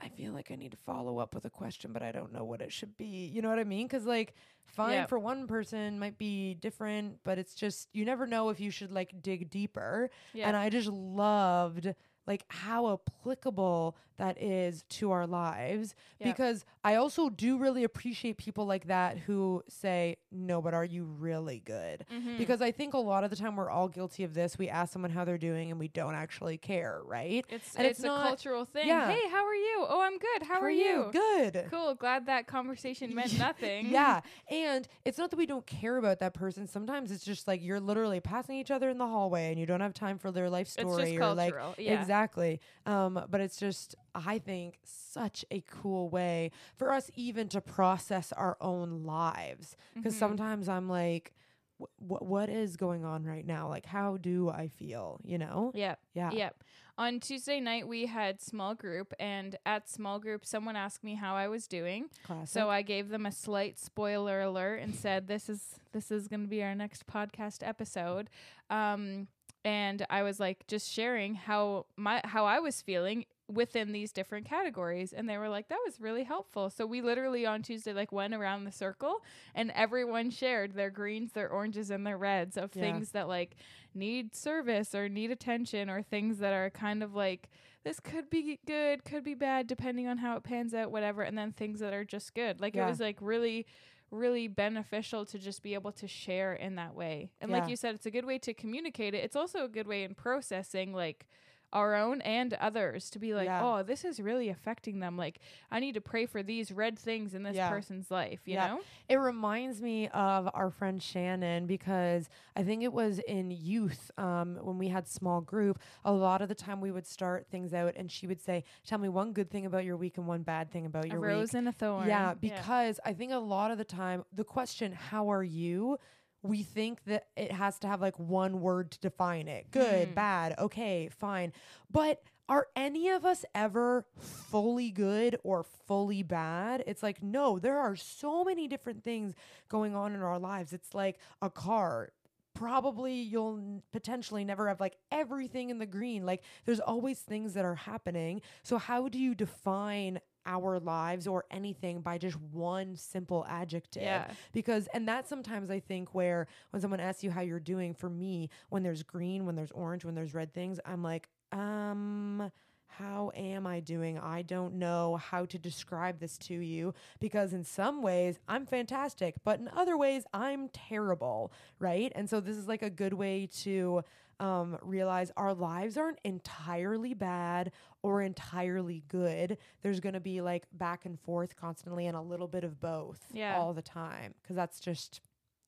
I 0.03 0.09
feel 0.09 0.33
like 0.33 0.51
I 0.51 0.55
need 0.57 0.71
to 0.71 0.79
follow 0.79 1.19
up 1.19 1.35
with 1.35 1.45
a 1.45 1.51
question, 1.51 1.93
but 1.93 2.03
I 2.03 2.11
don't 2.11 2.33
know 2.33 2.43
what 2.45 2.63
it 2.63 2.73
should 2.73 2.97
be. 2.97 3.05
You 3.27 3.43
know 3.43 3.51
what 3.51 3.59
I 3.59 3.65
mean? 3.65 3.87
Because, 3.87 4.07
like, 4.07 4.35
fine 4.65 4.93
Yeah. 4.95 5.07
for 5.07 5.19
one 5.19 5.47
person 5.47 5.99
might 5.99 6.17
be 6.17 6.55
different, 6.55 7.19
but 7.23 7.39
it's 7.39 7.55
just, 7.55 7.89
you 7.93 8.07
never 8.07 8.27
know 8.27 8.49
if 8.49 8.61
you 8.61 8.71
should 8.71 8.93
like 8.93 9.21
dig 9.21 9.51
deeper. 9.51 10.09
Yeah. 10.33 10.49
And 10.49 10.57
I 10.57 10.71
just 10.71 10.89
loved 10.89 11.95
like 12.27 12.45
how 12.49 12.93
applicable 12.95 13.97
that 14.21 14.41
is 14.41 14.85
to 14.91 15.11
our 15.11 15.27
lives 15.27 15.95
Yep. 16.21 16.37
because 16.37 16.65
I 16.85 16.97
also 16.97 17.31
do 17.31 17.57
really 17.57 17.83
appreciate 17.85 18.37
people 18.37 18.67
like 18.67 18.87
that 18.89 19.17
who 19.19 19.63
say, 19.69 20.17
"No, 20.31 20.61
but 20.61 20.75
are 20.75 20.85
you 20.85 21.05
really 21.05 21.61
good?" 21.65 22.05
Mhm. 22.13 22.37
Because 22.37 22.61
I 22.61 22.71
think 22.71 22.93
a 22.93 22.99
lot 22.99 23.25
of 23.25 23.31
the 23.31 23.37
time 23.37 23.57
we're 23.57 23.71
all 23.71 23.89
guilty 23.89 24.23
of 24.25 24.35
this. 24.35 24.59
We 24.59 24.69
ask 24.69 24.93
someone 24.93 25.11
how 25.11 25.25
they're 25.25 25.39
doing 25.39 25.71
and 25.71 25.81
we 25.81 25.89
don't 25.89 26.15
actually 26.15 26.59
care, 26.59 27.01
right? 27.05 27.45
it's 27.49 27.75
and 27.75 27.87
it's, 27.87 28.01
it's 28.01 28.05
a 28.05 28.09
not- 28.09 28.27
cultural 28.29 28.65
thing. 28.67 28.87
yeah. 28.89 29.11
Hey, 29.11 29.29
how 29.31 29.45
are 29.47 29.55
you? 29.55 29.87
Oh, 29.89 30.01
I'm 30.03 30.19
good. 30.19 30.43
How, 30.43 30.61
are 30.61 30.71
you? 30.71 31.09
Good. 31.13 31.67
Cool. 31.71 31.95
Glad 31.95 32.27
that 32.27 32.47
conversation 32.47 33.15
meant 33.15 33.39
nothing. 33.39 33.87
Yeah. 33.91 34.21
And 34.51 34.87
it's 35.07 35.17
not 35.19 35.31
that 35.31 35.37
we 35.37 35.47
don't 35.47 35.67
care 35.67 35.97
about 35.97 36.21
that 36.21 36.35
person. 36.35 36.67
Sometimes 36.67 37.11
it's 37.11 37.25
just 37.25 37.49
like 37.49 37.63
you're 37.63 37.81
literally 37.81 38.21
passing 38.21 38.57
each 38.57 38.71
other 38.71 38.91
in 38.91 38.99
the 38.99 39.07
hallway 39.07 39.51
and 39.51 39.59
you 39.59 39.65
don't 39.67 39.81
have 39.81 39.95
time 39.95 40.19
for 40.19 40.31
their 40.31 40.51
life 40.51 40.67
It's 40.67 40.73
story 40.75 41.13
just 41.13 41.23
or 41.23 41.35
like 41.35 41.53
cultural. 41.55 41.75
yeah. 41.79 41.99
Exactly. 42.01 42.61
Um, 42.87 43.25
but 43.31 43.41
it's 43.41 43.57
just, 43.59 43.95
I 44.15 44.39
think, 44.39 44.79
such 44.85 45.45
a 45.51 45.63
cool 45.63 46.09
way 46.09 46.51
for 46.77 46.93
us 46.93 47.11
even 47.15 47.49
to 47.49 47.61
process 47.61 48.33
our 48.33 48.57
own 48.61 49.05
lives. 49.05 49.77
Because 49.95 50.15
Mhm. 50.15 50.19
sometimes 50.19 50.69
I'm 50.69 50.89
like, 50.89 51.33
"Wh- 51.79 52.21
what 52.23 52.49
is 52.49 52.77
going 52.77 53.05
on 53.05 53.25
right 53.25 53.47
now? 53.47 53.69
Like, 53.69 53.87
how 53.87 54.17
do 54.19 54.51
I 54.51 54.69
feel? 54.69 55.21
You 55.25 55.39
know? 55.39 55.73
Yep. 55.75 56.01
Yeah. 56.15 56.31
Yep. 56.33 56.65
On 56.99 57.19
Tuesday 57.19 57.61
night, 57.61 57.89
we 57.89 58.05
had 58.05 58.43
small 58.43 58.75
group, 58.75 59.15
and 59.19 59.57
at 59.65 59.89
small 59.89 60.19
group, 60.19 60.45
someone 60.45 60.77
asked 60.77 61.03
me 61.03 61.15
how 61.15 61.35
I 61.35 61.49
was 61.49 61.67
doing. 61.67 62.11
Classic. 62.25 62.49
So 62.53 62.69
I 62.69 62.83
gave 62.83 63.09
them 63.09 63.25
a 63.25 63.33
slight 63.33 63.79
spoiler 63.79 64.43
alert 64.43 64.83
and 64.83 64.95
said, 64.95 65.27
"This 65.27 65.49
is 65.49 65.79
this 65.93 66.11
is 66.11 66.29
going 66.29 66.43
to 66.43 66.47
be 66.49 66.63
our 66.63 66.75
next 66.75 67.07
podcast 67.07 67.67
episode." 67.67 68.29
Um, 68.69 69.29
and 69.65 70.05
I 70.11 70.23
was 70.23 70.39
like, 70.41 70.67
just 70.67 70.91
sharing 70.91 71.35
how 71.37 71.87
my 71.97 72.21
how 72.25 72.45
I 72.45 72.59
was 72.61 72.83
feeling 72.83 73.25
within 73.51 73.93
these 73.93 74.13
different 74.13 74.47
categories, 74.47 75.13
and 75.13 75.29
they 75.29 75.39
were 75.39 75.49
like, 75.49 75.69
"That 75.69 75.81
was 75.85 76.01
really 76.01 76.25
helpful." 76.25 76.71
So 76.71 76.87
we 76.87 77.01
literally 77.03 77.47
on 77.47 77.63
Tuesday 77.63 77.93
like 77.93 78.13
went 78.13 78.35
around 78.35 78.65
the 78.65 78.73
circle, 78.73 79.23
and 79.55 79.71
everyone 79.73 80.31
shared 80.31 80.75
their 80.75 80.91
greens, 80.91 81.33
their 81.33 81.51
oranges, 81.51 81.91
and 81.91 82.07
their 82.07 82.19
reds 82.19 82.57
of 82.57 82.73
Yeah. 82.73 82.83
things 82.83 83.11
that 83.13 83.29
like 83.29 83.57
need 83.95 84.35
service 84.35 84.95
or 84.95 85.09
need 85.09 85.31
attention, 85.31 85.91
or 85.91 86.03
things 86.03 86.39
that 86.39 86.53
are 86.53 86.71
kind 86.71 87.03
of 87.03 87.15
like 87.15 87.49
this 87.83 87.99
could 88.01 88.29
be 88.31 88.59
good, 88.67 89.05
could 89.05 89.25
be 89.25 89.35
bad, 89.35 89.67
depending 89.67 90.07
on 90.07 90.19
how 90.19 90.37
it 90.37 90.43
pans 90.43 90.75
out, 90.75 90.91
whatever. 90.91 91.23
And 91.23 91.37
then 91.39 91.53
things 91.53 91.81
that 91.81 91.93
are 91.95 92.05
just 92.05 92.35
good. 92.35 92.61
Like 92.61 92.77
Yeah. 92.77 92.83
it 92.83 92.87
was 92.91 93.01
like 93.01 93.17
really, 93.21 93.67
really 94.11 94.49
beneficial 94.49 95.25
to 95.25 95.39
just 95.39 95.63
be 95.63 95.73
able 95.75 95.93
to 95.93 96.07
share 96.07 96.53
in 96.55 96.75
that 96.75 96.95
way. 96.95 97.31
And 97.41 97.51
Yeah. 97.51 97.57
like 97.59 97.69
you 97.69 97.77
said, 97.77 97.95
it's 97.95 98.07
a 98.07 98.11
good 98.11 98.27
way 98.27 98.39
to 98.41 98.53
communicate 98.53 99.15
it. 99.15 99.25
It's 99.25 99.37
also 99.37 99.65
a 99.65 99.69
good 99.69 99.87
way 99.87 100.03
in 100.05 100.15
processing 100.15 100.93
like 100.93 101.27
our 101.73 101.95
own 101.95 102.21
and 102.23 102.55
others 102.55 103.11
to 103.11 103.19
be 103.19 103.35
like, 103.35 103.47
Yeah. 103.47 103.65
oh, 103.65 103.83
this 103.83 104.05
is 104.05 104.21
really 104.21 104.49
affecting 104.49 104.99
them. 105.01 105.17
Like 105.17 105.39
I 105.71 105.79
need 105.81 105.95
to 105.95 106.01
pray 106.01 106.27
for 106.27 106.43
these 106.43 106.73
red 106.73 106.99
things 106.99 107.35
in 107.35 107.43
this 107.43 107.55
Yeah. 107.57 107.69
person's 107.71 108.11
life, 108.11 108.41
you 108.45 108.55
Yeah. 108.55 108.67
know? 108.69 108.81
It 109.09 109.17
reminds 109.17 109.81
me 109.81 110.09
of 110.09 110.49
our 110.55 110.71
friend 110.71 111.03
Shannon 111.03 111.67
because 111.67 112.29
I 112.57 112.63
think 112.65 112.83
it 112.83 112.93
was 112.93 113.19
in 113.21 113.51
youth 113.51 114.11
um, 114.19 114.57
when 114.63 114.79
we 114.79 114.89
had 114.89 115.07
small 115.09 115.41
group. 115.41 115.81
A 116.05 116.13
lot 116.13 116.43
of 116.43 116.49
the 116.49 116.55
time 116.55 116.81
we 116.81 116.91
would 116.91 117.07
start 117.07 117.47
things 117.51 117.73
out, 117.75 117.95
and 117.97 118.11
she 118.11 118.27
would 118.27 118.41
say, 118.41 118.65
"Tell 118.87 118.99
me 118.99 119.09
one 119.09 119.33
good 119.33 119.51
thing 119.51 119.67
about 119.67 119.85
your 119.85 119.97
week 119.97 120.17
and 120.19 120.27
one 120.27 120.43
bad 120.43 120.71
thing 120.71 120.87
about 120.87 121.05
A 121.07 121.09
your 121.09 121.21
rose 121.21 121.49
week." 121.53 121.59
and 121.59 121.69
a 121.69 121.73
thorn. 121.73 122.09
Yeah, 122.09 122.35
because 122.35 122.99
I 123.05 123.13
think 123.13 123.33
a 123.33 123.39
lot 123.39 123.71
of 123.71 123.79
the 123.79 123.85
time 123.85 124.25
the 124.33 124.45
question 124.45 124.93
"How 124.93 125.31
are 125.31 125.45
you?" 125.45 125.99
We 126.43 126.63
think 126.63 127.05
that 127.05 127.27
it 127.37 127.53
has 127.53 127.79
to 127.81 127.89
have 127.89 128.01
like 128.01 128.19
one 128.19 128.61
word 128.61 128.91
to 128.93 129.01
define 129.01 129.47
it. 129.49 129.71
Good, 129.71 130.11
Mm. 130.11 130.15
bad, 130.15 130.55
okay, 130.59 131.09
fine. 131.09 131.53
But 131.91 132.23
are 132.49 132.67
any 132.75 133.09
of 133.11 133.25
us 133.25 133.45
ever 133.55 134.07
fully 134.19 134.91
good 134.91 135.39
or 135.45 135.63
fully 135.63 136.23
bad? 136.23 136.83
It's 136.87 137.03
like, 137.03 137.23
no, 137.23 137.59
there 137.59 137.79
are 137.79 137.95
so 137.95 138.43
many 138.43 138.67
different 138.67 139.05
things 139.05 139.35
going 139.69 139.95
on 139.95 140.15
in 140.15 140.23
our 140.23 140.39
lives. 140.39 140.73
It's 140.73 140.95
like 140.95 141.19
a 141.43 141.51
car. 141.51 142.13
Probably 142.55 143.15
you'll 143.15 143.59
n- 143.59 143.83
potentially 143.93 144.45
never 144.45 144.67
have 144.69 144.81
like 144.81 144.97
everything 145.13 145.71
in 145.71 145.79
the 145.79 145.87
green. 145.87 146.27
Like 146.27 146.43
there's 146.65 146.81
always 146.81 147.21
things 147.21 147.55
that 147.55 147.65
are 147.65 147.77
happening. 147.77 148.43
So, 148.65 148.77
how 148.79 149.09
do 149.09 149.19
you 149.19 149.35
define 149.37 150.21
our 150.47 150.79
lives 150.81 151.27
or 151.27 151.45
anything 151.51 152.01
by 152.01 152.19
just 152.19 152.37
one 152.53 152.97
simple 152.97 153.47
adjective? 153.49 154.03
Yeah. 154.03 154.31
because 154.53 154.89
and 154.95 155.07
that's 155.07 155.29
sometimes 155.29 155.71
i 155.71 155.79
think 155.81 156.15
where 156.15 156.47
when 156.71 156.81
someone 156.81 157.01
asks 157.01 157.23
you 157.25 157.31
how 157.31 157.41
you're 157.41 157.61
doing 157.61 157.95
for 157.95 158.09
me 158.09 158.49
when 158.69 158.83
there's 158.83 159.03
green 159.03 159.47
when 159.47 159.55
there's 159.57 159.71
orange 159.73 160.05
when 160.05 160.15
there's 160.15 160.35
red 160.35 160.53
things 160.53 160.79
i'm 160.85 161.03
like 161.03 161.29
um 161.53 162.51
how 162.87 163.31
am 163.35 163.67
i 163.67 163.81
doing 163.81 164.19
i 164.19 164.43
don't 164.43 164.75
know 164.75 165.17
how 165.17 165.45
to 165.45 165.59
describe 165.59 166.19
this 166.19 166.37
to 166.39 166.55
you 166.55 166.93
because 167.21 167.53
in 167.53 167.63
some 167.65 168.03
ways 168.03 168.39
i'm 168.49 168.67
fantastic 168.67 169.35
but 169.45 169.59
in 169.61 169.69
other 169.77 169.97
ways 169.97 170.25
i'm 170.35 170.69
terrible 170.71 171.53
right 171.79 172.13
and 172.15 172.29
so 172.29 172.41
this 172.41 172.57
is 172.57 172.67
like 172.67 172.83
a 172.83 172.91
good 172.91 173.13
way 173.13 173.47
to 173.47 174.03
um, 174.41 174.79
realize 174.83 175.31
our 175.37 175.55
lives 175.55 175.97
aren't 175.97 176.19
entirely 176.25 177.15
bad 177.15 177.71
or 178.03 178.23
entirely 178.23 179.05
good. 179.09 179.59
There's 179.83 180.01
going 180.01 180.15
to 180.15 180.21
be 180.21 180.41
like 180.41 180.65
back 180.73 181.05
and 181.05 181.21
forth 181.21 181.55
constantly 181.57 182.07
and 182.07 182.17
a 182.17 182.21
little 182.23 182.49
bit 182.49 182.65
of 182.65 182.81
both 182.81 183.21
Yeah. 183.33 183.57
all 183.57 183.75
the 183.75 183.83
time 183.83 184.35
because 184.43 184.57
that's 184.57 184.81
just 184.81 185.21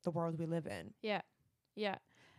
the 0.02 0.10
world 0.10 0.38
we 0.38 0.46
live 0.46 0.66
in. 0.66 0.94
Yeah. 1.02 1.20
Yeah. 1.76 1.96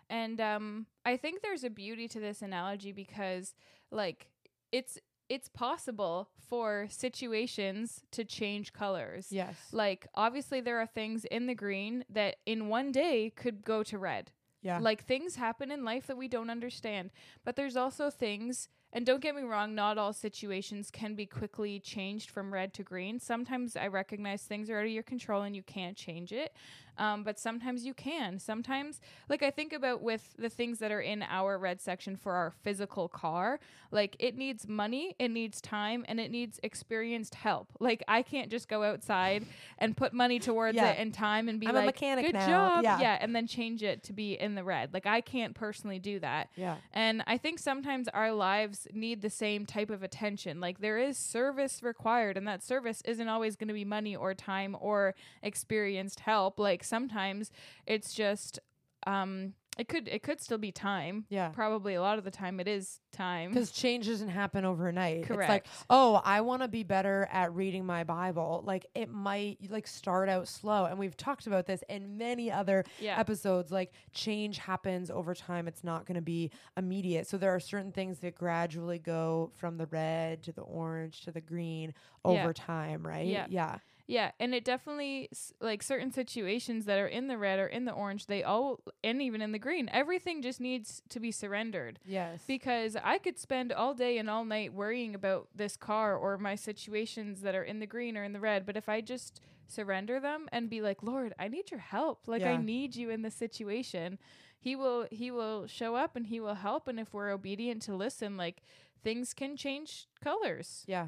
And 0.10 0.42
um 0.42 0.88
I 1.06 1.16
think 1.18 1.42
there's 1.42 1.64
a 1.64 1.70
beauty 1.70 2.08
to 2.10 2.20
this 2.20 2.42
analogy 2.42 2.92
because 2.92 3.56
like 3.92 4.28
it's 4.72 4.98
it's 5.30 5.48
possible 5.48 6.30
for 6.50 6.88
situations 6.90 8.04
to 8.12 8.26
change 8.26 8.74
colors. 8.74 9.28
Yes. 9.32 9.56
Like 9.72 10.08
obviously 10.16 10.62
there 10.62 10.80
are 10.80 10.86
things 10.88 11.26
in 11.26 11.48
the 11.48 11.56
green 11.56 12.04
that 12.10 12.36
in 12.46 12.68
one 12.68 12.92
day 12.92 13.32
could 13.36 13.64
go 13.64 13.84
to 13.84 13.98
red. 13.98 14.32
Yeah. 14.64 14.80
Like 14.80 15.06
things 15.06 15.36
happen 15.36 15.72
in 15.72 15.86
life 15.86 16.08
that 16.08 16.18
we 16.18 16.28
don't 16.28 16.50
understand. 16.50 17.12
But 17.44 17.56
there's 17.56 17.78
also 17.78 18.10
things 18.10 18.70
and 18.94 19.08
don't 19.08 19.22
get 19.22 19.36
me 19.36 19.42
wrong, 19.42 19.74
not 19.74 19.98
all 19.98 20.14
situations 20.14 20.92
can 20.92 21.16
be 21.16 21.26
quickly 21.26 21.80
changed 21.80 22.30
from 22.30 22.54
red 22.54 22.76
to 22.76 22.84
green. 22.84 23.20
Sometimes 23.20 23.76
I 23.76 23.88
recognize 23.88 24.44
things 24.44 24.70
are 24.70 24.78
out 24.78 24.86
of 24.86 24.92
your 24.92 25.04
control 25.04 25.42
and 25.42 25.56
you 25.56 25.64
can't 25.64 25.98
change 25.98 26.32
it. 26.32 26.56
Um, 26.98 27.24
but 27.24 27.40
sometimes 27.40 27.86
you 27.86 27.94
can. 27.94 28.40
Sometimes, 28.40 29.02
like 29.30 29.42
I 29.44 29.50
think 29.52 29.74
about 29.74 30.02
with 30.02 30.36
the 30.38 30.50
things 30.50 30.80
that 30.80 30.92
are 30.92 31.02
in 31.02 31.24
our 31.24 31.58
red 31.58 31.82
section 31.82 32.16
for 32.16 32.34
our 32.34 32.52
physical 32.64 33.08
car, 33.10 33.60
like 33.92 34.16
it 34.20 34.36
needs 34.36 34.68
money, 34.68 35.16
it 35.20 35.30
needs 35.30 35.62
time, 35.62 36.04
and 36.08 36.20
it 36.20 36.32
needs 36.32 36.60
experienced 36.64 37.36
help. 37.36 37.70
Like 37.80 38.04
I 38.08 38.22
can't 38.22 38.50
just 38.50 38.68
go 38.68 38.84
outside 38.84 39.46
and 39.80 39.96
put 39.96 40.14
money 40.14 40.40
towards 40.40 40.76
Yeah. 40.76 40.92
it 40.92 41.00
and 41.00 41.14
time 41.14 41.50
and 41.50 41.60
be 41.60 41.68
I'm 41.68 41.76
a 41.76 41.84
mechanic 41.86 42.26
good 42.26 42.34
now." 42.36 42.48
job, 42.48 42.84
Yeah. 42.84 43.00
yeah, 43.00 43.18
and 43.22 43.36
then 43.36 43.48
change 43.48 43.84
it 43.84 44.04
to 44.04 44.14
be 44.14 44.34
in 44.34 44.56
the 44.56 44.64
red. 44.64 44.94
Like 44.94 45.06
I 45.06 45.22
can't 45.22 45.54
personally 45.56 46.00
do 46.00 46.20
that. 46.20 46.50
yeah. 46.56 46.78
And 46.94 47.24
I 47.28 47.38
think 47.38 47.60
sometimes 47.60 48.08
our 48.10 48.32
lives 48.32 48.88
need 48.94 49.22
the 49.22 49.30
same 49.30 49.66
type 49.66 49.90
of 49.90 50.04
attention. 50.04 50.60
Like 50.60 50.80
there 50.80 50.98
is 50.98 51.18
service 51.18 51.82
required, 51.84 52.38
and 52.38 52.48
that 52.48 52.64
service 52.64 53.02
isn't 53.06 53.28
always 53.28 53.56
going 53.56 53.68
to 53.68 53.74
be 53.74 53.86
money 53.86 54.16
or 54.16 54.34
time 54.34 54.76
or 54.80 55.16
experienced 55.42 56.20
help. 56.22 56.60
Like 56.60 56.83
sometimes 56.84 57.52
it's 57.86 58.14
just 58.14 58.60
um 59.08 59.54
it 59.76 59.88
could 59.88 60.08
it 60.08 60.22
could 60.22 60.40
still 60.40 60.60
be 60.60 60.72
time. 60.72 61.26
Yeah. 61.30 61.48
Probably 61.50 61.96
a 61.96 62.02
lot 62.02 62.20
of 62.20 62.24
the 62.24 62.30
time 62.30 62.60
it 62.60 62.68
is 62.68 63.00
time. 63.12 63.50
Because 63.50 63.72
change 63.72 64.06
doesn't 64.06 64.30
happen 64.30 64.66
overnight. 64.66 65.22
It's 65.28 65.32
like, 65.32 65.66
oh, 65.90 66.22
I 66.24 66.42
want 66.42 66.62
to 66.62 66.68
be 66.68 66.84
better 66.84 67.28
at 67.32 67.56
reading 67.56 67.84
my 67.84 68.04
Bible. 68.04 68.62
Like 68.68 68.86
it 68.94 69.10
might 69.10 69.58
like 69.72 69.88
start 69.88 70.30
out 70.30 70.48
slow. 70.48 70.86
And 70.86 71.00
we've 71.00 71.18
talked 71.18 71.48
about 71.48 71.66
this 71.66 71.84
in 71.90 72.20
many 72.20 72.52
other 72.52 72.84
Yeah. 73.00 73.20
episodes. 73.20 73.72
Like 73.72 73.94
change 74.12 74.60
happens 74.60 75.10
over 75.10 75.34
time. 75.34 75.68
It's 75.68 75.84
not 75.84 76.06
going 76.06 76.18
to 76.18 76.22
be 76.22 76.52
immediate. 76.78 77.26
So 77.26 77.40
there 77.40 77.56
are 77.56 77.60
certain 77.60 77.92
things 77.92 78.20
that 78.20 78.36
gradually 78.36 79.00
go 79.00 79.50
from 79.56 79.78
the 79.78 79.88
red 79.88 80.44
to 80.44 80.52
the 80.52 80.62
orange 80.62 81.22
to 81.22 81.32
the 81.32 81.42
green 81.42 81.96
over 82.24 82.36
Yeah. 82.38 82.52
time, 82.54 83.08
right? 83.08 83.26
Yeah. 83.26 83.48
Yeah. 83.50 83.78
Yeah, 84.06 84.32
and 84.40 84.54
it 84.54 84.66
definitely 84.66 85.30
s- 85.32 85.54
like 85.62 85.82
certain 85.82 86.12
situations 86.12 86.86
that 86.86 87.00
are 87.00 87.08
in 87.08 87.28
the 87.28 87.38
red 87.38 87.58
or 87.60 87.68
in 87.68 87.86
the 87.86 87.94
orange, 87.94 88.26
they 88.26 88.44
all 88.44 88.82
and 89.04 89.22
even 89.22 89.42
in 89.42 89.52
the 89.54 89.60
green, 89.60 89.90
everything 89.94 90.42
just 90.42 90.60
needs 90.60 91.02
to 91.10 91.20
be 91.20 91.32
surrendered. 91.32 92.00
Yes. 92.06 92.44
because 92.46 92.98
I 93.02 93.18
could 93.18 93.40
spend 93.40 93.72
all 93.72 93.94
day 93.94 94.18
and 94.18 94.30
all 94.30 94.44
night 94.44 94.74
worrying 94.74 95.16
about 95.16 95.48
this 95.56 95.78
car 95.78 96.16
or 96.18 96.38
my 96.38 96.56
situations 96.56 97.42
that 97.42 97.56
are 97.56 97.64
in 97.64 97.80
the 97.80 97.88
green 97.88 98.18
or 98.18 98.24
in 98.24 98.34
the 98.34 98.40
red. 98.42 98.66
But 98.66 98.76
if 98.78 98.90
I 98.90 99.00
just 99.02 99.40
surrender 99.68 100.20
them 100.20 100.48
and 100.52 100.70
be 100.70 100.82
like, 100.82 101.02
Lord, 101.02 101.34
I 101.40 101.48
need 101.48 101.72
your 101.72 101.80
help. 101.80 102.28
Like 102.28 102.44
I 102.44 102.58
need 102.58 102.96
you 102.98 103.10
in 103.10 103.22
this 103.22 103.36
situation. 103.36 104.20
He 104.60 104.76
will 104.76 105.08
he 105.12 105.32
will 105.32 105.66
show 105.68 105.96
up 105.96 106.16
and 106.18 106.28
he 106.28 106.40
will 106.42 106.56
help. 106.56 106.88
And 106.90 107.00
if 107.00 107.14
we're 107.14 107.32
obedient 107.32 107.82
to 107.84 107.96
listen, 107.96 108.36
like 108.38 108.62
things 109.04 109.34
can 109.34 109.56
change 109.56 110.08
colors. 110.22 110.84
Yeah. 110.88 111.08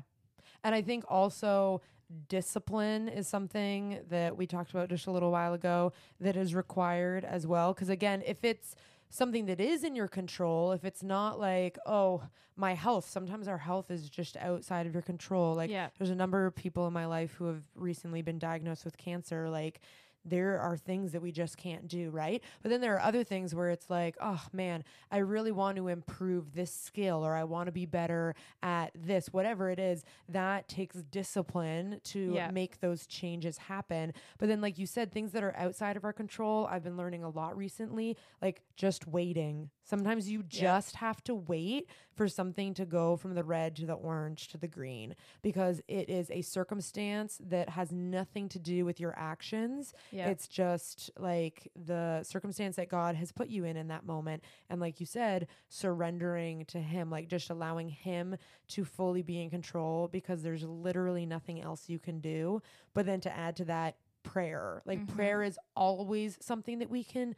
And 0.63 0.73
I 0.73 0.81
think 0.81 1.03
also 1.09 1.81
discipline 2.27 3.07
is 3.07 3.27
something 3.27 3.99
that 4.09 4.35
we 4.35 4.47
talked 4.47 4.71
about 4.71 4.89
just 4.89 5.07
a 5.07 5.11
little 5.11 5.31
while 5.31 5.53
ago 5.53 5.93
that 6.19 6.35
is 6.35 6.53
required 6.53 7.25
as 7.25 7.47
well. 7.47 7.73
Because 7.73 7.89
again, 7.89 8.23
if 8.25 8.43
it's 8.43 8.75
something 9.09 9.45
that 9.45 9.59
is 9.59 9.83
in 9.83 9.95
your 9.95 10.07
control, 10.07 10.71
if 10.71 10.83
it's 10.83 11.03
not 11.03 11.39
like, 11.39 11.77
oh, 11.85 12.23
my 12.57 12.73
health, 12.73 13.09
sometimes 13.09 13.47
our 13.47 13.57
health 13.57 13.91
is 13.91 14.09
just 14.09 14.37
outside 14.37 14.87
of 14.87 14.93
your 14.93 15.01
control. 15.01 15.55
Like 15.55 15.69
yeah. 15.69 15.89
there's 15.97 16.09
a 16.09 16.15
number 16.15 16.45
of 16.45 16.55
people 16.55 16.87
in 16.87 16.93
my 16.93 17.05
life 17.05 17.33
who 17.33 17.45
have 17.45 17.63
recently 17.75 18.21
been 18.21 18.39
diagnosed 18.39 18.85
with 18.85 18.97
cancer. 18.97 19.49
Like 19.49 19.81
there 20.25 20.59
are 20.59 20.75
things 20.75 21.11
that 21.11 21.21
we 21.21 21.31
just 21.31 21.57
can't 21.57 21.87
do, 21.87 22.09
right? 22.09 22.43
But 22.61 22.69
then 22.71 22.81
there 22.81 22.95
are 22.95 23.01
other 23.01 23.23
things 23.23 23.53
where 23.53 23.69
it's 23.69 23.89
like, 23.89 24.15
oh 24.19 24.41
man, 24.51 24.83
I 25.11 25.17
really 25.19 25.51
want 25.51 25.77
to 25.77 25.87
improve 25.87 26.53
this 26.53 26.73
skill 26.73 27.25
or 27.25 27.35
I 27.35 27.43
want 27.43 27.67
to 27.67 27.71
be 27.71 27.85
better 27.85 28.35
at 28.63 28.91
this, 28.95 29.27
whatever 29.31 29.69
it 29.69 29.79
is. 29.79 30.03
That 30.27 30.67
takes 30.67 30.95
discipline 31.03 32.01
to 32.05 32.33
Yeah. 32.33 32.49
make 32.51 32.79
those 32.79 33.05
changes 33.07 33.57
happen. 33.57 34.13
But 34.37 34.49
then, 34.49 34.61
like 34.61 34.77
you 34.79 34.85
said, 34.85 35.11
things 35.11 35.31
that 35.33 35.43
are 35.43 35.55
outside 35.55 35.95
of 35.97 36.03
our 36.03 36.13
control, 36.13 36.67
I've 36.69 36.83
been 36.83 36.97
learning 36.97 37.23
a 37.23 37.29
lot 37.29 37.55
recently, 37.55 38.17
like 38.41 38.61
just 38.75 39.07
waiting. 39.07 39.69
Sometimes 39.85 40.29
you 40.29 40.41
just 40.43 40.95
have 40.95 41.23
to 41.25 41.35
wait 41.35 41.87
for 42.15 42.27
something 42.27 42.73
to 42.73 42.85
go 42.85 43.15
from 43.15 43.35
the 43.35 43.43
red 43.43 43.75
to 43.75 43.85
the 43.85 43.93
orange 43.93 44.47
to 44.47 44.57
the 44.57 44.67
green 44.67 45.15
because 45.43 45.79
it 45.87 46.09
is 46.09 46.31
a 46.31 46.41
circumstance 46.41 47.39
that 47.45 47.69
has 47.69 47.91
nothing 47.91 48.49
to 48.49 48.57
do 48.59 48.83
with 48.83 48.99
your 48.99 49.13
actions. 49.15 49.93
Yeah. 50.11 50.29
It's 50.29 50.47
just 50.47 51.11
like 51.19 51.71
the 51.75 52.23
circumstance 52.23 52.77
that 52.77 52.89
God 52.89 53.15
has 53.15 53.31
put 53.31 53.47
you 53.47 53.63
in 53.63 53.77
in 53.77 53.89
that 53.89 54.05
moment. 54.05 54.43
And 54.69 54.81
like 54.81 54.99
you 54.99 55.05
said, 55.05 55.47
surrendering 55.69 56.65
to 56.65 56.79
Him, 56.79 57.11
like 57.11 57.27
just 57.27 57.51
allowing 57.51 57.89
Him 57.89 58.37
to 58.69 58.85
fully 58.85 59.21
be 59.21 59.39
in 59.41 59.51
control 59.51 60.07
because 60.07 60.41
there's 60.41 60.63
literally 60.63 61.27
nothing 61.27 61.61
else 61.61 61.89
you 61.89 61.99
can 61.99 62.19
do. 62.19 62.61
But 62.95 63.05
then 63.05 63.21
to 63.21 63.35
add 63.35 63.55
to 63.57 63.65
that, 63.65 63.97
prayer. 64.23 64.81
Like 64.85 65.01
Mhm. 65.01 65.15
prayer 65.15 65.43
is 65.43 65.59
always 65.75 66.37
something 66.43 66.79
that 66.79 66.89
we 66.89 67.03
can 67.03 67.35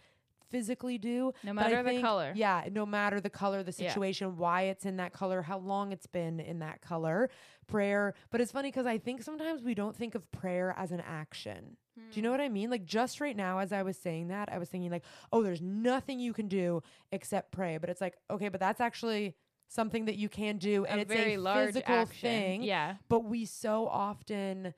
physically 0.50 0.98
do. 0.98 1.34
no 1.44 1.54
matter 1.54 1.84
the 1.84 2.02
color. 2.02 2.32
Yeah, 2.36 2.68
no 2.72 2.86
matter 2.86 3.20
the 3.22 3.30
color, 3.30 3.64
the 3.64 3.74
Yeah. 3.78 3.90
situation, 3.90 4.38
why 4.38 4.64
it's 4.64 4.86
in 4.86 4.98
that 4.98 5.14
color, 5.14 5.42
how 5.42 5.58
long 5.60 5.92
it's 5.92 6.08
been 6.08 6.40
in 6.40 6.60
that 6.60 6.82
color, 6.82 7.30
prayer. 7.68 8.14
But 8.30 8.42
it's 8.42 8.52
funny 8.52 8.70
because 8.70 8.86
I 8.86 8.98
think 8.98 9.22
sometimes 9.24 9.62
we 9.62 9.74
don't 9.76 9.96
think 9.96 10.16
of 10.16 10.30
prayer 10.32 10.74
as 10.78 10.92
an 10.92 11.02
action. 11.02 11.78
Do 11.96 12.02
you 12.14 12.22
Hmm. 12.22 12.22
know 12.26 12.32
what 12.32 12.42
I 12.42 12.50
mean? 12.50 12.70
Like 12.70 12.86
just 12.86 13.20
right 13.20 13.36
now, 13.36 13.60
as 13.60 13.74
I 13.74 13.82
was 13.84 13.98
saying 13.98 14.28
that, 14.28 14.52
I 14.52 14.58
was 14.60 14.70
thinking 14.70 14.92
like, 14.92 15.04
oh, 15.32 15.42
there's 15.44 15.62
nothing 15.62 16.20
you 16.20 16.32
can 16.34 16.48
do 16.48 16.82
except 17.12 17.52
pray. 17.52 17.78
But 17.78 17.90
it's 17.90 18.02
like, 18.02 18.16
okay, 18.30 18.50
but 18.50 18.60
that's 18.60 18.80
actually 18.80 19.36
something 19.70 20.06
that 20.06 20.16
you 20.16 20.30
can 20.30 20.58
do, 20.58 20.86
and 20.86 21.00
a 21.00 21.02
it's 21.02 21.12
very 21.12 21.34
a 21.34 21.40
large 21.40 21.68
physical 21.74 21.96
action. 21.96 22.22
thing. 22.22 22.64
Yeah. 22.64 22.96
But 23.10 23.26
we 23.26 23.44
so 23.46 23.88
often 23.88 24.74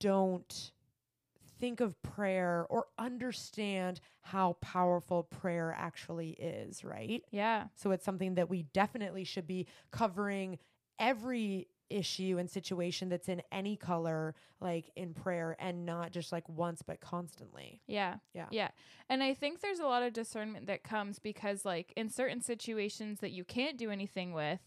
don't 0.00 0.72
think 1.64 1.80
of 1.80 2.00
prayer 2.02 2.66
or 2.68 2.88
understand 2.98 3.98
how 4.20 4.54
powerful 4.60 5.22
prayer 5.22 5.74
actually 5.78 6.32
is, 6.32 6.84
right? 6.84 7.24
Yeah. 7.30 7.68
So 7.74 7.90
it's 7.92 8.04
something 8.04 8.34
that 8.34 8.50
we 8.50 8.64
definitely 8.74 9.24
should 9.24 9.46
be 9.46 9.66
covering 9.90 10.58
every 10.98 11.68
issue 11.88 12.36
and 12.38 12.50
situation 12.50 13.08
that's 13.08 13.30
in 13.30 13.40
any 13.50 13.76
color, 13.76 14.34
like 14.60 14.90
in 14.94 15.14
prayer, 15.14 15.56
and 15.58 15.86
not 15.86 16.12
just 16.12 16.32
like 16.32 16.46
once, 16.50 16.82
but 16.82 17.00
constantly. 17.00 17.80
Yeah. 17.86 18.16
Yeah. 18.34 18.48
Yeah. 18.50 18.68
And 19.08 19.22
I 19.22 19.32
think 19.32 19.62
there's 19.62 19.80
a 19.80 19.86
lot 19.86 20.02
of 20.02 20.12
discernment 20.12 20.66
that 20.66 20.84
comes 20.84 21.18
because 21.18 21.64
like 21.64 21.94
in 21.96 22.10
certain 22.10 22.42
situations 22.42 23.20
that 23.20 23.30
you 23.30 23.42
can't 23.42 23.78
do 23.78 23.90
anything 23.90 24.34
with, 24.34 24.60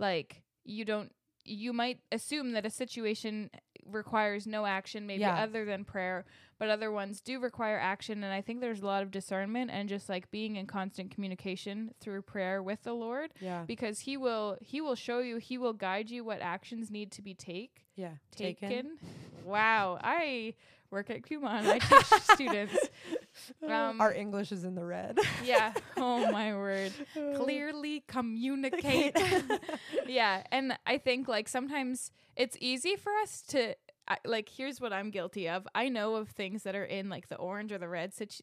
like 0.00 0.42
you 0.64 0.84
don't 0.84 1.12
you 1.44 1.72
might 1.72 2.00
assume 2.12 2.52
that 2.52 2.66
a 2.66 2.70
situation 2.70 3.50
requires 3.86 4.46
no 4.46 4.66
action 4.66 5.06
maybe 5.06 5.20
Yeah. 5.22 5.42
other 5.42 5.64
than 5.64 5.84
prayer, 5.84 6.24
but 6.58 6.68
other 6.70 6.90
ones 6.90 7.20
do 7.20 7.38
require 7.40 7.78
action 7.78 8.22
and 8.24 8.32
I 8.32 8.40
think 8.40 8.60
there's 8.60 8.80
a 8.82 8.86
lot 8.86 9.02
of 9.02 9.10
discernment 9.10 9.70
and 9.70 9.88
just 9.88 10.08
like 10.08 10.30
being 10.30 10.56
in 10.56 10.66
constant 10.66 11.10
communication 11.10 11.92
through 12.00 12.22
prayer 12.22 12.62
with 12.62 12.82
the 12.82 12.92
Lord 12.92 13.32
Yeah. 13.40 13.64
because 13.66 14.00
he 14.00 14.16
will 14.16 14.58
he 14.60 14.80
will 14.80 14.94
show 14.96 15.20
you, 15.20 15.38
he 15.38 15.56
will 15.58 15.72
guide 15.72 16.10
you 16.10 16.24
what 16.24 16.40
actions 16.40 16.90
need 16.90 17.10
to 17.12 17.22
be 17.22 17.34
take 17.34 17.84
Yeah. 17.96 18.14
taken. 18.34 18.98
Wow, 19.44 19.98
I 20.02 20.54
work 20.90 21.10
at 21.10 21.22
Kumon. 21.22 21.66
I 21.66 21.78
teach 21.78 22.22
students. 22.34 22.76
Um, 23.68 24.00
Our 24.00 24.12
English 24.12 24.52
is 24.52 24.64
in 24.64 24.74
the 24.74 24.84
red. 24.84 25.18
Yeah. 25.44 25.72
Oh 25.96 26.30
my 26.32 26.54
word. 26.54 26.92
Clearly 27.36 28.02
communicate. 28.08 29.16
yeah, 30.06 30.42
and 30.50 30.76
I 30.86 30.96
think 30.98 31.28
like 31.28 31.46
sometimes 31.48 32.10
it's 32.36 32.56
easy 32.60 32.96
for 32.96 33.12
us 33.22 33.42
to 33.48 33.74
I, 34.08 34.16
like. 34.24 34.48
Here's 34.48 34.80
what 34.80 34.92
I'm 34.92 35.10
guilty 35.10 35.48
of. 35.48 35.66
I 35.74 35.88
know 35.90 36.14
of 36.16 36.30
things 36.30 36.62
that 36.62 36.74
are 36.74 36.84
in 36.84 37.08
like 37.10 37.28
the 37.28 37.36
orange 37.36 37.70
or 37.70 37.78
the 37.78 37.88
red 37.88 38.14
situ- 38.14 38.42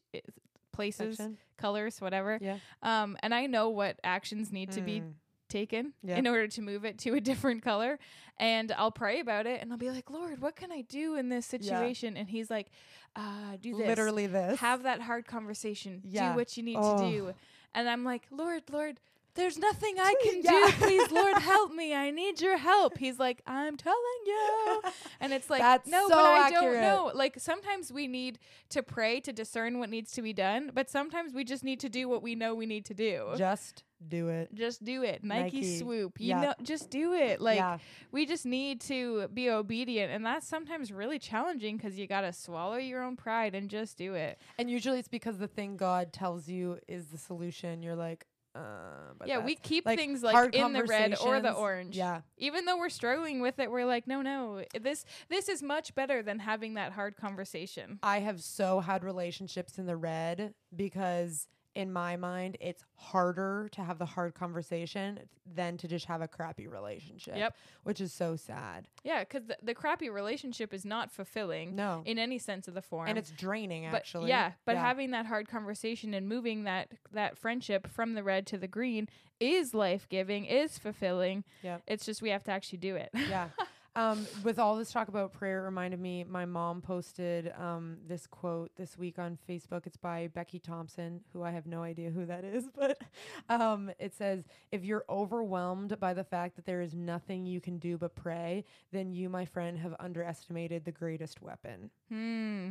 places, 0.72 1.16
Section. 1.16 1.36
colors, 1.56 2.00
whatever. 2.00 2.38
Yeah. 2.40 2.58
Um, 2.82 3.16
and 3.22 3.34
I 3.34 3.46
know 3.46 3.70
what 3.70 3.98
actions 4.04 4.52
need 4.52 4.70
to 4.72 4.80
be 4.82 5.00
Mm. 5.00 5.12
Taken 5.48 5.92
Yeah. 6.02 6.16
in 6.16 6.26
order 6.26 6.46
to 6.48 6.62
move 6.62 6.84
it 6.84 6.98
to 7.00 7.14
a 7.14 7.20
different 7.30 7.62
color. 7.62 7.98
And 8.38 8.70
I'll 8.72 8.90
pray 8.92 9.20
about 9.20 9.46
it 9.46 9.60
and 9.60 9.72
I'll 9.72 9.78
be 9.78 9.90
like, 9.90 10.10
Lord, 10.10 10.40
what 10.40 10.54
can 10.56 10.70
I 10.70 10.82
do 10.82 11.16
in 11.16 11.28
this 11.28 11.52
Yeah. 11.52 11.58
situation? 11.58 12.16
And 12.16 12.28
he's 12.28 12.50
like, 12.50 12.68
uh, 13.16 13.56
do 13.60 13.76
this. 13.76 13.86
literally 13.88 14.26
this. 14.26 14.60
Have 14.60 14.84
that 14.84 15.00
hard 15.02 15.26
conversation. 15.26 16.02
Yeah. 16.04 16.30
Do 16.32 16.36
what 16.36 16.56
you 16.56 16.62
need 16.62 16.76
Oh. 16.78 16.98
to 16.98 17.10
do. 17.10 17.34
And 17.74 17.88
I'm 17.88 18.04
like, 18.04 18.26
Lord, 18.30 18.62
Lord, 18.70 19.00
there's 19.38 19.56
nothing 19.56 19.94
I 19.98 20.14
can 20.22 20.42
Yeah. 20.42 20.66
do. 20.66 20.72
Please, 20.72 21.10
Lord, 21.20 21.38
help 21.38 21.72
me. 21.72 21.94
I 21.94 22.10
need 22.10 22.40
your 22.40 22.58
help. 22.58 22.98
He's 22.98 23.18
like, 23.18 23.40
I'm 23.46 23.76
telling 23.78 24.20
you. 24.26 24.82
And 25.20 25.32
it's 25.32 25.48
like, 25.48 25.60
That's 25.62 25.88
no, 25.88 26.08
so 26.08 26.14
but 26.16 26.24
I 26.24 26.46
accurate. 26.48 26.62
don't 26.74 26.80
know. 26.82 27.10
Like 27.14 27.38
sometimes 27.38 27.90
we 27.92 28.06
need 28.06 28.38
to 28.70 28.82
pray 28.82 29.20
to 29.20 29.32
discern 29.32 29.78
what 29.78 29.88
needs 29.88 30.12
to 30.12 30.22
be 30.22 30.32
done, 30.34 30.70
but 30.74 30.90
sometimes 30.90 31.32
we 31.32 31.44
just 31.44 31.64
need 31.64 31.80
to 31.80 31.88
do 31.88 32.08
what 32.08 32.22
we 32.22 32.34
know 32.34 32.54
we 32.54 32.66
need 32.66 32.84
to 32.86 32.94
do. 32.94 33.28
Just 33.36 33.84
do 34.06 34.28
it. 34.28 34.54
Just 34.54 34.84
do 34.84 35.02
it. 35.02 35.24
Nike, 35.24 35.56
Nike. 35.60 35.78
swoop. 35.78 36.20
You 36.20 36.36
know 36.36 36.54
just 36.62 36.88
do 36.88 37.14
it. 37.14 37.40
Like 37.40 37.56
yeah. 37.56 37.78
we 38.12 38.26
just 38.26 38.46
need 38.46 38.80
to 38.82 39.26
be 39.34 39.50
obedient 39.50 40.12
and 40.12 40.24
that's 40.24 40.46
sometimes 40.46 40.92
really 40.92 41.18
challenging 41.18 41.78
cuz 41.80 41.98
you 41.98 42.06
got 42.06 42.20
to 42.20 42.32
swallow 42.32 42.76
your 42.76 43.02
own 43.02 43.16
pride 43.16 43.56
and 43.56 43.68
just 43.68 43.98
do 43.98 44.14
it. 44.14 44.38
And 44.56 44.70
usually 44.70 45.00
it's 45.00 45.08
because 45.08 45.38
the 45.38 45.48
thing 45.48 45.76
God 45.76 46.12
tells 46.12 46.48
you 46.48 46.78
is 46.86 47.06
the 47.08 47.18
solution. 47.18 47.82
You're 47.82 47.96
like, 47.96 48.27
uh, 48.58 49.24
yeah, 49.26 49.38
we 49.38 49.54
keep 49.54 49.86
like, 49.86 49.98
things 49.98 50.22
like 50.22 50.54
in 50.54 50.72
the 50.72 50.84
red 50.84 51.16
or 51.20 51.40
the 51.40 51.52
orange. 51.52 51.96
Yeah. 51.96 52.20
Even 52.36 52.64
though 52.64 52.78
we're 52.78 52.88
struggling 52.88 53.40
with 53.40 53.58
it, 53.58 53.70
we're 53.70 53.84
like, 53.84 54.06
no, 54.06 54.22
no, 54.22 54.62
this 54.80 55.04
this 55.28 55.48
is 55.48 55.62
much 55.62 55.94
better 55.94 56.22
than 56.22 56.38
having 56.38 56.74
that 56.74 56.92
hard 56.92 57.16
conversation. 57.16 57.98
I 58.02 58.20
have 58.20 58.40
so 58.40 58.80
had 58.80 59.04
relationships 59.04 59.78
in 59.78 59.86
the 59.86 59.96
red 59.96 60.54
because 60.74 61.48
in 61.74 61.92
my 61.92 62.16
mind 62.16 62.56
it's 62.60 62.82
harder 62.94 63.68
to 63.72 63.82
have 63.82 63.98
the 63.98 64.04
hard 64.06 64.34
conversation 64.34 65.20
than 65.54 65.76
to 65.76 65.86
just 65.88 66.06
have 66.06 66.20
a 66.20 66.28
crappy 66.28 66.66
relationship. 66.66 67.36
Yep. 67.36 67.54
Which 67.84 68.00
is 68.00 68.12
so 68.12 68.36
sad. 68.36 68.88
Yeah, 69.04 69.22
cuz 69.24 69.44
the, 69.46 69.56
the 69.62 69.74
crappy 69.74 70.10
relationship 70.10 70.74
is 70.74 70.84
not 70.84 71.10
fulfilling 71.10 71.76
No. 71.76 72.02
in 72.04 72.18
any 72.18 72.38
sense 72.38 72.68
of 72.68 72.74
the 72.74 72.82
form. 72.82 73.08
and 73.08 73.16
it's 73.18 73.30
draining 73.30 73.84
but 73.90 73.96
actually. 73.98 74.28
yeah, 74.28 74.52
but 74.64 74.76
having 74.76 75.10
that 75.12 75.26
hard 75.26 75.48
conversation 75.48 76.14
and 76.14 76.28
moving 76.28 76.64
that 76.64 76.88
that 77.12 77.38
friendship 77.38 77.86
from 77.86 78.14
the 78.14 78.22
red 78.22 78.46
to 78.48 78.58
the 78.58 78.68
green 78.68 79.08
is 79.40 79.72
life 79.72 80.08
giving, 80.08 80.44
is 80.46 80.78
fulfilling. 80.78 81.44
Yep. 81.62 81.82
It's 81.86 82.04
just 82.04 82.20
we 82.22 82.30
have 82.30 82.42
to 82.44 82.50
actually 82.50 82.78
do 82.78 82.96
it. 82.96 83.10
yeah. 83.14 83.48
Um, 83.98 84.28
with 84.44 84.60
all 84.60 84.76
this 84.76 84.92
talk 84.92 85.08
about 85.08 85.32
prayer, 85.32 85.58
it 85.62 85.64
reminded 85.64 85.98
me 85.98 86.22
my 86.22 86.44
mom 86.44 86.80
posted 86.80 87.52
um, 87.58 87.96
this 88.06 88.28
quote 88.28 88.70
this 88.76 88.96
week 88.96 89.18
on 89.18 89.36
Facebook. 89.48 89.86
It's 89.86 89.96
by 89.96 90.28
Becky 90.28 90.60
Thompson, 90.60 91.20
who 91.32 91.42
I 91.42 91.50
have 91.50 91.66
no 91.66 91.82
idea 91.82 92.10
who 92.10 92.24
that 92.26 92.44
is, 92.44 92.68
but 92.78 93.00
um, 93.48 93.90
it 93.98 94.14
says, 94.14 94.44
If 94.70 94.84
you're 94.84 95.04
overwhelmed 95.10 95.98
by 95.98 96.14
the 96.14 96.22
fact 96.22 96.54
that 96.54 96.64
there 96.64 96.80
is 96.80 96.94
nothing 96.94 97.44
you 97.44 97.60
can 97.60 97.78
do 97.78 97.98
but 97.98 98.14
pray, 98.14 98.64
then 98.92 99.10
you, 99.12 99.28
my 99.28 99.44
friend, 99.44 99.76
have 99.78 99.96
underestimated 99.98 100.84
the 100.84 100.92
greatest 100.92 101.42
weapon. 101.42 101.90
hmm. 102.08 102.68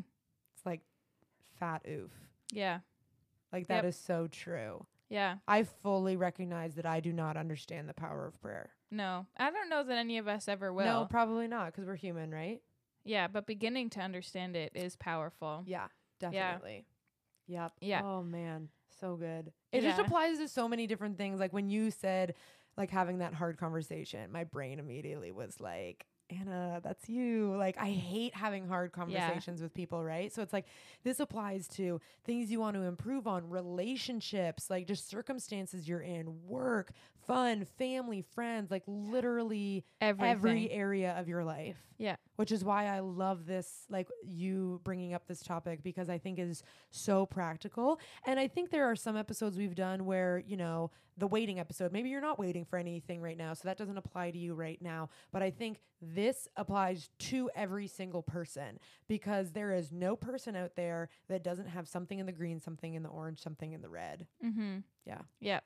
It's 0.56 0.66
like 0.66 0.80
fat 1.60 1.82
oof. 1.90 2.12
Yeah. 2.54 2.80
Like 3.52 3.68
that 3.68 3.84
Yep. 3.84 3.86
is 3.86 3.98
so 3.98 4.28
true. 4.28 4.86
Yeah. 5.10 5.36
I 5.46 5.64
fully 5.64 6.16
recognize 6.16 6.76
that 6.76 6.86
I 6.86 7.02
do 7.02 7.12
not 7.12 7.36
understand 7.36 7.90
the 7.90 7.94
power 7.94 8.26
of 8.26 8.42
prayer. 8.42 8.70
No. 8.90 9.26
I 9.38 9.52
don't 9.52 9.70
know 9.70 9.84
that 9.84 9.98
any 9.98 10.18
of 10.18 10.28
us 10.28 10.48
ever 10.48 10.72
will. 10.72 10.86
No, 10.86 11.08
probably 11.10 11.48
not, 11.48 11.68
because 11.68 11.86
we're 11.86 11.96
human, 11.96 12.32
right? 12.32 12.62
yeah, 13.04 13.28
but 13.28 13.48
beginning 13.48 13.90
to 13.92 14.02
understand 14.02 14.56
it 14.58 14.72
is 14.76 14.98
powerful. 14.98 15.64
Yeah, 15.66 15.88
definitely. 16.20 16.86
Yep. 17.48 17.72
Yeah. 17.80 18.02
Oh 18.04 18.22
man, 18.22 18.68
so 19.00 19.16
good. 19.16 19.54
It 19.72 19.82
just 19.82 20.00
applies 20.00 20.40
to 20.40 20.50
so 20.50 20.68
many 20.68 20.88
different 20.88 21.18
things. 21.18 21.40
Like 21.40 21.54
when 21.54 21.70
you 21.70 21.90
said 21.92 22.36
like 22.76 22.92
having 22.92 23.20
that 23.20 23.34
hard 23.34 23.58
conversation, 23.58 24.32
my 24.32 24.44
brain 24.44 24.78
immediately 24.80 25.32
was 25.32 25.60
like, 25.62 26.06
Anna, 26.30 26.82
that's 26.84 27.08
you. 27.08 27.56
Like, 27.56 27.78
I 27.78 27.88
hate 27.88 28.36
having 28.36 28.68
hard 28.68 28.92
conversations 28.92 29.62
with 29.62 29.74
people, 29.74 30.04
right? 30.04 30.32
So 30.34 30.42
it's 30.42 30.52
like 30.52 30.66
this 31.04 31.22
applies 31.22 31.68
to 31.70 32.02
things 32.26 32.52
you 32.52 32.60
want 32.60 32.76
to 32.76 32.82
improve 32.84 33.26
on, 33.28 33.50
relationships, 33.50 34.70
like 34.70 34.88
just 34.88 35.10
circumstances 35.10 35.88
you're 35.88 36.02
in, 36.02 36.46
work, 36.46 36.92
fun, 37.28 37.66
family, 37.78 38.22
friends, 38.34 38.72
like 38.72 38.84
literally 38.88 39.84
Everything. 40.02 40.32
every 40.32 40.72
area 40.72 41.16
of 41.20 41.28
your 41.28 41.44
life. 41.44 41.78
Yeah. 41.98 42.16
Which 42.38 42.52
is 42.52 42.64
why 42.64 42.86
I 42.88 43.00
love 43.00 43.46
this, 43.46 43.86
like 43.90 44.08
you 44.24 44.80
bringing 44.84 45.14
up 45.14 45.28
this 45.28 45.42
topic 45.42 45.84
because 45.84 46.10
I 46.10 46.18
think 46.18 46.40
is 46.40 46.64
so 46.92 47.26
practical. 47.26 48.00
And 48.26 48.40
I 48.40 48.48
think 48.48 48.70
there 48.72 48.86
are 48.86 48.96
some 48.96 49.18
episodes 49.18 49.58
we've 49.58 49.76
done 49.76 50.06
where, 50.06 50.42
you 50.48 50.58
know, 50.58 50.92
the 51.18 51.28
waiting 51.28 51.60
episode, 51.60 51.92
maybe 51.92 52.10
you're 52.10 52.22
not 52.22 52.38
waiting 52.38 52.64
for 52.64 52.78
anything 52.78 53.20
right 53.22 53.38
now. 53.38 53.54
So 53.56 53.62
that 53.66 53.78
doesn't 53.78 53.98
apply 53.98 54.32
to 54.32 54.38
you 54.38 54.54
right 54.54 54.80
now. 54.82 55.10
But 55.32 55.42
I 55.42 55.50
think 55.50 55.82
this 56.00 56.48
applies 56.56 57.10
to 57.18 57.50
every 57.56 57.88
single 57.88 58.22
person 58.22 58.80
because 59.08 59.52
there 59.52 59.74
is 59.74 59.92
no 59.92 60.16
person 60.16 60.56
out 60.56 60.76
there 60.76 61.10
that 61.28 61.44
doesn't 61.44 61.68
have 61.68 61.88
something 61.88 62.20
in 62.20 62.28
the 62.28 62.32
green, 62.32 62.60
something 62.60 62.94
in 62.94 63.02
the 63.02 63.10
orange, 63.10 63.42
something 63.42 63.74
in 63.74 63.82
the 63.82 63.90
red. 63.90 64.28
Mm-hmm. 64.46 64.78
Yeah. 65.08 65.22
Yep. 65.40 65.64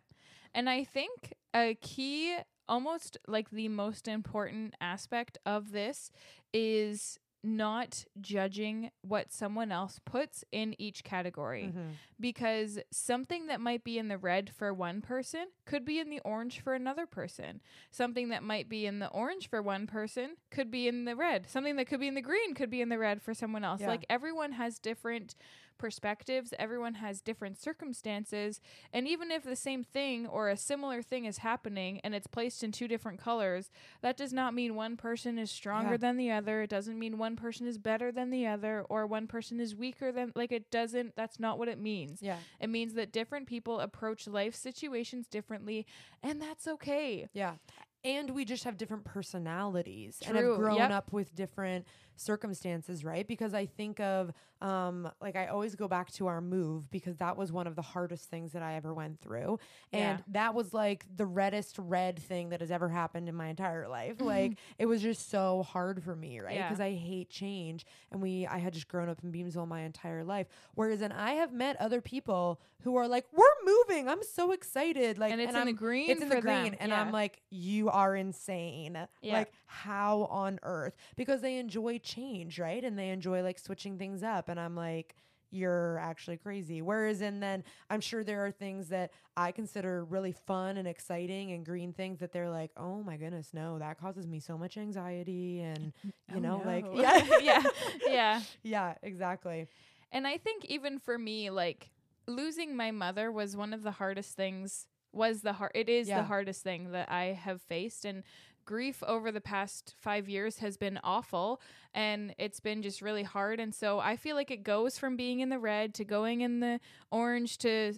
And 0.53 0.69
I 0.69 0.83
think 0.83 1.33
a 1.53 1.75
key, 1.81 2.37
almost 2.67 3.17
like 3.27 3.49
the 3.51 3.67
most 3.69 4.07
important 4.07 4.75
aspect 4.81 5.37
of 5.45 5.71
this 5.71 6.11
is 6.53 7.17
not 7.43 8.05
judging 8.21 8.91
what 9.01 9.33
someone 9.33 9.71
else 9.71 9.99
puts 10.05 10.43
in 10.51 10.75
each 10.79 11.03
category 11.03 11.73
Mhm. 11.75 11.93
because 12.19 12.77
something 12.91 13.47
that 13.47 13.59
might 13.59 13.83
be 13.83 13.97
in 13.97 14.09
the 14.09 14.17
red 14.19 14.51
for 14.51 14.71
one 14.71 15.01
person 15.01 15.47
could 15.65 15.83
be 15.83 15.97
in 15.97 16.11
the 16.11 16.19
orange 16.19 16.59
for 16.59 16.75
another 16.75 17.07
person. 17.07 17.59
Something 17.89 18.29
that 18.29 18.43
might 18.43 18.69
be 18.69 18.85
in 18.85 18.99
the 18.99 19.09
orange 19.09 19.49
for 19.49 19.59
one 19.59 19.87
person 19.87 20.37
could 20.51 20.69
be 20.69 20.87
in 20.87 21.05
the 21.05 21.15
red. 21.15 21.49
Something 21.49 21.77
that 21.77 21.85
could 21.87 21.99
be 21.99 22.07
in 22.07 22.13
the 22.13 22.21
green 22.21 22.53
could 22.53 22.69
be 22.69 22.79
in 22.79 22.89
the 22.89 22.99
red 22.99 23.23
for 23.23 23.33
someone 23.33 23.63
else. 23.63 23.81
Yeah. 23.81 23.87
Like 23.87 24.05
everyone 24.07 24.51
has 24.51 24.77
different 24.77 25.33
perspectives, 25.81 26.53
everyone 26.59 26.93
has 26.93 27.21
different 27.21 27.57
circumstances, 27.57 28.61
and 28.93 29.07
even 29.07 29.31
if 29.31 29.43
the 29.43 29.55
same 29.55 29.83
thing 29.83 30.27
or 30.27 30.47
a 30.47 30.55
similar 30.55 31.01
thing 31.01 31.25
is 31.25 31.39
happening 31.39 31.99
and 32.03 32.13
it's 32.13 32.27
placed 32.27 32.63
in 32.63 32.71
two 32.71 32.87
different 32.87 33.19
colors, 33.19 33.71
that 34.01 34.15
does 34.15 34.31
not 34.31 34.53
mean 34.53 34.75
one 34.75 34.95
person 34.95 35.39
is 35.39 35.49
stronger 35.49 35.93
Yeah. 35.93 35.97
than 35.97 36.17
the 36.17 36.31
other. 36.31 36.61
It 36.61 36.69
doesn't 36.69 36.99
mean 36.99 37.17
one 37.17 37.35
person 37.35 37.65
is 37.65 37.79
better 37.79 38.11
than 38.11 38.29
the 38.29 38.45
other 38.45 38.85
or 38.89 39.07
one 39.07 39.25
person 39.25 39.59
is 39.59 39.75
weaker 39.75 40.11
than 40.11 40.31
like 40.35 40.51
it 40.51 40.69
doesn't 40.69 41.15
that's 41.15 41.39
not 41.39 41.57
what 41.57 41.67
it 41.67 41.79
means. 41.79 42.21
Yeah. 42.21 42.37
It 42.59 42.69
means 42.69 42.93
that 42.93 43.11
different 43.11 43.47
people 43.47 43.79
approach 43.79 44.27
life 44.27 44.53
situations 44.55 45.27
differently 45.27 45.87
and 46.21 46.39
that's 46.39 46.67
okay. 46.67 47.27
Yeah. 47.33 47.55
And 48.03 48.31
we 48.31 48.45
just 48.45 48.63
have 48.63 48.77
different 48.77 49.03
personalities 49.05 50.19
and 50.25 50.35
have 50.35 50.55
grown 50.57 50.77
yep. 50.77 50.91
up 50.91 51.13
with 51.13 51.35
different 51.35 51.85
circumstances, 52.21 53.03
right? 53.03 53.27
Because 53.27 53.53
I 53.53 53.65
think 53.65 53.99
of 53.99 54.31
um 54.61 55.09
like 55.19 55.35
I 55.35 55.47
always 55.47 55.75
go 55.75 55.87
back 55.87 56.11
to 56.13 56.27
our 56.27 56.39
move 56.39 56.89
because 56.91 57.17
that 57.17 57.35
was 57.35 57.51
one 57.51 57.65
of 57.65 57.75
the 57.75 57.81
hardest 57.81 58.29
things 58.29 58.51
that 58.51 58.61
I 58.61 58.75
ever 58.75 58.93
went 58.93 59.19
through. 59.19 59.59
And 59.91 60.19
Yeah. 60.19 60.23
that 60.29 60.53
was 60.53 60.71
like 60.73 61.05
the 61.15 61.25
reddest 61.25 61.77
red 61.79 62.19
thing 62.19 62.49
that 62.49 62.61
has 62.61 62.69
ever 62.69 62.87
happened 62.89 63.27
in 63.27 63.33
my 63.35 63.47
entire 63.47 63.87
life. 63.87 64.17
like 64.21 64.57
it 64.77 64.85
was 64.85 65.01
just 65.01 65.29
so 65.31 65.63
hard 65.63 66.03
for 66.03 66.15
me, 66.15 66.39
right? 66.39 66.55
Yeah. 66.55 66.67
Because 66.69 66.79
I 66.81 66.91
hate 66.93 67.29
change 67.29 67.85
and 68.11 68.21
we 68.21 68.45
I 68.45 68.59
had 68.59 68.73
just 68.73 68.87
grown 68.87 69.09
up 69.09 69.17
in 69.23 69.31
Beamsville 69.31 69.67
my 69.67 69.81
entire 69.81 70.23
life. 70.23 70.47
Whereas 70.75 70.99
then 70.99 71.11
I 71.11 71.31
have 71.33 71.51
met 71.53 71.75
other 71.81 72.01
people 72.01 72.61
who 72.83 72.95
are 72.97 73.07
like, 73.07 73.25
We're 73.33 73.45
moving. 73.65 74.07
I'm 74.07 74.23
so 74.23 74.51
excited. 74.51 75.17
Like 75.17 75.31
and 75.31 75.41
it's 75.41 75.49
in 75.53 75.55
I'm 75.59 75.65
the 75.65 75.73
green 75.73 76.09
it's 76.11 76.21
in 76.21 76.29
the 76.29 76.39
green 76.41 76.63
them. 76.71 76.75
and 76.79 76.89
Yeah. 76.91 77.01
i'm 77.01 77.11
like 77.11 77.41
you 77.49 77.89
are 77.89 78.15
insane 78.15 78.97
Yeah. 79.21 79.33
like 79.33 79.51
how 79.65 80.25
on 80.29 80.59
earth 80.63 80.93
because 81.15 81.41
they 81.41 81.57
enjoy 81.57 81.97
change 81.97 82.10
right 82.59 82.83
and 82.83 82.97
they 82.97 83.09
enjoy 83.09 83.41
like 83.43 83.59
switching 83.59 83.97
things 83.97 84.23
up 84.23 84.49
and 84.49 84.59
i'm 84.59 84.75
like 84.75 85.15
you're 85.51 85.97
actually 85.99 86.37
crazy 86.37 86.81
whereas 86.81 87.21
and 87.21 87.41
then 87.41 87.63
i'm 87.89 87.99
sure 87.99 88.23
there 88.23 88.45
are 88.45 88.51
things 88.51 88.87
that 88.89 89.11
i 89.35 89.51
consider 89.51 90.03
really 90.05 90.31
fun 90.31 90.77
and 90.77 90.87
exciting 90.87 91.51
and 91.51 91.65
green 91.65 91.91
things 91.93 92.19
that 92.19 92.31
they're 92.31 92.49
like 92.49 92.71
oh 92.77 93.01
my 93.03 93.17
goodness 93.17 93.49
no 93.53 93.77
that 93.77 93.99
causes 93.99 94.25
me 94.27 94.39
so 94.39 94.57
much 94.57 94.77
anxiety 94.77 95.59
and 95.61 95.79
mm, 95.79 95.91
mm, 96.07 96.11
you 96.27 96.35
Oh, 96.35 96.39
know 96.39 96.61
like 96.65 96.85
yeah 96.91 97.19
yeah. 97.39 97.63
Yeah. 98.05 98.41
yeah 98.63 98.93
exactly 99.03 99.67
And 100.11 100.27
I 100.27 100.37
think 100.37 100.65
even 100.65 100.99
for 100.99 101.17
me, 101.17 101.49
like 101.49 101.89
losing 102.27 102.75
my 102.75 102.91
mother 102.91 103.31
was 103.31 103.55
one 103.55 103.73
of 103.73 103.81
the 103.83 103.91
hardest 103.91 104.35
things. 104.35 104.87
Was 105.13 105.41
the 105.41 105.53
hard? 105.53 105.71
It 105.75 105.89
is 105.89 106.07
Yeah. 106.07 106.17
the 106.17 106.23
hardest 106.23 106.63
thing 106.63 106.91
that 106.91 107.09
I 107.11 107.25
have 107.33 107.61
faced, 107.61 108.05
and 108.05 108.23
grief 108.65 109.03
over 109.05 109.31
the 109.31 109.41
past 109.41 109.95
five 109.99 110.27
years 110.29 110.59
has 110.59 110.77
been 110.77 110.99
awful, 111.03 111.61
and 111.93 112.33
it's 112.37 112.59
been 112.59 112.81
just 112.81 113.01
really 113.01 113.23
hard. 113.23 113.59
And 113.59 113.73
so 113.73 113.99
I 113.99 114.15
feel 114.15 114.35
like 114.35 114.51
it 114.51 114.63
goes 114.63 114.97
from 114.97 115.15
being 115.15 115.39
in 115.39 115.49
the 115.49 115.59
red 115.59 115.93
to 115.95 116.05
going 116.05 116.41
in 116.41 116.59
the 116.59 116.79
orange 117.11 117.57
to 117.59 117.93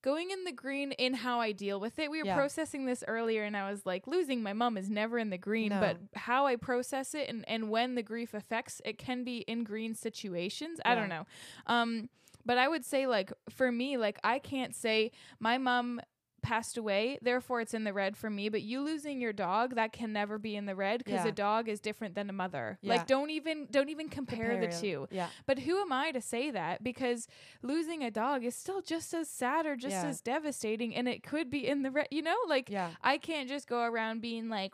going 0.00 0.30
in 0.30 0.44
the 0.44 0.52
green 0.52 0.92
in 0.92 1.12
how 1.12 1.40
I 1.40 1.50
deal 1.50 1.80
with 1.80 1.98
it. 1.98 2.08
We 2.10 2.20
were 2.22 2.26
Yeah. 2.26 2.36
processing 2.36 2.86
this 2.86 3.02
earlier 3.08 3.42
and 3.42 3.56
I 3.56 3.68
was 3.68 3.84
like, 3.84 4.06
losing 4.06 4.42
my 4.44 4.52
mom 4.52 4.76
is 4.78 4.88
never 4.88 5.18
in 5.18 5.30
the 5.30 5.38
green, 5.38 5.70
but 5.80 5.96
how 6.14 6.46
I 6.46 6.54
process 6.54 7.14
it 7.14 7.28
and, 7.28 7.44
and 7.48 7.68
when 7.68 7.96
the 7.96 8.02
grief 8.02 8.32
affects 8.32 8.80
it 8.84 8.96
can 8.96 9.24
be 9.24 9.38
in 9.38 9.64
green 9.64 9.94
situations. 9.96 10.80
I 10.84 10.90
Yeah. 10.90 10.94
don't 11.00 11.08
know. 11.08 11.26
Um, 11.66 12.08
but 12.46 12.58
I 12.58 12.68
would 12.68 12.84
say 12.84 13.08
like 13.08 13.32
for 13.50 13.72
me, 13.72 13.96
like 13.96 14.18
I 14.22 14.38
can't 14.38 14.74
say 14.74 15.10
my 15.40 15.58
mom 15.58 16.00
passed 16.48 16.78
away, 16.78 17.18
therefore 17.20 17.60
it's 17.60 17.74
in 17.74 17.84
the 17.84 17.92
red 17.92 18.16
for 18.16 18.30
me. 18.30 18.48
But 18.48 18.62
you 18.62 18.80
losing 18.80 19.20
your 19.20 19.32
dog, 19.32 19.74
that 19.74 19.92
can 19.92 20.12
never 20.12 20.38
be 20.38 20.56
in 20.56 20.66
the 20.66 20.74
red 20.74 21.04
because 21.04 21.24
Yeah. 21.24 21.28
a 21.28 21.32
dog 21.32 21.68
is 21.68 21.78
different 21.80 22.14
than 22.14 22.30
a 22.30 22.32
mother. 22.32 22.78
Yeah. 22.80 22.94
Like 22.94 23.06
don't 23.06 23.30
even 23.30 23.66
don't 23.70 23.88
even 23.90 24.08
compare, 24.08 24.58
the 24.58 24.68
two. 24.68 25.06
yeah 25.10 25.28
But 25.46 25.58
who 25.60 25.80
am 25.80 25.92
I 25.92 26.10
to 26.12 26.20
say 26.20 26.50
that? 26.50 26.82
Because 26.82 27.28
losing 27.62 28.02
a 28.02 28.10
dog 28.10 28.44
is 28.44 28.56
still 28.56 28.80
just 28.80 29.12
as 29.12 29.28
sad 29.28 29.66
or 29.66 29.76
just 29.76 29.92
Yeah. 30.02 30.06
as 30.06 30.20
devastating, 30.20 30.94
and 30.94 31.06
it 31.08 31.22
could 31.22 31.50
be 31.50 31.66
in 31.66 31.82
the 31.82 31.90
red. 31.90 32.08
You 32.10 32.22
know, 32.22 32.36
like 32.48 32.70
yeah 32.70 32.90
I 33.02 33.18
can't 33.18 33.48
just 33.48 33.68
go 33.68 33.82
around 33.82 34.20
being 34.22 34.48
like, 34.48 34.72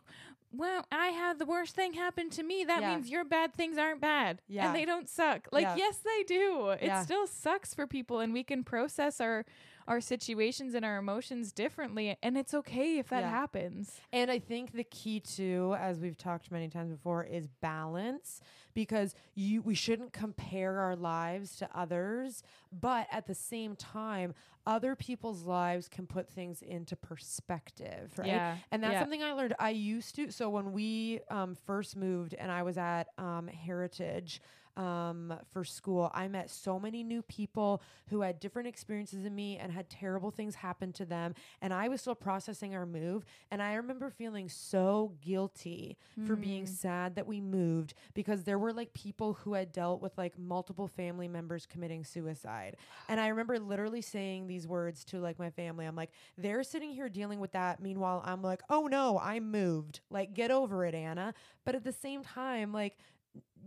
"Well, 0.52 0.86
I 0.92 1.08
had 1.08 1.38
the 1.40 1.46
worst 1.46 1.74
thing 1.74 1.94
happen 1.94 2.30
to 2.30 2.42
me. 2.44 2.62
That 2.64 2.82
Yeah. 2.82 2.94
means 2.94 3.10
your 3.10 3.24
bad 3.24 3.52
things 3.54 3.76
aren't 3.76 4.00
bad, 4.00 4.40
Yeah. 4.46 4.66
and 4.66 4.76
they 4.76 4.84
don't 4.84 5.08
suck." 5.08 5.48
Like, 5.50 5.64
Yeah. 5.64 5.76
yes, 5.76 5.98
they 5.98 6.22
do. 6.22 6.68
It 6.70 6.92
still 7.02 7.26
sucks 7.26 7.74
for 7.74 7.86
people, 7.88 8.20
and 8.20 8.32
we 8.32 8.44
can 8.44 8.62
process 8.62 9.20
our 9.20 9.44
our 9.86 10.00
situations 10.00 10.74
and 10.74 10.84
our 10.84 10.96
emotions 10.98 11.52
differently, 11.52 12.16
and 12.22 12.36
it's 12.36 12.54
okay 12.54 12.98
if 12.98 13.08
that 13.08 13.20
Yeah. 13.20 13.30
happens. 13.30 14.00
And 14.12 14.30
I 14.30 14.38
think 14.38 14.72
the 14.72 14.84
key 14.84 15.20
too, 15.20 15.76
as 15.78 15.98
we've 16.00 16.16
talked 16.16 16.50
many 16.50 16.68
times 16.68 16.90
before, 16.90 17.24
is 17.24 17.48
balance 17.60 18.40
because 18.74 19.14
you 19.34 19.62
we 19.62 19.74
shouldn't 19.74 20.12
compare 20.12 20.78
our 20.78 20.96
lives 20.96 21.56
to 21.56 21.68
others, 21.74 22.42
but 22.72 23.06
at 23.10 23.26
the 23.26 23.34
same 23.34 23.76
time, 23.76 24.34
other 24.66 24.94
people's 24.96 25.42
lives 25.44 25.88
can 25.88 26.06
put 26.06 26.28
things 26.28 26.62
into 26.62 26.96
perspective, 26.96 28.12
right? 28.16 28.26
Yeah, 28.26 28.56
And 28.72 28.82
that's 28.82 28.92
yeah. 28.92 29.00
something 29.00 29.22
I 29.22 29.32
learned. 29.32 29.54
I 29.58 29.70
used 29.70 30.14
to. 30.16 30.30
So 30.30 30.48
when 30.48 30.72
we 30.72 31.20
um, 31.30 31.54
first 31.54 31.96
moved 31.96 32.34
and 32.34 32.50
I 32.50 32.62
was 32.62 32.78
at 32.78 33.08
um, 33.18 33.46
Heritage 33.48 34.40
um, 34.76 35.32
for 35.52 35.64
school, 35.64 36.10
I 36.14 36.26
met 36.28 36.50
so 36.50 36.78
many 36.80 37.02
new 37.02 37.22
people 37.22 37.82
who 38.10 38.20
had 38.22 38.40
different 38.40 38.68
experiences 38.68 39.22
than 39.22 39.34
me 39.34 39.56
and 39.58 39.70
had 39.72 39.88
terrible 39.88 40.30
things 40.30 40.54
happen 40.56 40.92
to 40.94 41.04
them. 41.04 41.34
And 41.62 41.72
I 41.72 41.88
was 41.88 42.00
still 42.00 42.14
processing 42.14 42.74
our 42.74 42.86
move. 42.86 43.24
And 43.50 43.62
I 43.62 43.74
remember 43.74 44.10
feeling 44.10 44.48
so 44.48 45.14
guilty 45.20 45.96
for 46.26 46.36
being 46.36 46.64
Mm. 46.64 46.68
sad 46.68 47.14
that 47.16 47.26
we 47.26 47.40
moved 47.40 47.94
because 48.14 48.44
there 48.44 48.58
were 48.58 48.72
like 48.72 48.92
people 48.94 49.34
who 49.34 49.54
had 49.54 49.72
dealt 49.72 50.00
with 50.02 50.16
like 50.18 50.38
multiple 50.38 50.88
family 50.88 51.28
members 51.28 51.66
committing 51.66 52.04
suicide. 52.04 52.76
And 53.08 53.20
I 53.20 53.28
remember 53.28 53.58
literally 53.58 54.02
saying 54.02 54.46
these 54.46 54.66
words 54.66 55.04
to 55.06 55.18
like 55.20 55.38
my 55.38 55.50
family. 55.50 55.86
I'm 55.86 55.96
like, 55.96 56.10
they're 56.36 56.62
sitting 56.64 56.90
here 56.92 57.08
dealing 57.08 57.38
with 57.40 57.52
that. 57.52 57.80
Meanwhile, 57.80 58.22
I'm 58.24 58.42
like, 58.42 58.62
oh 58.70 58.86
no, 58.86 59.18
I 59.18 59.40
moved. 59.40 60.00
Like, 60.10 60.34
get 60.34 60.50
over 60.50 60.84
it, 60.84 60.94
Anna. 60.94 61.34
But 61.64 61.74
at 61.74 61.84
the 61.84 61.92
same 61.92 62.22
time, 62.24 62.72
like, 62.72 62.98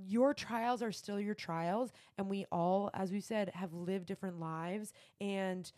your 0.05 0.33
trials 0.33 0.81
are 0.81 0.91
still 0.91 1.19
your 1.19 1.35
trials. 1.35 1.91
And 2.17 2.29
we 2.29 2.45
all, 2.51 2.89
as 2.93 3.11
we 3.11 3.21
said, 3.21 3.51
have 3.53 3.73
lived 3.73 4.05
different 4.05 4.39
lives. 4.39 4.93
And 5.21 5.71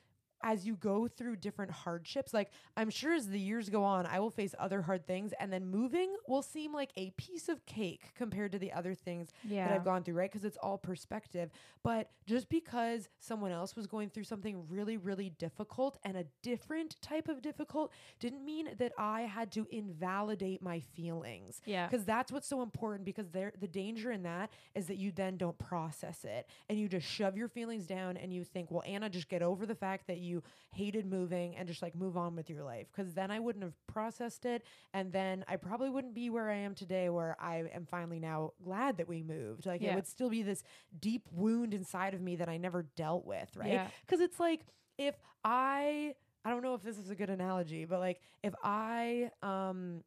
as 0.43 0.65
you 0.65 0.75
go 0.75 1.07
through 1.07 1.37
different 1.37 1.71
hardships, 1.71 2.33
like 2.33 2.51
I'm 2.77 2.89
sure 2.89 3.13
as 3.13 3.27
the 3.27 3.39
years 3.39 3.69
go 3.69 3.83
on, 3.83 4.05
I 4.05 4.19
will 4.19 4.29
face 4.29 4.55
other 4.59 4.81
hard 4.81 5.05
things, 5.05 5.33
and 5.39 5.51
then 5.51 5.65
moving 5.67 6.15
will 6.27 6.41
seem 6.41 6.73
like 6.73 6.91
a 6.95 7.11
piece 7.11 7.49
of 7.49 7.65
cake 7.65 8.11
compared 8.15 8.51
to 8.53 8.59
the 8.59 8.71
other 8.71 8.93
things 8.93 9.29
Yeah, 9.43 9.67
that 9.67 9.75
I've 9.75 9.83
gone 9.83 10.03
through, 10.03 10.15
right? 10.15 10.31
Because 10.31 10.45
it's 10.45 10.57
all 10.61 10.77
perspective. 10.77 11.49
But 11.83 12.09
just 12.25 12.49
because 12.49 13.09
someone 13.19 13.51
else 13.51 13.75
was 13.75 13.87
going 13.87 14.09
through 14.09 14.25
something 14.25 14.65
really, 14.69 14.97
really 14.97 15.29
difficult 15.31 15.97
and 16.03 16.15
a 16.17 16.25
different 16.43 16.95
type 17.01 17.27
of 17.27 17.41
difficult 17.41 17.91
didn't 18.19 18.45
mean 18.45 18.69
that 18.77 18.91
I 18.97 19.21
had 19.21 19.51
to 19.53 19.67
invalidate 19.71 20.61
my 20.61 20.79
feelings. 20.79 21.61
yeah, 21.65 21.87
Because 21.87 22.05
that's 22.05 22.31
what's 22.31 22.47
so 22.47 22.61
important. 22.61 23.05
Because 23.05 23.29
there, 23.29 23.51
the 23.59 23.67
danger 23.67 24.11
in 24.11 24.23
that 24.23 24.51
is 24.75 24.87
that 24.87 24.97
you 24.97 25.11
then 25.11 25.37
don't 25.37 25.57
process 25.57 26.23
it 26.23 26.47
and 26.69 26.79
you 26.79 26.87
just 26.87 27.07
shove 27.07 27.35
your 27.35 27.47
feelings 27.47 27.85
down 27.87 28.17
and 28.17 28.31
you 28.33 28.43
think, 28.43 28.69
well, 28.69 28.83
Anna, 28.85 29.09
just 29.09 29.27
get 29.29 29.41
over 29.41 29.65
the 29.65 29.75
fact 29.75 30.07
that 30.07 30.19
you 30.19 30.28
hated 30.71 31.05
moving 31.05 31.55
and 31.57 31.67
just 31.67 31.81
like 31.81 31.95
move 31.95 32.15
on 32.17 32.35
with 32.35 32.49
your 32.49 32.63
life 32.63 32.87
because 32.93 33.13
then 33.13 33.31
I 33.31 33.39
wouldn't 33.39 33.63
have 33.63 33.73
processed 33.87 34.45
it 34.45 34.63
and 34.93 35.11
then 35.11 35.43
I 35.47 35.55
probably 35.55 35.89
wouldn't 35.89 36.13
be 36.13 36.29
where 36.29 36.49
I 36.49 36.55
am 36.57 36.75
today 36.75 37.09
where 37.09 37.35
I 37.39 37.63
am 37.73 37.85
finally 37.85 38.19
now 38.19 38.51
glad 38.63 38.97
that 38.97 39.07
we 39.07 39.23
moved. 39.23 39.65
Like 39.65 39.81
Yeah. 39.81 39.91
it 39.91 39.95
would 39.95 40.07
still 40.07 40.29
be 40.29 40.43
this 40.43 40.63
deep 40.99 41.23
wound 41.31 41.73
inside 41.73 42.13
of 42.13 42.21
me 42.21 42.35
that 42.37 42.49
I 42.49 42.57
never 42.57 42.83
dealt 42.95 43.25
with, 43.25 43.55
right? 43.55 43.73
Yeah. 43.73 43.87
Cuz 44.07 44.19
it's 44.19 44.39
like 44.39 44.61
if 44.97 45.15
I 45.43 46.15
I 46.45 46.49
don't 46.51 46.63
know 46.63 46.73
if 46.73 46.81
this 46.83 46.97
is 46.97 47.09
a 47.09 47.15
good 47.15 47.29
analogy, 47.29 47.85
but 47.85 47.99
like 47.99 48.21
if 48.43 48.53
I 48.63 49.31
um 49.41 50.03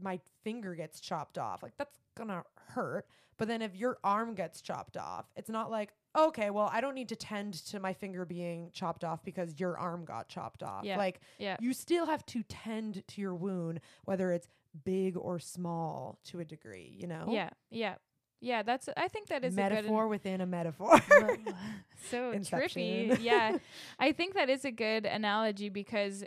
my 0.00 0.20
finger 0.44 0.74
gets 0.74 1.00
chopped 1.00 1.38
off, 1.38 1.62
like 1.62 1.76
that's 1.76 1.98
gonna 2.16 2.44
hurt. 2.68 3.06
But 3.38 3.48
then 3.48 3.60
if 3.60 3.74
your 3.76 3.98
arm 4.02 4.34
gets 4.34 4.60
chopped 4.62 4.96
off, 4.96 5.26
it's 5.36 5.50
not 5.50 5.70
like, 5.70 5.92
okay, 6.16 6.48
well, 6.48 6.70
I 6.72 6.80
don't 6.80 6.94
need 6.94 7.10
to 7.10 7.16
tend 7.16 7.52
to 7.66 7.78
my 7.78 7.92
finger 7.92 8.24
being 8.24 8.70
chopped 8.72 9.04
off 9.04 9.22
because 9.22 9.60
your 9.60 9.76
arm 9.76 10.06
got 10.06 10.28
chopped 10.28 10.62
off. 10.62 10.84
Yeah. 10.84 10.96
Like 10.96 11.20
Yeah. 11.38 11.56
you 11.60 11.74
still 11.74 12.06
have 12.06 12.24
to 12.26 12.42
tend 12.44 13.02
to 13.08 13.20
your 13.20 13.34
wound, 13.34 13.80
whether 14.06 14.32
it's 14.32 14.48
big 14.84 15.16
or 15.18 15.38
small 15.38 16.18
to 16.24 16.40
a 16.40 16.44
degree, 16.46 16.96
you 16.98 17.06
know? 17.06 17.26
Yeah. 17.28 17.50
Yeah. 17.70 17.96
Yeah. 18.40 18.62
That's. 18.62 18.88
I 18.96 19.08
think 19.08 19.28
that 19.28 19.44
is 19.44 19.52
a 19.52 19.56
good. 19.56 19.70
Metaphor 19.70 20.08
within 20.08 20.40
a 20.40 20.46
metaphor. 20.46 20.98
So 22.10 22.32
trippy. 22.34 23.18
Yeah. 23.20 23.58
I 23.98 24.12
think 24.12 24.34
that 24.34 24.48
is 24.48 24.64
a 24.64 24.70
good 24.70 25.06
analogy 25.06 25.68
because 25.70 26.24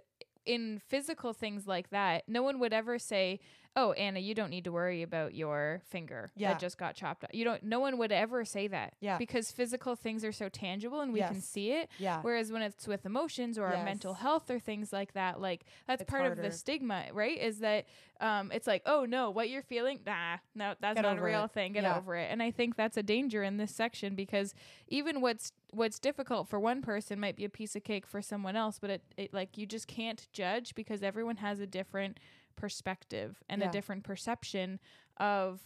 in 0.49 0.81
physical 0.87 1.31
things 1.31 1.67
like 1.67 1.91
that, 1.91 2.23
no 2.27 2.41
one 2.41 2.57
would 2.59 2.73
ever 2.73 2.97
say, 2.97 3.39
"Oh, 3.79 3.91
Anna, 3.93 4.19
you 4.19 4.33
don't 4.35 4.49
need 4.49 4.63
to 4.65 4.71
worry 4.71 5.01
about 5.03 5.33
your 5.33 5.81
finger 5.89 6.29
Yeah. 6.35 6.49
that 6.49 6.59
just 6.59 6.77
got 6.77 6.95
chopped 6.95 7.23
off." 7.23 7.29
You 7.33 7.45
don't 7.45 7.63
no 7.63 7.79
one 7.79 7.97
would 7.97 8.11
ever 8.11 8.43
say 8.45 8.67
that. 8.67 8.93
Yeah. 8.99 9.17
Because 9.17 9.51
physical 9.51 9.95
things 9.95 10.23
are 10.25 10.31
so 10.31 10.49
tangible 10.49 11.01
and 11.01 11.13
we 11.13 11.19
can 11.21 11.41
see 11.41 11.71
it. 11.71 11.89
yeah. 11.97 12.21
Whereas 12.21 12.51
when 12.51 12.61
it's 12.61 12.87
with 12.87 13.05
emotions 13.05 13.57
or 13.57 13.65
our 13.67 13.83
mental 13.83 14.13
health 14.15 14.49
or 14.49 14.59
things 14.59 14.91
like 14.91 15.13
that, 15.13 15.39
like 15.39 15.65
that's 15.87 16.01
It's 16.01 16.09
part 16.09 16.25
of 16.31 16.37
the 16.37 16.51
stigma, 16.51 17.05
right? 17.13 17.37
Is 17.37 17.59
that 17.59 17.85
um, 18.21 18.51
it's 18.51 18.67
like, 18.67 18.81
oh 18.85 19.05
no, 19.05 19.29
what 19.29 19.49
you're 19.49 19.61
feeling, 19.61 20.01
nah, 20.05 20.37
no, 20.53 20.73
that's 20.81 20.95
Get 20.95 21.03
not 21.03 21.17
a 21.17 21.21
real 21.21 21.45
it. 21.45 21.51
thing. 21.51 21.71
Get 21.71 21.83
Yeah. 21.83 21.97
over 21.97 22.15
it. 22.17 22.27
And 22.29 22.43
I 22.43 22.51
think 22.51 22.75
that's 22.75 22.97
a 22.97 23.03
danger 23.03 23.43
in 23.43 23.55
this 23.57 23.73
section 23.73 24.13
because 24.15 24.53
even 24.89 25.21
what's 25.21 25.53
what's 25.71 25.99
difficult 25.99 26.47
for 26.49 26.59
one 26.59 26.81
person 26.81 27.19
might 27.19 27.35
be 27.35 27.45
a 27.45 27.49
piece 27.49 27.75
of 27.75 27.83
cake 27.83 28.05
for 28.07 28.21
someone 28.21 28.55
else, 28.55 28.79
but 28.79 28.89
it, 28.89 29.03
it 29.17 29.33
like 29.33 29.57
you 29.57 29.65
just 29.65 29.87
can't 29.87 30.27
judge 30.33 30.73
because 30.75 31.01
everyone 31.03 31.37
has 31.37 31.59
a 31.59 31.67
different 31.67 32.19
perspective 32.59 33.41
and 33.49 33.61
Yeah. 33.61 33.69
a 33.69 33.71
different 33.71 34.03
perception 34.03 34.79
of 35.17 35.59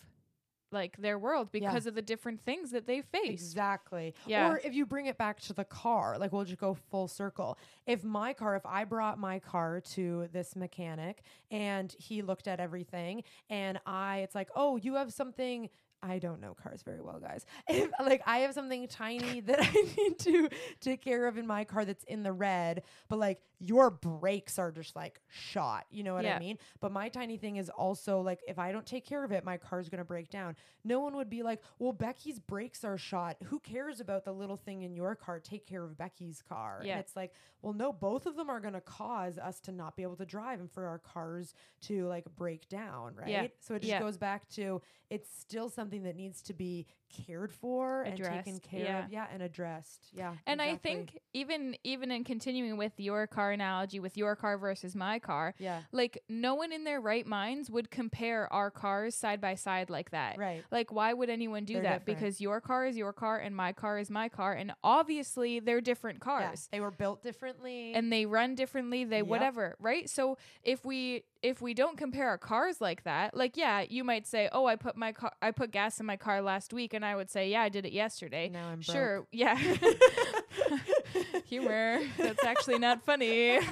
like 0.71 0.97
their 0.97 1.19
world 1.19 1.49
Yeah. 1.53 1.59
because 1.69 1.85
of 1.85 1.93
the 1.93 2.01
different 2.01 2.41
things 2.41 2.71
that 2.71 2.87
they 2.87 3.01
face. 3.01 3.29
Exactly. 3.29 4.15
Yeah. 4.25 4.49
Or 4.49 4.59
if 4.63 4.73
you 4.73 4.87
bring 4.87 5.05
it 5.05 5.19
back 5.19 5.39
to 5.41 5.53
the 5.53 5.63
car, 5.65 6.17
like 6.17 6.31
we'll 6.31 6.45
just 6.45 6.57
go 6.59 6.73
full 6.73 7.07
circle. 7.07 7.59
If 7.85 8.03
my 8.03 8.33
car, 8.33 8.55
if 8.55 8.65
I 8.65 8.83
brought 8.83 9.19
my 9.19 9.37
car 9.37 9.81
to 9.91 10.27
this 10.31 10.55
mechanic 10.55 11.21
and 11.51 11.93
he 11.99 12.23
looked 12.23 12.47
at 12.47 12.59
everything 12.59 13.23
and 13.51 13.79
I, 13.85 14.19
it's 14.19 14.33
like, 14.33 14.49
oh, 14.55 14.77
you 14.77 14.95
have 14.95 15.13
something. 15.13 15.69
I 16.03 16.19
don't 16.19 16.41
know 16.41 16.53
cars 16.53 16.81
very 16.83 17.01
well, 17.01 17.19
guys. 17.19 17.45
If, 17.69 17.89
like 17.99 18.21
I 18.25 18.39
have 18.39 18.53
something 18.53 18.87
tiny 18.87 19.39
that 19.47 19.59
I 19.61 19.71
need 19.97 20.19
to 20.19 20.49
take 20.81 21.01
care 21.01 21.27
of 21.27 21.37
in 21.37 21.47
my 21.47 21.63
car 21.63 21.85
that's 21.85 22.03
in 22.03 22.23
the 22.23 22.33
red, 22.33 22.83
but 23.07 23.17
like 23.19 23.39
your 23.59 23.89
brakes 23.89 24.59
are 24.59 24.71
just 24.71 24.95
like 24.95 25.21
shot. 25.29 25.85
You 25.89 26.03
know 26.03 26.13
what 26.15 26.25
Yeah. 26.25 26.35
I 26.35 26.39
mean? 26.39 26.57
But 26.81 26.91
my 26.91 27.07
tiny 27.07 27.37
thing 27.37 27.55
is 27.55 27.69
also 27.69 28.19
like 28.19 28.41
if 28.47 28.59
I 28.59 28.71
don't 28.73 28.85
take 28.85 29.05
care 29.05 29.23
of 29.23 29.31
it, 29.31 29.45
my 29.45 29.55
car's 29.57 29.87
gonna 29.87 30.03
break 30.03 30.29
down. 30.29 30.55
No 30.83 30.99
one 30.99 31.15
would 31.15 31.29
be 31.29 31.43
like, 31.43 31.61
well, 31.79 31.93
Becky's 31.93 32.39
brakes 32.39 32.83
are 32.83 32.97
shot. 32.97 33.37
Who 33.45 33.59
cares 33.59 34.01
about 34.01 34.25
the 34.25 34.33
little 34.33 34.57
thing 34.57 34.81
in 34.81 34.93
your 34.95 35.15
car? 35.15 35.39
Take 35.39 35.65
care 35.65 35.83
of 35.85 35.97
Becky's 35.97 36.41
car. 36.47 36.81
Yeah. 36.83 36.93
And 36.93 36.99
it's 36.99 37.15
like, 37.15 37.31
well, 37.61 37.71
no, 37.73 37.93
both 37.93 38.25
of 38.25 38.35
them 38.35 38.49
are 38.49 38.59
gonna 38.59 38.81
cause 38.81 39.37
us 39.37 39.61
to 39.61 39.71
not 39.71 39.95
be 39.95 40.03
able 40.03 40.17
to 40.17 40.25
drive 40.25 40.59
and 40.59 40.69
for 40.69 40.85
our 40.85 40.99
cars 40.99 41.53
to 41.83 42.05
like 42.07 42.25
break 42.35 42.67
down, 42.67 43.15
right? 43.15 43.29
Yeah. 43.29 43.47
So 43.61 43.75
it 43.75 43.79
just 43.79 43.89
Yeah. 43.89 43.99
goes 44.01 44.17
back 44.17 44.49
to 44.49 44.81
it's 45.09 45.29
still 45.39 45.69
something 45.69 45.92
that 45.99 46.15
needs 46.15 46.41
to 46.41 46.53
be 46.53 46.87
cared 47.25 47.51
for 47.53 48.01
and 48.03 48.17
taken 48.17 48.59
care 48.59 48.83
yeah. 48.83 49.05
of. 49.05 49.11
Yeah, 49.11 49.27
and 49.31 49.41
addressed. 49.43 50.07
Yeah. 50.13 50.33
And 50.47 50.61
I 50.61 50.75
think 50.75 51.19
even 51.33 51.75
even 51.83 52.11
in 52.11 52.23
continuing 52.23 52.77
with 52.77 52.93
your 52.97 53.27
car 53.27 53.51
analogy 53.51 53.99
with 53.99 54.17
your 54.17 54.35
car 54.35 54.57
versus 54.57 54.95
my 54.95 55.19
car, 55.19 55.53
Yeah. 55.59 55.81
like 55.91 56.23
no 56.27 56.55
one 56.55 56.71
in 56.71 56.83
their 56.83 56.99
right 57.01 57.25
minds 57.25 57.69
would 57.69 57.91
compare 57.91 58.51
our 58.51 58.71
cars 58.71 59.15
side 59.15 59.39
by 59.41 59.55
side 59.55 59.89
like 59.89 60.11
that. 60.11 60.37
Right. 60.37 60.63
Like 60.71 60.91
why 60.91 61.13
would 61.13 61.29
anyone 61.29 61.65
do 61.65 61.73
They're 61.75 61.83
that? 61.83 62.05
different. 62.05 62.19
Because 62.19 62.41
your 62.41 62.59
car 62.61 62.85
is 62.85 62.97
your 62.97 63.13
car 63.13 63.37
and 63.39 63.55
my 63.55 63.71
car 63.73 63.99
is 63.99 64.09
my 64.09 64.29
car 64.29 64.53
and 64.53 64.73
obviously 64.83 65.59
they're 65.59 65.81
different 65.81 66.19
Yeah. 66.19 66.25
cars. 66.25 66.69
They 66.71 66.79
were 66.79 66.91
built 66.91 67.21
differently. 67.23 67.93
And 67.93 68.11
they 68.11 68.25
run 68.25 68.55
differently, 68.55 69.03
they 69.03 69.17
Yep. 69.17 69.27
whatever, 69.27 69.75
right? 69.79 70.09
So 70.09 70.37
if 70.63 70.83
we 70.85 71.23
if 71.41 71.61
we 71.61 71.73
don't 71.73 71.97
compare 71.97 72.29
our 72.29 72.37
cars 72.37 72.79
like 72.79 73.03
that, 73.03 73.35
like 73.35 73.57
yeah, 73.57 73.81
you 73.81 74.05
might 74.05 74.25
say, 74.25 74.47
"Oh, 74.53 74.65
I 74.65 74.77
put 74.77 74.95
my 74.95 75.11
car 75.11 75.33
I 75.41 75.51
put 75.51 75.71
gas 75.71 75.99
in 75.99 76.05
my 76.05 76.15
car 76.15 76.41
last 76.41 76.71
week," 76.71 76.93
and 76.93 77.02
I 77.05 77.15
would 77.15 77.29
say, 77.29 77.49
"Yeah, 77.49 77.61
I 77.61 77.69
did 77.69 77.85
it 77.85 77.93
yesterday." 77.93 78.49
now 78.49 78.67
I'm 78.67 78.79
broke. 78.79 78.95
Sure, 78.95 79.27
yeah. 79.31 79.57
Humor. 81.47 81.99
That's 82.17 82.43
actually 82.43 82.79
not 82.79 83.03
funny. 83.03 83.59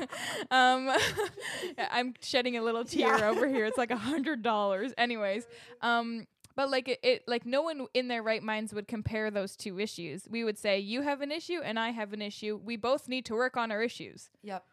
Um, 0.49 0.89
I'm 1.91 2.13
shedding 2.21 2.57
a 2.57 2.61
little 2.61 2.83
tear 2.83 3.17
Yeah. 3.19 3.29
over 3.29 3.47
here. 3.47 3.65
It's 3.65 3.77
like 3.77 3.91
a 3.91 3.95
hundred 3.97 4.41
dollars. 4.41 4.91
Anyways, 4.97 5.45
um, 5.81 6.27
but 6.55 6.69
like 6.69 6.89
it, 6.89 6.99
it, 7.03 7.23
like 7.27 7.45
no 7.45 7.61
one 7.61 7.85
in 7.93 8.07
their 8.07 8.21
right 8.21 8.43
minds 8.43 8.73
would 8.73 8.87
compare 8.87 9.31
those 9.31 9.55
two 9.55 9.79
issues. 9.79 10.27
We 10.29 10.43
would 10.43 10.57
say, 10.57 10.79
"You 10.79 11.01
have 11.03 11.21
an 11.21 11.31
issue, 11.31 11.61
and 11.63 11.79
I 11.79 11.91
have 11.91 12.11
an 12.11 12.21
issue. 12.21 12.59
We 12.61 12.75
both 12.75 13.07
need 13.07 13.25
to 13.25 13.33
work 13.35 13.55
on 13.55 13.71
our 13.71 13.81
issues." 13.81 14.29
Yep. 14.43 14.65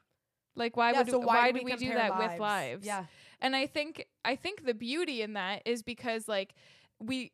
Like, 0.57 0.77
why 0.77 0.93
yeah, 0.93 0.99
would 0.99 1.11
so 1.11 1.19
why, 1.21 1.53
do 1.53 1.61
we 1.63 1.73
do 1.77 1.87
compare 1.87 1.97
that 1.97 2.19
with 2.19 2.41
lives? 2.41 2.85
Yeah. 2.87 3.05
And 3.41 3.55
I 3.55 3.67
think 3.67 4.07
I 4.25 4.35
think 4.35 4.65
the 4.65 4.75
beauty 4.75 5.23
in 5.23 5.35
that 5.35 5.63
is 5.65 5.83
because 5.83 6.27
like 6.27 6.55
we 6.99 7.31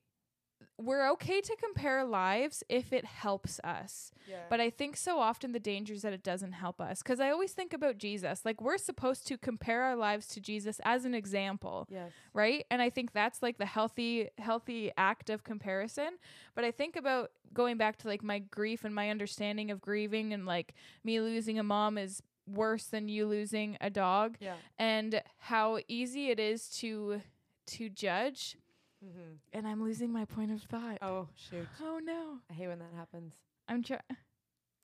we're 0.78 1.10
okay 1.12 1.40
to 1.40 1.56
compare 1.56 2.04
lives 2.04 2.62
if 2.68 2.92
it 2.92 3.04
helps 3.04 3.60
us. 3.64 4.12
Yeah. 4.28 4.36
But 4.50 4.60
I 4.60 4.70
think 4.70 4.96
so 4.96 5.18
often 5.18 5.52
the 5.52 5.60
danger 5.60 5.94
is 5.94 6.02
that 6.02 6.12
it 6.12 6.22
doesn't 6.22 6.52
help 6.52 6.80
us. 6.80 7.02
Because 7.02 7.20
I 7.20 7.30
always 7.30 7.52
think 7.52 7.72
about 7.72 7.98
Jesus. 7.98 8.44
Like, 8.44 8.60
we're 8.60 8.78
supposed 8.78 9.26
to 9.28 9.38
compare 9.38 9.82
our 9.82 9.96
lives 9.96 10.26
to 10.28 10.40
Jesus 10.40 10.80
as 10.84 11.04
an 11.04 11.14
example, 11.14 11.86
yes. 11.90 12.10
right? 12.32 12.64
And 12.70 12.80
I 12.82 12.90
think 12.90 13.12
that's 13.12 13.42
like 13.42 13.58
the 13.58 13.66
healthy, 13.66 14.30
healthy 14.38 14.90
act 14.96 15.30
of 15.30 15.44
comparison. 15.44 16.10
But 16.54 16.64
I 16.64 16.70
think 16.70 16.96
about 16.96 17.30
going 17.52 17.76
back 17.76 17.96
to 17.98 18.08
like 18.08 18.22
my 18.22 18.38
grief 18.40 18.84
and 18.84 18.94
my 18.94 19.10
understanding 19.10 19.70
of 19.70 19.80
grieving 19.80 20.32
and 20.32 20.46
like 20.46 20.74
me 21.04 21.20
losing 21.20 21.58
a 21.58 21.62
mom 21.62 21.98
is 21.98 22.22
worse 22.46 22.84
than 22.86 23.08
you 23.08 23.26
losing 23.26 23.76
a 23.80 23.88
dog 23.88 24.36
Yeah. 24.40 24.56
and 24.78 25.22
how 25.38 25.78
easy 25.88 26.30
it 26.30 26.38
is 26.38 26.68
to 26.80 27.22
to 27.66 27.88
judge 27.88 28.58
Mm-hmm. 29.04 29.34
and 29.52 29.66
i'm 29.68 29.82
losing 29.82 30.12
my 30.12 30.24
point 30.24 30.50
of 30.52 30.62
thought 30.62 30.98
Oh 31.02 31.28
shoot! 31.36 31.66
oh 31.82 32.00
no 32.02 32.38
I 32.50 32.54
hate 32.54 32.68
when 32.68 32.78
that 32.78 32.92
happens. 32.96 33.34
i'm 33.68 33.82
trying 33.82 34.00
It- 34.10 34.16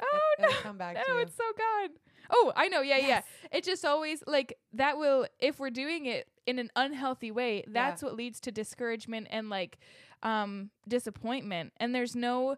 oh 0.02 0.34
it'll 0.38 0.50
no 0.52 0.56
come 0.62 0.78
back 0.78 0.96
no 1.08 1.18
it's 1.18 1.36
so 1.36 1.44
good 1.56 1.90
oh 2.30 2.52
i 2.56 2.68
know 2.68 2.80
yeah 2.80 2.96
yeah 2.98 3.20
it 3.52 3.64
just 3.64 3.84
always 3.84 4.22
like 4.26 4.56
that 4.72 4.96
will 4.98 5.26
if 5.38 5.58
we're 5.60 5.68
doing 5.70 6.06
it 6.06 6.26
in 6.46 6.58
an 6.58 6.70
unhealthy 6.76 7.30
way 7.30 7.64
that's 7.68 8.02
what 8.02 8.14
leads 8.16 8.40
to 8.40 8.50
discouragement 8.52 9.26
and 9.30 9.50
like 9.50 9.78
um 10.22 10.70
disappointment 10.88 11.72
and 11.78 11.94
there's 11.94 12.14
no 12.16 12.56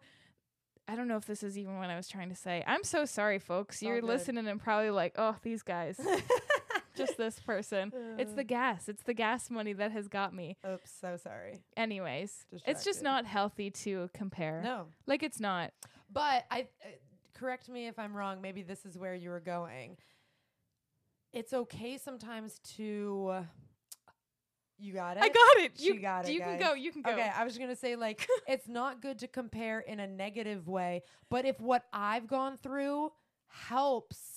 I 0.88 0.96
don't 0.96 1.06
know 1.06 1.16
if 1.16 1.26
this 1.26 1.44
is 1.44 1.56
even 1.56 1.78
what 1.78 1.90
I 1.90 1.96
was 1.96 2.08
trying 2.08 2.28
to 2.30 2.34
say. 2.34 2.64
I'm 2.66 2.82
so 2.82 3.04
sorry, 3.04 3.38
folks. 3.38 3.80
all 3.80 3.88
You're 3.88 4.00
good. 4.00 4.08
listening 4.08 4.48
and 4.48 4.60
probably 4.60 4.90
like, 4.90 5.14
oh, 5.16 5.36
these 5.40 5.62
guys, 5.62 5.96
just 6.96 7.16
this 7.16 7.38
person. 7.40 7.92
It's 8.18 8.32
the 8.34 8.44
gas. 8.44 8.88
It's 8.88 9.02
the 9.02 9.14
gas 9.14 9.50
money 9.50 9.72
that 9.74 9.92
has 9.92 10.08
got 10.08 10.34
me. 10.34 10.56
Oops, 10.68 10.90
so 11.00 11.16
sorry. 11.16 11.62
Anyways, 11.76 12.46
it's 12.52 12.62
just 12.64 12.84
Distracted. 12.84 13.02
not 13.04 13.26
healthy 13.26 13.70
to 13.70 14.08
compare. 14.14 14.60
No, 14.62 14.86
Like 15.06 15.22
it's 15.22 15.40
not. 15.40 15.72
but 16.12 16.44
I 16.50 16.62
uh, 16.84 16.88
correct 17.34 17.68
me 17.68 17.86
if 17.88 17.98
I'm 17.98 18.14
wrong. 18.16 18.40
Maybe 18.40 18.62
this 18.62 18.84
is 18.84 18.96
where 18.98 19.14
you 19.14 19.30
were 19.30 19.40
going. 19.40 19.96
It's 21.32 21.52
okay 21.52 21.96
sometimes 21.98 22.60
to. 22.76 23.44
You 24.78 24.92
got 24.92 25.16
it. 25.16 25.22
I 25.22 25.28
got 25.28 25.64
it. 25.64 25.72
She 25.78 25.86
You 25.86 26.00
got 26.00 26.28
it, 26.28 26.32
You 26.32 26.40
can 26.40 26.58
guys. 26.58 26.68
go. 26.68 26.74
You 26.74 26.90
can 26.92 27.02
go. 27.02 27.12
Okay, 27.12 27.30
I 27.36 27.44
was 27.44 27.56
gonna 27.56 27.76
say 27.76 27.94
like 27.96 28.26
it's 28.48 28.66
not 28.68 29.00
good 29.00 29.18
to 29.20 29.28
compare 29.28 29.78
in 29.80 30.00
a 30.00 30.06
negative 30.06 30.66
way, 30.66 31.02
but 31.30 31.44
if 31.44 31.60
what 31.60 31.84
I've 31.92 32.26
gone 32.26 32.58
through 32.62 33.12
helps 33.48 34.31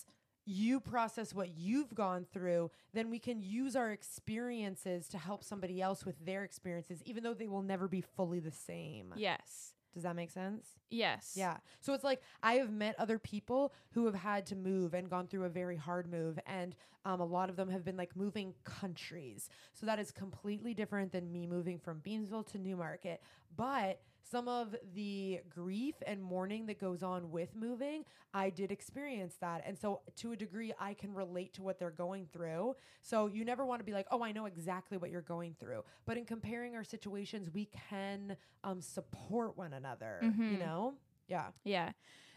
you 0.45 0.79
process 0.79 1.33
what 1.33 1.49
you've 1.57 1.93
gone 1.93 2.25
through, 2.31 2.71
then 2.93 3.09
we 3.09 3.19
can 3.19 3.41
use 3.41 3.75
our 3.75 3.91
experiences 3.91 5.07
to 5.09 5.17
help 5.17 5.43
somebody 5.43 5.81
else 5.81 6.05
with 6.05 6.23
their 6.23 6.43
experiences, 6.43 7.01
even 7.05 7.23
though 7.23 7.33
they 7.33 7.47
will 7.47 7.63
never 7.63 7.87
be 7.87 8.01
fully 8.01 8.39
the 8.39 8.51
same. 8.51 9.13
Yes. 9.15 9.73
Does 9.93 10.03
that 10.03 10.15
make 10.15 10.29
sense? 10.29 10.67
Yes. 10.89 11.33
Yeah. 11.35 11.57
So 11.79 11.93
it's 11.93 12.03
like 12.03 12.21
I 12.43 12.55
have 12.55 12.69
met 12.69 12.95
other 12.99 13.17
people 13.17 13.73
who 13.91 14.05
have 14.05 14.15
had 14.15 14.45
to 14.47 14.55
move 14.55 14.93
and 14.93 15.09
gone 15.09 15.25
through 15.27 15.45
a 15.45 15.49
very 15.49 15.77
hard 15.77 16.11
move. 16.11 16.37
And 16.45 16.75
um, 17.05 17.21
a 17.21 17.25
lot 17.25 17.49
of 17.49 17.55
them 17.55 17.69
have 17.69 17.85
been 17.85 17.95
like 17.95 18.13
moving 18.13 18.53
countries. 18.65 19.49
So 19.73 19.85
that 19.85 19.97
is 19.97 20.11
completely 20.11 20.73
different 20.73 21.13
than 21.13 21.31
me 21.31 21.47
moving 21.47 21.79
from 21.79 22.01
Beamsville 22.01 22.45
to 22.47 22.57
Newmarket. 22.57 23.21
But 23.55 24.01
some 24.29 24.47
of 24.47 24.75
the 24.93 25.41
grief 25.49 25.95
and 26.05 26.21
mourning 26.21 26.65
that 26.67 26.79
goes 26.79 27.03
on 27.03 27.31
with 27.31 27.55
moving, 27.55 28.03
I 28.33 28.49
did 28.49 28.71
experience 28.71 29.35
that. 29.41 29.63
And 29.65 29.77
so 29.77 30.01
to 30.17 30.31
a 30.33 30.35
degree 30.35 30.73
I 30.79 30.93
can 30.93 31.13
relate 31.13 31.53
to 31.55 31.63
what 31.63 31.79
they're 31.79 31.91
going 31.91 32.27
through. 32.33 32.75
So 33.01 33.27
you 33.27 33.45
never 33.45 33.65
want 33.65 33.79
to 33.81 33.85
be 33.85 33.93
like, 33.93 34.07
"Oh, 34.11 34.23
I 34.23 34.31
know 34.31 34.45
exactly 34.45 34.97
what 34.97 35.11
you're 35.11 35.21
going 35.21 35.55
through." 35.59 35.83
But 36.05 36.17
in 36.17 36.25
comparing 36.25 36.75
our 36.75 36.83
situations, 36.83 37.49
we 37.53 37.65
can 37.89 38.37
um 38.63 38.81
support 38.81 39.57
one 39.57 39.73
another, 39.73 40.33
you 40.45 40.57
Mhm. 40.57 40.59
know? 40.59 40.95
Yeah. 41.27 41.51
Yeah. 41.63 41.91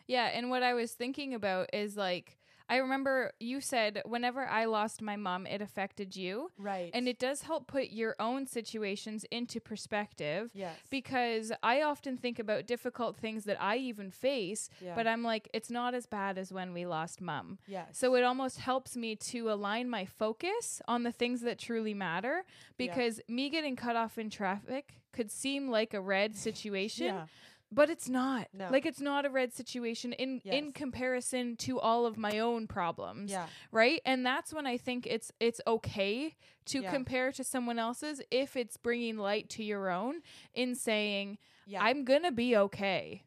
Yeah. 0.07 0.27
And 0.35 0.51
what 0.51 0.63
I 0.63 0.75
was 0.75 0.93
thinking 0.93 1.35
about 1.35 1.71
is 1.75 1.97
like, 1.97 2.38
I 2.69 2.77
remember 2.77 3.33
you 3.41 3.61
said 3.61 4.03
whenever 4.05 4.45
I 4.47 4.67
lost 4.67 5.01
my 5.01 5.17
mom, 5.17 5.47
it 5.47 5.63
affected 5.63 6.17
you. 6.17 6.51
Right. 6.59 6.91
And 6.93 7.09
it 7.09 7.19
does 7.19 7.43
help 7.43 7.67
put 7.67 7.91
your 7.91 8.15
own 8.21 8.47
situations 8.47 9.25
into 9.31 9.61
perspective. 9.61 10.51
yes. 10.55 10.77
Because 10.91 11.53
I 11.63 11.83
often 11.83 12.17
think 12.17 12.39
about 12.39 12.67
difficult 12.67 13.17
things 13.17 13.45
that 13.45 13.61
I 13.61 13.77
even 13.77 14.11
face, 14.11 14.69
yeah. 14.81 14.95
but 14.95 15.07
I'm 15.07 15.23
like, 15.23 15.49
it's 15.55 15.71
not 15.71 15.95
as 15.95 16.07
bad 16.07 16.39
as 16.39 16.53
when 16.53 16.73
we 16.73 16.87
lost 16.87 17.21
mom. 17.21 17.59
yes. 17.67 17.87
So 17.93 18.15
it 18.15 18.23
almost 18.23 18.59
helps 18.59 18.97
me 18.97 19.17
to 19.17 19.51
align 19.51 19.89
my 19.89 20.05
focus 20.05 20.83
on 20.87 21.03
the 21.03 21.13
things 21.13 21.41
that 21.43 21.59
truly 21.59 21.95
matter 21.95 22.45
because 22.77 23.21
me 23.29 23.49
getting 23.49 23.77
cut 23.77 23.97
off 23.97 24.19
in 24.19 24.31
traffic 24.31 24.95
could 25.13 25.31
seem 25.31 25.71
like 25.71 25.95
a 25.95 26.01
red 26.01 26.37
situation, 26.37 27.07
yeah. 27.07 27.27
But 27.71 27.91
it's 27.91 28.09
not. 28.09 28.49
No. 28.53 28.69
Like 28.71 28.87
it's 28.87 29.01
not 29.01 29.27
a 29.27 29.31
red 29.31 29.53
situation 29.53 30.13
in 30.15 30.41
in 30.45 30.73
comparison 30.73 31.57
to 31.59 31.79
all 31.79 32.07
of 32.07 32.17
my 32.17 32.39
own 32.39 32.67
problems, 32.67 33.31
Yeah. 33.31 33.47
right? 33.73 34.01
And 34.05 34.25
that's 34.25 34.53
when 34.53 34.67
I 34.67 34.77
think 34.79 35.07
it's 35.07 35.31
it's 35.41 35.61
okay 35.67 36.35
to 36.67 36.81
Yeah. 36.83 36.91
compare 36.93 37.33
to 37.33 37.45
someone 37.45 37.79
else's 37.79 38.23
if 38.31 38.57
it's 38.57 38.77
bringing 38.77 39.17
light 39.19 39.49
to 39.51 39.63
your 39.65 39.91
own 39.91 40.23
in 40.55 40.75
saying 40.75 41.39
Yeah. 41.67 41.83
I'm 41.83 42.05
going 42.05 42.23
to 42.23 42.33
be 42.33 42.57
okay. 42.57 43.25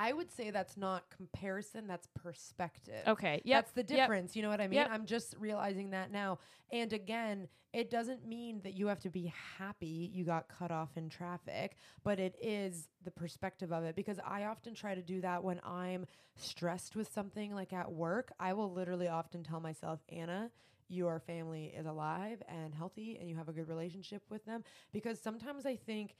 I 0.00 0.14
would 0.14 0.30
say 0.30 0.50
that's 0.50 0.78
not 0.78 1.04
comparison, 1.14 1.86
that's 1.86 2.06
perspective. 2.14 3.06
Okay. 3.06 3.42
Yep. 3.44 3.44
That's 3.44 3.72
the 3.72 3.82
Yep. 3.82 3.88
difference. 3.88 4.34
You 4.34 4.40
know 4.40 4.48
what 4.48 4.60
I 4.60 4.66
mean? 4.66 4.78
Yep. 4.78 4.88
I'm 4.90 5.04
just 5.04 5.34
realizing 5.38 5.90
that 5.90 6.10
now. 6.10 6.38
And 6.72 6.90
again, 6.94 7.48
it 7.74 7.90
doesn't 7.90 8.26
mean 8.26 8.62
that 8.62 8.72
you 8.72 8.86
have 8.86 8.98
to 9.00 9.10
be 9.10 9.26
happy 9.58 10.10
you 10.12 10.24
got 10.24 10.48
cut 10.48 10.70
off 10.70 10.96
in 10.96 11.10
traffic, 11.10 11.76
but 12.02 12.18
it 12.18 12.34
is 12.40 12.88
the 13.04 13.10
perspective 13.10 13.72
of 13.72 13.84
it 13.84 13.94
because 13.94 14.18
I 14.26 14.44
often 14.44 14.74
try 14.74 14.94
to 14.94 15.02
do 15.02 15.20
that 15.20 15.44
when 15.44 15.60
I'm 15.64 16.06
stressed 16.34 16.96
with 16.96 17.12
something 17.12 17.54
like 17.54 17.74
at 17.74 17.92
work. 17.92 18.32
I 18.40 18.54
will 18.54 18.72
literally 18.72 19.08
often 19.08 19.42
tell 19.44 19.60
myself, 19.60 20.00
Anna, 20.08 20.50
your 20.88 21.20
family 21.20 21.66
is 21.76 21.84
alive 21.84 22.42
and 22.48 22.74
healthy 22.74 23.18
and 23.20 23.28
you 23.28 23.36
have 23.36 23.50
a 23.50 23.52
good 23.52 23.68
relationship 23.68 24.22
with 24.30 24.44
them 24.46 24.64
because 24.92 25.20
sometimes 25.20 25.66
I 25.66 25.76
think 25.76 26.14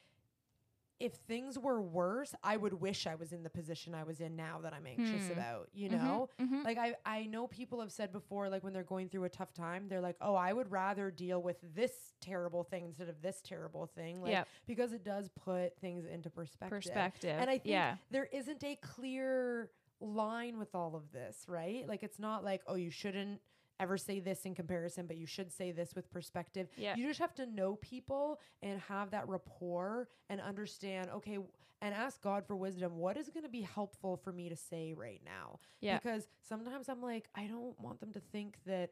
if 1.00 1.14
things 1.14 1.58
were 1.58 1.80
worse, 1.80 2.34
I 2.44 2.56
would 2.56 2.74
wish 2.74 3.06
I 3.06 3.14
was 3.14 3.32
in 3.32 3.42
the 3.42 3.50
position 3.50 3.94
I 3.94 4.04
was 4.04 4.20
in 4.20 4.36
now 4.36 4.60
that 4.62 4.72
I'm 4.74 4.86
anxious 4.86 5.26
Hmm. 5.26 5.32
about, 5.32 5.68
you 5.72 5.88
Mhm, 5.88 5.92
know? 5.92 6.28
mhm. 6.38 6.64
Like 6.64 6.78
I 6.78 6.94
I 7.06 7.26
know 7.26 7.46
people 7.48 7.80
have 7.80 7.90
said 7.90 8.12
before 8.12 8.48
like 8.50 8.62
when 8.62 8.72
they're 8.74 8.84
going 8.84 9.08
through 9.08 9.24
a 9.24 9.28
tough 9.30 9.52
time, 9.54 9.88
they're 9.88 10.02
like, 10.02 10.16
"Oh, 10.20 10.34
I 10.34 10.52
would 10.52 10.70
rather 10.70 11.10
deal 11.10 11.42
with 11.42 11.56
this 11.74 12.14
terrible 12.20 12.62
thing 12.64 12.84
instead 12.84 13.08
of 13.08 13.20
this 13.22 13.40
terrible 13.42 13.86
thing." 13.86 14.20
Like 14.20 14.32
Yep. 14.32 14.48
because 14.66 14.92
it 14.92 15.02
does 15.02 15.30
put 15.30 15.76
things 15.80 16.04
into 16.04 16.28
perspective. 16.30 16.68
perspective. 16.70 17.40
And 17.40 17.48
I 17.48 17.54
think 17.54 17.66
yeah. 17.66 17.96
there 18.10 18.26
isn't 18.26 18.62
a 18.62 18.76
clear 18.76 19.70
line 20.00 20.58
with 20.58 20.74
all 20.74 20.94
of 20.94 21.10
this, 21.12 21.46
right? 21.48 21.88
Like 21.88 22.02
it's 22.02 22.18
not 22.18 22.44
like, 22.44 22.62
"Oh, 22.66 22.74
you 22.76 22.90
shouldn't 22.90 23.40
ever 23.80 23.96
say 23.96 24.20
this 24.20 24.44
in 24.44 24.54
comparison, 24.54 25.06
but 25.06 25.16
you 25.16 25.26
should 25.26 25.50
say 25.52 25.72
this 25.72 25.94
with 25.96 26.10
perspective." 26.12 26.68
Yeah. 26.76 26.94
You 26.96 27.08
just 27.08 27.20
have 27.20 27.34
to 27.36 27.46
know 27.46 27.76
people 27.76 28.38
and 28.62 28.80
have 28.82 29.10
that 29.10 29.28
rapport 29.28 30.08
and 30.28 30.40
understand, 30.40 31.10
okay, 31.10 31.34
w- 31.34 31.50
and 31.82 31.94
ask 31.94 32.20
God 32.22 32.46
for 32.46 32.54
wisdom. 32.56 32.98
What 32.98 33.16
is 33.16 33.30
going 33.30 33.44
to 33.44 33.48
be 33.50 33.62
helpful 33.62 34.16
for 34.18 34.32
me 34.32 34.48
to 34.50 34.56
say 34.56 34.92
right 34.92 35.20
now? 35.24 35.58
Yeah. 35.80 35.96
Because 35.98 36.28
sometimes 36.46 36.88
I'm 36.88 37.00
like, 37.02 37.28
I 37.34 37.46
don't 37.46 37.78
want 37.80 38.00
them 38.00 38.12
to 38.12 38.20
think 38.20 38.58
that 38.66 38.90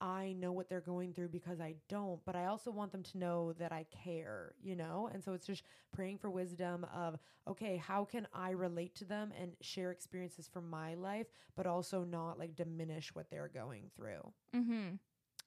I 0.00 0.34
know 0.38 0.52
what 0.52 0.68
they're 0.68 0.80
going 0.80 1.12
through 1.12 1.28
because 1.28 1.60
I 1.60 1.74
don't, 1.88 2.24
but 2.24 2.36
I 2.36 2.46
also 2.46 2.70
want 2.70 2.92
them 2.92 3.02
to 3.04 3.18
know 3.18 3.52
that 3.54 3.72
I 3.72 3.84
care, 4.04 4.54
you 4.62 4.76
know? 4.76 5.10
And 5.12 5.22
so 5.22 5.32
it's 5.32 5.46
just 5.46 5.64
praying 5.92 6.18
for 6.18 6.30
wisdom 6.30 6.86
of, 6.94 7.18
okay, 7.48 7.76
how 7.76 8.04
can 8.04 8.26
I 8.32 8.50
relate 8.50 8.94
to 8.96 9.04
them 9.04 9.32
and 9.40 9.52
share 9.60 9.90
experiences 9.90 10.48
from 10.48 10.68
my 10.70 10.94
life, 10.94 11.26
but 11.56 11.66
also 11.66 12.04
not 12.04 12.38
like 12.38 12.54
diminish 12.54 13.14
what 13.14 13.30
they're 13.30 13.50
going 13.52 13.90
through? 13.96 14.32
Mm-hmm. 14.54 14.96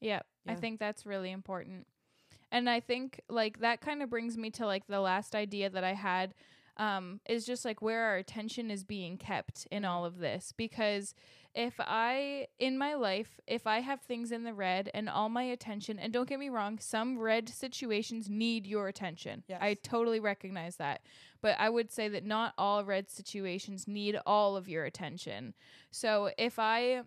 Yep. 0.02 0.26
I 0.47 0.56
think 0.56 0.80
that's 0.80 1.06
really 1.06 1.32
important. 1.32 1.88
And 2.52 2.70
I 2.70 2.80
think 2.80 3.22
like 3.30 3.60
that 3.62 3.80
kind 3.80 4.04
of 4.04 4.10
brings 4.10 4.38
me 4.38 4.49
to 4.52 4.66
like 4.66 4.88
the 4.88 4.99
last 4.99 5.36
idea 5.36 5.70
that 5.70 5.84
I 5.84 5.93
had 5.93 6.34
um 6.82 7.21
is 7.29 7.45
just 7.45 7.63
like 7.63 7.82
where 7.82 8.03
our 8.05 8.17
attention 8.17 8.71
is 8.71 8.84
being 8.84 9.15
kept 9.17 9.67
in 9.71 9.86
all 9.86 10.03
of 10.03 10.17
this 10.17 10.51
because 10.57 11.13
if 11.53 11.75
I 11.79 12.47
in 12.59 12.77
my 12.77 12.95
life 12.95 13.39
if 13.45 13.67
I 13.67 13.79
have 13.79 14.01
things 14.01 14.32
in 14.32 14.43
the 14.43 14.53
red 14.53 14.89
and 14.93 15.07
all 15.07 15.29
my 15.29 15.43
attention 15.43 15.99
and 15.99 16.11
don't 16.11 16.27
get 16.27 16.39
me 16.39 16.49
wrong 16.49 16.79
some 16.79 17.19
red 17.19 17.49
situations 17.49 18.29
need 18.29 18.65
your 18.65 18.88
attention. 18.88 19.43
I 19.59 19.75
totally 19.75 20.19
recognize 20.19 20.77
that. 20.77 21.01
But 21.41 21.55
I 21.59 21.69
would 21.69 21.91
say 21.91 22.07
that 22.07 22.25
not 22.25 22.53
all 22.57 22.86
red 22.86 23.09
situations 23.09 23.88
need 23.88 24.17
all 24.25 24.55
of 24.55 24.69
your 24.69 24.86
attention. 24.86 25.53
So 25.91 26.32
if 26.38 26.57
I 26.57 27.01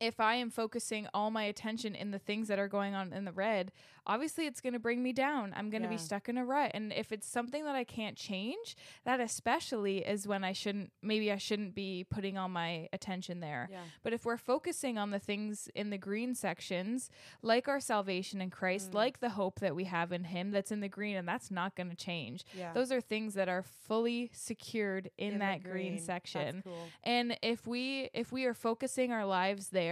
if 0.00 0.20
I 0.20 0.34
am 0.36 0.50
focusing 0.50 1.06
all 1.12 1.30
my 1.30 1.44
attention 1.44 1.94
in 1.94 2.10
the 2.10 2.18
things 2.18 2.48
that 2.48 2.58
are 2.58 2.68
going 2.68 2.94
on 2.94 3.12
in 3.12 3.24
the 3.24 3.32
red, 3.32 3.72
obviously 4.06 4.46
it's 4.46 4.60
going 4.60 4.72
to 4.72 4.78
bring 4.78 5.02
me 5.02 5.12
down. 5.12 5.52
I'm 5.56 5.70
going 5.70 5.82
to 5.82 5.88
Yeah. 5.88 5.94
be 5.94 5.98
stuck 5.98 6.28
in 6.28 6.38
a 6.38 6.44
rut. 6.44 6.70
And 6.74 6.92
if 6.92 7.12
it's 7.12 7.26
something 7.26 7.64
that 7.64 7.74
I 7.74 7.84
can't 7.84 8.16
change, 8.16 8.76
that 9.04 9.20
especially 9.20 9.98
is 9.98 10.26
when 10.26 10.44
I 10.44 10.52
shouldn't, 10.52 10.92
maybe 11.02 11.30
I 11.32 11.36
shouldn't 11.36 11.74
be 11.74 12.04
putting 12.08 12.38
all 12.38 12.48
my 12.48 12.88
attention 12.92 13.40
there. 13.40 13.68
Yeah. 13.70 13.82
But 14.02 14.12
if 14.12 14.24
we're 14.24 14.36
focusing 14.38 14.98
on 14.98 15.10
the 15.10 15.18
things 15.18 15.68
in 15.74 15.90
the 15.90 15.98
green 15.98 16.34
sections, 16.34 17.10
like 17.42 17.68
our 17.68 17.80
salvation 17.80 18.40
in 18.40 18.50
Christ, 18.50 18.92
Mm. 18.92 18.94
like 18.94 19.20
the 19.20 19.30
hope 19.30 19.60
that 19.60 19.74
we 19.74 19.84
have 19.84 20.12
in 20.12 20.24
Him, 20.24 20.52
that's 20.52 20.70
in 20.72 20.80
the 20.80 20.88
green, 20.88 21.16
and 21.16 21.26
that's 21.28 21.50
not 21.50 21.74
going 21.74 21.90
to 21.90 21.96
change. 21.96 22.44
Yeah. 22.56 22.72
Those 22.72 22.90
are 22.92 23.00
things 23.00 23.34
that 23.34 23.48
are 23.48 23.62
fully 23.62 24.30
secured 24.32 25.10
in, 25.18 25.34
the 25.34 25.38
that 25.40 25.62
green, 25.62 25.98
section. 25.98 26.56
That's 26.56 26.66
cool. 26.66 26.88
And 27.04 27.36
if 27.42 27.66
we 27.66 28.10
if 28.14 28.32
we 28.32 28.44
are 28.46 28.54
focusing 28.54 29.12
our 29.12 29.26
lives 29.26 29.68
there, 29.70 29.87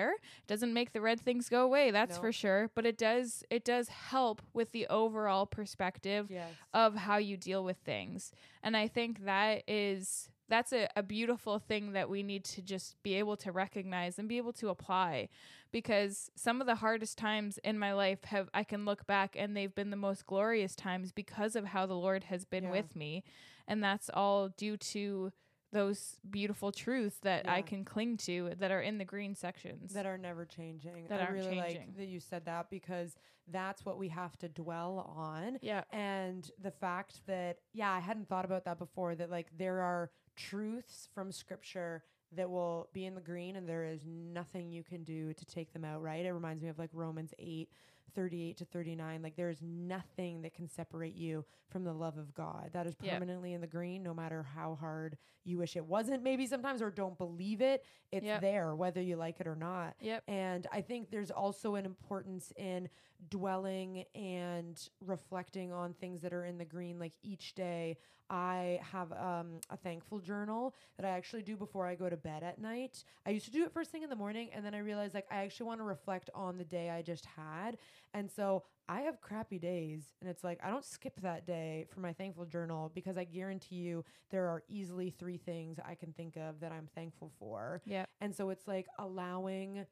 doesn't 0.47 0.72
make 0.72 0.92
the 0.92 1.01
red 1.01 1.20
things 1.20 1.49
go 1.49 1.62
away, 1.64 1.90
that's 1.90 2.16
No. 2.16 2.20
for 2.20 2.32
sure, 2.32 2.70
but 2.74 2.84
it 2.86 2.97
does 2.99 3.44
it 3.51 3.64
does 3.64 3.88
help 3.88 4.42
with 4.53 4.72
the 4.72 4.86
overall 4.88 5.47
perspective 5.47 6.28
Yes. 6.30 6.53
of 6.72 6.94
how 6.97 7.16
you 7.18 7.36
deal 7.36 7.62
with 7.64 7.78
things. 7.78 8.32
And 8.62 8.76
I 8.76 8.88
think 8.88 9.24
that 9.24 9.62
is 9.68 10.30
that's 10.49 10.72
a, 10.72 10.88
a 10.94 11.03
beautiful 11.03 11.59
thing 11.59 11.92
that 11.92 12.09
we 12.09 12.22
need 12.22 12.44
to 12.44 12.62
just 12.62 12.94
be 13.03 13.14
able 13.14 13.36
to 13.36 13.51
recognize 13.51 14.16
and 14.18 14.28
be 14.28 14.36
able 14.36 14.53
to 14.53 14.68
apply 14.68 15.28
because 15.72 16.30
some 16.36 16.61
of 16.61 16.66
the 16.68 16.76
hardest 16.76 17.18
times 17.18 17.59
in 17.64 17.78
my 17.78 17.92
life 17.92 18.22
have 18.24 18.49
I 18.55 18.62
can 18.62 18.84
look 18.84 19.07
back 19.07 19.34
and 19.36 19.57
they've 19.57 19.74
been 19.74 19.90
the 19.90 19.97
most 19.97 20.24
glorious 20.26 20.76
times 20.76 21.11
because 21.12 21.57
of 21.57 21.64
how 21.66 21.84
the 21.86 21.97
Lord 21.97 22.24
has 22.24 22.44
been 22.44 22.64
Yeah. 22.64 22.70
with 22.70 22.94
me. 22.94 23.24
And 23.66 23.82
that's 23.82 24.09
all 24.14 24.49
due 24.51 24.76
to 24.94 25.32
those 25.73 26.17
beautiful 26.29 26.73
truths 26.73 27.19
that 27.23 27.49
I 27.49 27.62
can 27.62 27.85
cling 27.85 28.17
to 28.19 28.53
that 28.59 28.71
are 28.71 28.81
in 28.81 28.99
the 28.99 29.05
green 29.05 29.35
sections. 29.35 29.93
that 29.93 30.07
are 30.07 30.19
never 30.19 30.45
changing. 30.45 31.07
That 31.09 31.21
I 31.21 31.33
really 31.33 31.57
changing. 31.57 31.81
like 31.81 31.97
that 31.97 32.07
you 32.07 32.21
said 32.21 32.45
that 32.47 32.71
because 32.71 33.17
that's 33.49 33.85
what 33.85 33.99
we 33.99 34.09
have 34.09 34.37
to 34.39 34.49
dwell 34.49 35.12
on. 35.17 35.59
yeah. 35.62 35.85
And 35.93 36.51
the 36.62 36.71
fact 36.71 37.21
that, 37.27 37.59
yeah, 37.73 37.93
I 37.93 38.01
hadn't 38.01 38.29
thought 38.29 38.45
about 38.45 38.64
that 38.64 38.79
before, 38.79 39.14
that 39.14 39.31
like 39.31 39.49
there 39.57 39.81
are 39.81 40.11
truths 40.37 41.09
from 41.14 41.33
scripture 41.33 42.03
that 42.33 42.51
will 42.51 42.89
be 42.93 43.07
in 43.07 43.14
the 43.14 43.21
green 43.21 43.57
and 43.57 43.69
there 43.69 43.85
is 43.85 44.01
nothing 44.05 44.71
you 44.73 44.83
can 44.83 45.05
do 45.05 45.33
to 45.33 45.45
take 45.45 45.73
them 45.73 45.85
out, 45.85 46.03
right? 46.03 46.25
It 46.25 46.33
reminds 46.33 46.62
me 46.62 46.69
of 46.69 46.79
like 46.79 46.91
Romans 46.93 47.33
8, 47.39 47.69
38 48.15 48.57
to 48.59 48.65
39. 48.65 49.23
Like 49.23 49.37
there 49.37 49.51
is 49.51 49.61
nothing 49.63 50.43
that 50.43 50.55
can 50.55 50.69
separate 50.69 51.15
you 51.15 51.45
from 51.69 51.85
the 51.85 51.93
love 51.93 52.17
of 52.19 52.35
God. 52.35 52.71
That 52.73 52.87
is 52.87 52.95
Yep. 53.03 53.15
permanently 53.15 53.53
in 53.53 53.61
the 53.61 53.67
green, 53.67 54.03
no 54.03 54.15
matter 54.15 54.43
how 54.43 54.75
hard 54.77 55.17
you 55.45 55.59
wish 55.59 55.77
it 55.77 55.85
wasn't, 55.85 56.23
maybe 56.23 56.47
sometimes, 56.47 56.83
or 56.83 56.91
don't 56.91 57.19
believe 57.19 57.61
it. 57.61 57.85
It's 58.13 58.25
Yep. 58.27 58.41
there, 58.41 58.75
whether 58.75 59.01
you 59.03 59.17
like 59.17 59.41
it 59.41 59.47
or 59.47 59.57
not. 59.57 59.97
Yep. 60.01 60.25
And 60.29 60.67
I 60.73 60.81
think 60.81 61.11
there's 61.11 61.31
also 61.31 61.75
an 61.75 61.85
importance 61.85 62.53
in 62.57 62.89
dwelling 63.29 64.05
and 64.14 64.89
reflecting 65.05 65.73
on 65.73 65.95
things 65.95 66.23
that 66.23 66.33
are 66.33 66.45
in 66.45 66.59
the 66.59 66.64
green. 66.64 66.99
Like 66.99 67.12
each 67.23 67.55
day, 67.55 67.97
I 68.29 68.81
have 68.83 69.12
um, 69.12 69.61
a 69.71 69.77
thankful 69.77 70.19
journal 70.19 70.75
that 70.97 71.07
I 71.07 71.11
actually 71.11 71.43
do 71.43 71.57
before 71.57 71.87
I 71.87 71.95
go 71.95 72.09
to 72.09 72.17
bed 72.17 72.43
at 72.43 72.61
night. 72.61 73.05
I 73.25 73.31
used 73.31 73.45
to 73.47 73.53
do 73.53 73.64
it 73.64 73.73
first 73.73 73.93
thing 73.93 74.03
in 74.03 74.11
the 74.11 74.17
morning, 74.17 74.51
and 74.53 74.64
then 74.64 74.75
I 74.75 74.79
realized 74.79 75.14
like 75.14 75.27
I 75.31 75.37
actually 75.45 75.67
want 75.67 75.81
to 75.81 75.85
reflect 75.85 76.31
on 76.35 76.59
the 76.59 76.64
day 76.64 76.91
I 76.91 77.03
just 77.03 77.27
had. 77.27 77.79
And 78.14 78.31
so 78.31 78.64
I 78.89 79.03
have 79.03 79.21
crappy 79.21 79.59
days, 79.59 80.03
and 80.21 80.29
it's 80.29 80.43
like 80.43 80.59
I 80.62 80.71
don't 80.71 80.85
skip 80.85 81.21
that 81.23 81.47
day 81.47 81.87
for 81.93 82.01
my 82.01 82.12
thankful 82.12 82.47
journal 82.47 82.91
because 82.95 83.17
I 83.17 83.25
guarantee 83.25 83.77
you 83.77 84.05
there 84.31 84.47
are 84.49 84.62
easily 84.69 85.11
three 85.11 85.39
things 85.39 85.79
I 85.85 85.95
can 85.95 86.12
think 86.12 86.37
of 86.37 86.61
that 86.61 86.73
I'm 86.73 86.89
thankful 86.95 87.31
for. 87.39 87.83
Yeah. 87.85 88.07
And 88.21 88.35
so 88.35 88.51
it's 88.51 88.67
like 88.67 88.87
allowing 88.99 89.87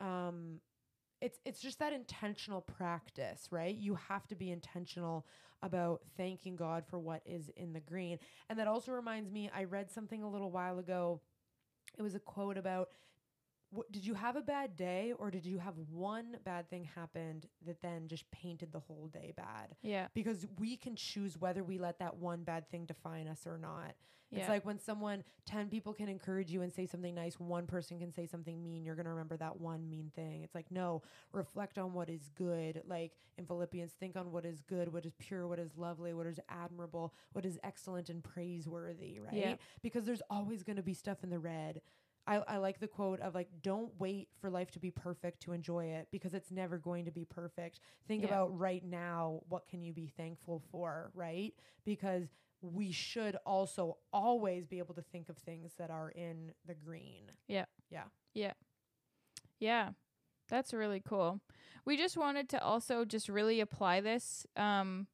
um 0.00 0.60
it's 1.20 1.38
it's 1.44 1.60
just 1.60 1.78
that 1.80 1.92
intentional 1.92 2.60
practice, 2.60 3.48
right? 3.50 3.74
You 3.74 3.96
have 4.08 4.26
to 4.28 4.34
be 4.34 4.50
intentional 4.50 5.26
about 5.62 6.02
thanking 6.16 6.54
God 6.54 6.84
for 6.88 6.98
what 6.98 7.22
is 7.26 7.50
in 7.56 7.72
the 7.72 7.80
green. 7.80 8.18
And 8.48 8.58
that 8.58 8.68
also 8.68 8.92
reminds 8.92 9.30
me 9.30 9.50
I 9.54 9.64
read 9.64 9.90
something 9.90 10.22
a 10.22 10.30
little 10.30 10.50
while 10.50 10.78
ago. 10.78 11.20
It 11.98 12.02
was 12.02 12.14
a 12.14 12.20
quote 12.20 12.56
about 12.56 12.90
what, 13.70 13.90
did 13.92 14.06
you 14.06 14.14
have 14.14 14.36
a 14.36 14.40
bad 14.40 14.76
day 14.76 15.12
or 15.18 15.30
did 15.30 15.44
you 15.44 15.58
have 15.58 15.74
one 15.90 16.36
bad 16.44 16.70
thing 16.70 16.84
happened 16.94 17.46
that 17.66 17.82
then 17.82 18.08
just 18.08 18.30
painted 18.30 18.72
the 18.72 18.80
whole 18.80 19.08
day 19.12 19.32
bad? 19.36 19.76
Yeah. 19.82 20.08
Because 20.14 20.46
we 20.58 20.76
can 20.76 20.96
choose 20.96 21.38
whether 21.38 21.62
we 21.62 21.78
let 21.78 21.98
that 21.98 22.16
one 22.16 22.44
bad 22.44 22.70
thing 22.70 22.86
define 22.86 23.28
us 23.28 23.46
or 23.46 23.58
not. 23.58 23.94
Yeah. 24.30 24.40
It's 24.40 24.48
like 24.48 24.66
when 24.66 24.78
someone, 24.78 25.24
10 25.46 25.68
people 25.68 25.94
can 25.94 26.08
encourage 26.08 26.50
you 26.50 26.60
and 26.60 26.70
say 26.72 26.84
something 26.84 27.14
nice, 27.14 27.40
one 27.40 27.66
person 27.66 27.98
can 27.98 28.12
say 28.12 28.26
something 28.26 28.62
mean, 28.62 28.84
you're 28.84 28.94
going 28.94 29.06
to 29.06 29.10
remember 29.10 29.38
that 29.38 29.58
one 29.58 29.88
mean 29.88 30.12
thing. 30.14 30.42
It's 30.42 30.54
like, 30.54 30.70
no, 30.70 31.02
reflect 31.32 31.78
on 31.78 31.94
what 31.94 32.10
is 32.10 32.30
good. 32.36 32.82
Like 32.86 33.12
in 33.38 33.46
Philippians, 33.46 33.92
think 33.92 34.16
on 34.16 34.30
what 34.30 34.44
is 34.44 34.60
good, 34.60 34.92
what 34.92 35.06
is 35.06 35.14
pure, 35.18 35.46
what 35.46 35.58
is 35.58 35.70
lovely, 35.76 36.12
what 36.12 36.26
is 36.26 36.38
admirable, 36.50 37.14
what 37.32 37.46
is 37.46 37.58
excellent 37.64 38.10
and 38.10 38.22
praiseworthy, 38.22 39.18
right? 39.18 39.32
Yeah. 39.32 39.54
Because 39.82 40.04
there's 40.04 40.22
always 40.28 40.62
going 40.62 40.76
to 40.76 40.82
be 40.82 40.94
stuff 40.94 41.22
in 41.22 41.30
the 41.30 41.38
red. 41.38 41.80
I, 42.28 42.36
I 42.46 42.56
like 42.58 42.78
the 42.78 42.86
quote 42.88 43.20
of 43.20 43.34
like, 43.34 43.48
don't 43.62 43.90
wait 43.98 44.28
for 44.40 44.50
life 44.50 44.70
to 44.72 44.78
be 44.78 44.90
perfect 44.90 45.40
to 45.44 45.52
enjoy 45.52 45.86
it 45.86 46.08
because 46.12 46.34
it's 46.34 46.50
never 46.50 46.76
going 46.78 47.06
to 47.06 47.10
be 47.10 47.24
perfect. 47.24 47.80
Think 48.06 48.22
Yeah. 48.22 48.28
about 48.28 48.58
right 48.58 48.84
now, 48.84 49.40
what 49.48 49.66
can 49.68 49.82
you 49.82 49.92
be 49.94 50.06
thankful 50.16 50.62
for, 50.70 51.10
right? 51.14 51.54
Because 51.84 52.28
we 52.60 52.92
should 52.92 53.36
also 53.46 53.96
always 54.12 54.66
be 54.66 54.78
able 54.78 54.94
to 54.94 55.02
think 55.02 55.28
of 55.28 55.38
things 55.38 55.72
that 55.78 55.90
are 55.90 56.10
in 56.10 56.52
the 56.66 56.74
green. 56.74 57.24
Yeah. 57.46 57.64
Yeah. 57.90 58.04
Yeah. 58.34 58.52
Yeah. 59.58 59.90
That's 60.48 60.72
really 60.72 61.00
cool. 61.00 61.40
We 61.84 61.96
just 61.96 62.16
wanted 62.16 62.48
to 62.50 62.62
also 62.62 63.04
just 63.04 63.28
really 63.28 63.60
apply 63.60 64.00
this 64.00 64.46
um 64.56 65.06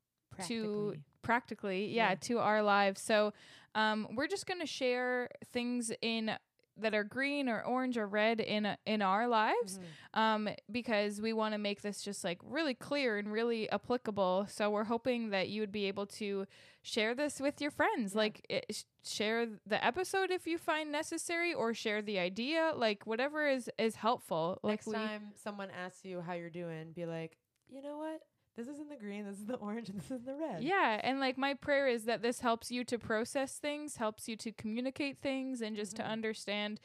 To- 0.47 0.97
practically, 1.23 1.87
yeah, 1.87 2.11
Yeah. 2.11 2.15
to 2.17 2.39
our 2.39 2.63
lives. 2.63 3.01
So, 3.01 3.33
um 3.75 4.09
we're 4.15 4.27
just 4.29 4.47
going 4.47 4.61
to 4.61 4.67
share 4.67 5.29
things 5.53 5.91
in 6.03 6.37
that 6.77 6.95
are 6.95 7.05
green 7.05 7.49
or 7.49 7.63
orange 7.63 7.97
or 7.97 8.07
red 8.07 8.41
in 8.41 8.67
a, 8.67 8.77
in 8.87 9.01
our 9.03 9.29
lives 9.29 9.79
Mhm. 9.79 10.19
um, 10.19 10.49
because 10.71 11.21
we 11.21 11.33
want 11.33 11.53
to 11.55 11.59
make 11.59 11.83
this 11.83 12.03
just 12.03 12.25
like 12.25 12.39
really 12.43 12.75
clear 12.75 13.17
and 13.19 13.31
really 13.31 13.71
applicable. 13.71 14.47
So 14.49 14.71
we're 14.71 14.85
hoping 14.85 15.31
that 15.31 15.49
you 15.49 15.61
would 15.63 15.73
be 15.73 15.85
able 15.87 16.07
to 16.07 16.47
share 16.83 17.15
this 17.15 17.41
with 17.41 17.61
your 17.61 17.71
friends, 17.71 18.13
Yeah. 18.15 18.19
like 18.19 18.45
it, 18.49 18.85
share 19.05 19.47
the 19.67 19.85
episode 19.85 20.31
if 20.31 20.47
you 20.47 20.59
find 20.59 20.91
necessary, 20.91 21.55
or 21.55 21.75
share 21.75 22.03
the 22.03 22.19
idea, 22.19 22.73
like 22.75 23.07
whatever 23.07 23.47
is 23.49 23.71
is 23.79 23.95
helpful. 23.97 24.59
Next 24.65 24.87
like 24.87 24.97
we, 24.97 25.07
time 25.07 25.33
someone 25.35 25.71
asks 25.71 26.05
you 26.05 26.21
how 26.21 26.33
you're 26.35 26.51
doing, 26.51 26.93
be 26.93 27.07
like, 27.07 27.37
you 27.69 27.81
know 27.83 27.99
what? 27.99 28.21
This 28.57 28.69
is 28.69 28.79
in 28.79 28.89
the 28.89 28.97
green, 28.97 29.25
this 29.25 29.39
is 29.39 29.47
the 29.47 29.57
orange, 29.57 29.89
and 29.89 29.99
this 30.01 30.11
is 30.11 30.23
the 30.23 30.35
red. 30.35 30.63
Yeah, 30.63 31.01
and 31.03 31.19
like 31.19 31.37
my 31.37 31.55
prayer 31.55 31.89
is 31.89 32.05
that 32.05 32.23
this 32.23 32.41
helps 32.41 32.71
you 32.71 32.85
to 32.85 32.99
process 32.99 33.59
things, 33.59 33.97
helps 33.97 34.29
you 34.29 34.37
to 34.37 34.53
communicate 34.53 35.19
things, 35.19 35.61
and 35.61 35.75
just 35.75 35.95
Mhm. 35.95 35.97
to 35.97 36.03
understand 36.07 36.81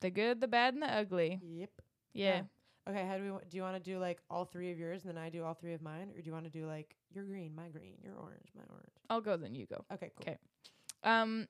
the 0.00 0.10
good, 0.10 0.40
the 0.40 0.46
bad, 0.48 0.74
and 0.74 0.82
the 0.82 0.92
ugly. 0.92 1.40
Yep. 1.42 1.70
Yeah. 2.12 2.42
Okay, 2.88 3.06
how 3.06 3.16
do 3.16 3.22
we 3.34 3.48
do 3.48 3.56
you 3.56 3.62
want 3.62 3.76
to 3.76 3.90
do 3.90 3.98
like 3.98 4.20
all 4.28 4.44
three 4.44 4.72
of 4.72 4.78
yours 4.78 5.04
and 5.04 5.16
then 5.16 5.22
I 5.22 5.28
do 5.30 5.44
all 5.44 5.54
three 5.54 5.72
of 5.72 5.82
mine 5.82 6.10
or 6.16 6.20
do 6.20 6.26
you 6.26 6.32
want 6.32 6.46
to 6.46 6.50
do 6.50 6.66
like 6.66 6.96
your 7.12 7.24
green, 7.24 7.54
my 7.54 7.68
green, 7.68 7.94
your 8.02 8.16
orange, 8.16 8.48
my 8.56 8.64
orange? 8.70 8.90
I'll 9.08 9.20
go, 9.20 9.36
then 9.36 9.54
you 9.54 9.66
go. 9.66 9.84
Okay, 9.92 10.10
cool. 10.16 10.24
'Kay. 10.24 10.38
Um 11.04 11.46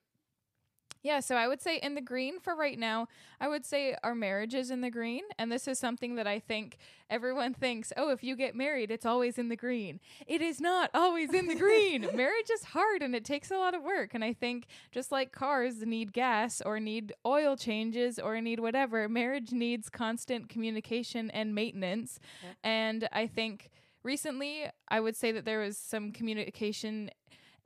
yeah, 1.03 1.19
so 1.19 1.35
I 1.35 1.49
would 1.49 1.61
say 1.61 1.77
in 1.77 1.95
the 1.95 2.01
green 2.01 2.39
for 2.39 2.55
right 2.55 2.79
now, 2.79 3.07
I 3.41 3.49
would 3.49 3.65
say 3.65 3.95
our 4.03 4.15
marriage 4.15 4.53
is 4.53 4.71
in 4.71 4.79
the 4.79 4.89
green. 4.89 5.23
And 5.37 5.51
this 5.51 5.67
is 5.67 5.77
something 5.77 6.15
that 6.15 6.27
I 6.27 6.39
think 6.39 6.77
everyone 7.09 7.53
thinks, 7.53 7.91
oh, 7.97 8.09
if 8.09 8.23
you 8.23 8.37
get 8.37 8.55
married, 8.55 8.89
it's 8.89 9.05
always 9.05 9.37
in 9.37 9.49
the 9.49 9.57
green. 9.57 9.99
It 10.25 10.41
is 10.41 10.61
not 10.61 10.89
always 10.93 11.33
in 11.33 11.47
the 11.47 11.55
green. 11.55 12.07
marriage 12.15 12.49
is 12.49 12.63
hard 12.63 13.01
and 13.01 13.13
it 13.13 13.25
takes 13.25 13.51
a 13.51 13.57
lot 13.57 13.73
of 13.73 13.83
work. 13.83 14.13
And 14.13 14.23
I 14.23 14.31
think 14.31 14.65
just 14.93 15.11
like 15.11 15.33
cars 15.33 15.85
need 15.85 16.13
gas 16.13 16.61
or 16.65 16.79
need 16.79 17.11
oil 17.25 17.57
changes 17.57 18.17
or 18.17 18.39
need 18.39 18.61
whatever, 18.61 19.09
marriage 19.09 19.51
needs 19.51 19.89
constant 19.89 20.47
communication 20.47 21.29
and 21.31 21.53
maintenance. 21.53 22.17
Yep. 22.43 22.55
And 22.63 23.09
I 23.11 23.27
think 23.27 23.71
recently 24.03 24.67
I 24.87 25.01
would 25.01 25.17
say 25.17 25.33
that 25.33 25.43
there 25.43 25.59
was 25.59 25.77
some 25.77 26.13
communication 26.13 27.11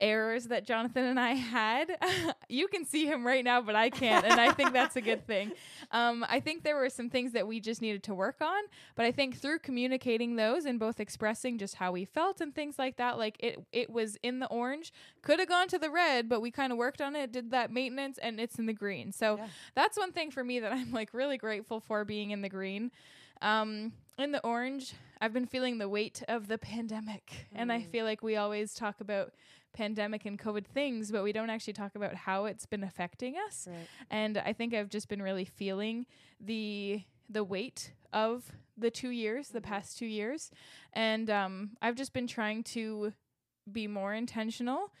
errors 0.00 0.44
that 0.46 0.64
Jonathan 0.66 1.04
and 1.04 1.18
I 1.18 1.32
had. 1.34 1.96
you 2.48 2.68
can 2.68 2.84
see 2.84 3.06
him 3.06 3.26
right 3.26 3.44
now, 3.44 3.60
but 3.62 3.74
I 3.74 3.90
can't, 3.90 4.24
and 4.24 4.40
I 4.40 4.52
think 4.52 4.72
that's 4.72 4.96
a 4.96 5.00
good 5.00 5.26
thing. 5.26 5.52
Um, 5.90 6.26
I 6.28 6.40
think 6.40 6.64
there 6.64 6.76
were 6.76 6.90
some 6.90 7.08
things 7.08 7.32
that 7.32 7.46
we 7.46 7.60
just 7.60 7.80
needed 7.80 8.02
to 8.04 8.14
work 8.14 8.42
on, 8.42 8.62
but 8.94 9.06
I 9.06 9.10
think 9.12 9.38
through 9.40 9.60
communicating 9.60 10.36
those 10.36 10.66
and 10.66 10.78
both 10.78 11.00
expressing 11.00 11.56
just 11.56 11.76
how 11.76 11.92
we 11.92 12.04
felt 12.04 12.42
and 12.42 12.54
things 12.54 12.78
like 12.78 12.96
that, 12.98 13.16
like 13.16 13.36
it 13.40 13.58
it 13.72 13.88
was 13.88 14.16
in 14.22 14.38
the 14.38 14.46
orange, 14.48 14.92
could 15.22 15.38
have 15.38 15.48
gone 15.48 15.66
to 15.68 15.78
the 15.78 15.88
red, 15.90 16.28
but 16.28 16.42
we 16.42 16.50
kind 16.50 16.72
of 16.72 16.78
worked 16.78 17.00
on 17.00 17.16
it, 17.16 17.32
did 17.32 17.52
that 17.52 17.70
maintenance, 17.72 18.18
and 18.18 18.38
it's 18.38 18.58
in 18.58 18.66
the 18.66 18.74
green. 18.74 19.12
So 19.12 19.36
Yeah. 19.36 19.46
that's 19.74 19.96
one 19.96 20.12
thing 20.12 20.30
for 20.30 20.44
me 20.44 20.60
that 20.60 20.72
I'm 20.72 20.92
like 20.92 21.14
really 21.14 21.38
grateful 21.38 21.80
for 21.80 22.04
being 22.04 22.30
in 22.32 22.42
the 22.42 22.50
green. 22.50 22.90
Um, 23.40 23.92
in 24.18 24.32
the 24.32 24.44
orange, 24.44 24.94
I've 25.22 25.32
been 25.32 25.46
feeling 25.46 25.78
the 25.78 25.88
weight 25.88 26.22
of 26.28 26.48
the 26.48 26.58
pandemic, 26.58 27.46
and 27.54 27.72
I 27.72 27.78
Mm. 27.80 27.86
feel 27.90 28.04
like 28.04 28.22
we 28.22 28.36
always 28.36 28.74
talk 28.74 29.00
about 29.00 29.32
pandemic 29.72 30.24
and 30.26 30.38
COVID 30.38 30.66
things, 30.66 31.10
but 31.12 31.22
we 31.22 31.32
don't 31.32 31.50
actually 31.50 31.72
talk 31.74 31.94
about 31.94 32.14
how 32.14 32.46
it's 32.46 32.66
been 32.66 32.82
affecting 32.84 33.36
us. 33.46 33.66
Right. 33.70 33.86
And 34.10 34.38
I 34.38 34.52
think 34.52 34.74
I've 34.74 34.88
just 34.88 35.08
been 35.08 35.22
really 35.22 35.44
feeling 35.44 36.06
the 36.40 37.02
the 37.30 37.44
weight 37.44 37.92
of 38.12 38.52
the 38.76 38.90
two 38.90 39.10
years, 39.10 39.48
the 39.48 39.60
Mhm. 39.60 39.64
past 39.64 39.98
two 39.98 40.06
years, 40.06 40.50
and 40.94 41.28
um, 41.28 41.76
I've 41.82 41.94
just 41.94 42.12
been 42.14 42.26
trying 42.26 42.62
to 42.64 43.12
be 43.70 43.86
more 43.86 44.14
intentional. 44.14 44.92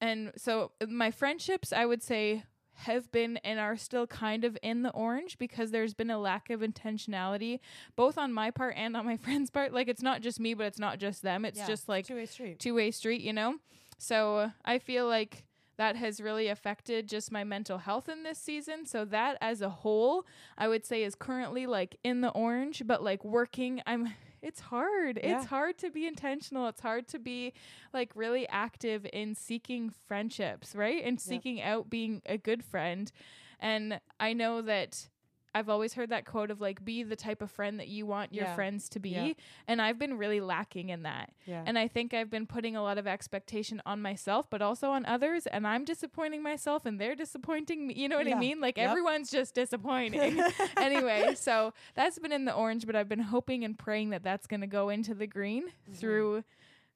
And 0.00 0.32
so 0.36 0.72
uh, 0.80 0.86
my 0.86 1.10
friendships, 1.12 1.72
I 1.72 1.86
would 1.86 2.02
say, 2.02 2.42
have 2.72 3.12
been 3.12 3.36
and 3.38 3.60
are 3.60 3.76
still 3.76 4.06
kind 4.06 4.42
of 4.44 4.56
in 4.62 4.82
the 4.82 4.90
orange 4.90 5.36
because 5.38 5.70
there's 5.70 5.92
been 5.94 6.10
a 6.10 6.18
lack 6.18 6.48
of 6.50 6.60
intentionality, 6.60 7.60
both 7.94 8.16
on 8.18 8.32
my 8.32 8.50
part 8.50 8.74
and 8.76 8.96
on 8.96 9.04
my 9.04 9.16
friend's 9.24 9.50
part. 9.50 9.72
Like 9.72 9.86
it's 9.86 10.02
not 10.02 10.22
just 10.22 10.40
me, 10.40 10.54
but 10.54 10.66
it's 10.66 10.78
not 10.78 10.98
just 10.98 11.22
them. 11.22 11.44
It's 11.44 11.58
Yeah, 11.58 11.66
just 11.66 11.88
like 11.88 12.06
two 12.06 12.16
way 12.16 12.26
street. 12.26 12.58
two 12.58 12.74
way 12.74 12.90
street, 12.90 13.20
you 13.20 13.32
know? 13.32 13.56
So 14.00 14.50
I 14.64 14.78
feel 14.78 15.06
like 15.06 15.44
that 15.76 15.94
has 15.94 16.20
really 16.20 16.48
affected 16.48 17.06
just 17.06 17.30
my 17.30 17.44
mental 17.44 17.78
health 17.78 18.08
in 18.08 18.22
this 18.22 18.38
season. 18.38 18.86
So 18.86 19.04
that 19.04 19.36
as 19.42 19.60
a 19.60 19.68
whole, 19.68 20.26
I 20.56 20.68
would 20.68 20.86
say 20.86 21.04
is 21.04 21.14
currently 21.14 21.66
like 21.66 21.96
in 22.02 22.22
the 22.22 22.30
orange, 22.30 22.82
but 22.86 23.04
like 23.04 23.22
working, 23.24 23.82
I'm 23.86 24.08
it's 24.42 24.60
hard. 24.60 25.20
Yeah. 25.22 25.36
It's 25.36 25.46
hard 25.46 25.76
to 25.78 25.90
be 25.90 26.06
intentional. 26.06 26.66
It's 26.68 26.80
hard 26.80 27.08
to 27.08 27.18
be 27.18 27.52
like 27.92 28.12
really 28.14 28.48
active 28.48 29.06
in 29.12 29.34
seeking 29.34 29.92
friendships, 30.08 30.74
right? 30.74 31.04
And 31.04 31.20
seeking 31.20 31.60
out 31.60 31.90
being 31.90 32.22
a 32.24 32.38
good 32.38 32.64
friend. 32.64 33.12
And 33.58 34.00
I 34.18 34.32
know 34.32 34.62
that 34.62 35.08
I've 35.52 35.68
always 35.68 35.94
heard 35.94 36.10
that 36.10 36.24
quote 36.26 36.50
of 36.52 36.60
like 36.60 36.84
be 36.84 37.02
the 37.02 37.16
type 37.16 37.42
of 37.42 37.50
friend 37.50 37.80
that 37.80 37.88
you 37.88 38.06
want 38.06 38.32
your 38.32 38.44
Yeah. 38.44 38.54
friends 38.54 38.88
to 38.90 39.00
be. 39.00 39.10
Yeah. 39.10 39.32
And 39.66 39.82
I've 39.82 39.98
been 39.98 40.16
really 40.16 40.40
lacking 40.40 40.90
in 40.90 41.02
that. 41.02 41.32
Yeah. 41.44 41.64
And 41.66 41.76
I 41.76 41.88
think 41.88 42.14
I've 42.14 42.30
been 42.30 42.46
putting 42.46 42.76
a 42.76 42.82
lot 42.82 42.98
of 42.98 43.06
expectation 43.08 43.82
on 43.84 44.00
myself, 44.00 44.48
but 44.48 44.62
also 44.62 44.90
on 44.90 45.04
others. 45.06 45.46
And 45.48 45.66
I'm 45.66 45.84
disappointing 45.84 46.42
myself 46.42 46.86
and 46.86 47.00
they're 47.00 47.16
disappointing 47.16 47.88
me. 47.88 47.94
You 47.94 48.08
know 48.08 48.16
what 48.16 48.28
I 48.32 48.34
mean? 48.34 48.60
Like 48.60 48.76
Yep. 48.78 48.90
everyone's 48.90 49.28
just 49.30 49.54
disappointing. 49.56 50.40
anyway, 50.76 51.34
so 51.34 51.74
that's 51.94 52.18
been 52.20 52.32
in 52.32 52.44
the 52.44 52.54
orange, 52.54 52.86
but 52.86 52.94
I've 52.94 53.08
been 53.08 53.18
hoping 53.18 53.64
and 53.64 53.76
praying 53.76 54.10
that 54.10 54.22
that's 54.22 54.46
going 54.46 54.60
to 54.60 54.68
go 54.68 54.88
into 54.88 55.14
the 55.14 55.26
green 55.26 55.64
Mhm. 55.90 55.96
through 55.96 56.44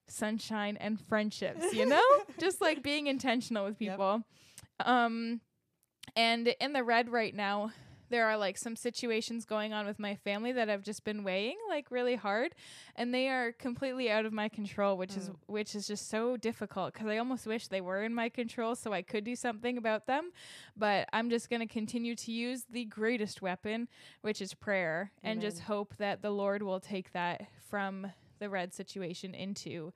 sunshine 0.06 0.76
and 0.76 1.00
friendships, 1.00 1.72
you 1.72 1.86
know? 1.86 2.02
just 2.38 2.60
like 2.60 2.82
being 2.82 3.06
intentional 3.08 3.64
with 3.64 3.80
Yep. 3.80 3.92
people. 3.94 4.22
Um 4.84 5.40
and 6.14 6.48
in 6.60 6.72
the 6.74 6.84
red 6.84 7.08
right 7.08 7.34
now, 7.34 7.72
there 8.14 8.26
are 8.30 8.36
like 8.36 8.56
some 8.56 8.76
situations 8.76 9.44
going 9.44 9.72
on 9.72 9.84
with 9.86 9.98
my 9.98 10.14
family 10.14 10.52
that 10.52 10.70
I've 10.70 10.84
just 10.90 11.02
been 11.04 11.24
weighing 11.24 11.56
like 11.68 11.86
really 11.90 12.14
hard 12.14 12.54
and 12.94 13.12
they 13.12 13.28
are 13.28 13.50
completely 13.66 14.08
out 14.08 14.24
of 14.24 14.32
my 14.32 14.48
control 14.48 14.96
which 14.96 15.16
is 15.16 15.26
Mm. 15.30 15.36
which 15.46 15.74
is 15.74 15.84
just 15.92 16.08
so 16.08 16.36
difficult 16.36 16.94
cuz 16.94 17.06
I 17.14 17.16
almost 17.18 17.44
wish 17.46 17.66
they 17.68 17.80
were 17.80 18.02
in 18.08 18.14
my 18.14 18.28
control 18.28 18.76
so 18.76 18.92
I 18.92 19.02
could 19.02 19.24
do 19.24 19.34
something 19.34 19.76
about 19.78 20.06
them 20.06 20.30
but 20.76 21.08
I'm 21.12 21.28
just 21.28 21.50
going 21.50 21.60
to 21.66 21.72
continue 21.80 22.14
to 22.14 22.30
use 22.46 22.60
the 22.70 22.84
greatest 22.84 23.42
weapon 23.42 23.88
which 24.26 24.40
is 24.40 24.54
prayer 24.54 25.10
and 25.24 25.40
just 25.40 25.60
hope 25.72 25.96
that 25.96 26.22
the 26.22 26.30
Lord 26.30 26.62
will 26.62 26.80
take 26.80 27.08
that 27.12 27.36
from 27.70 28.12
the 28.38 28.48
red 28.48 28.72
situation 28.74 29.34
into 29.34 29.92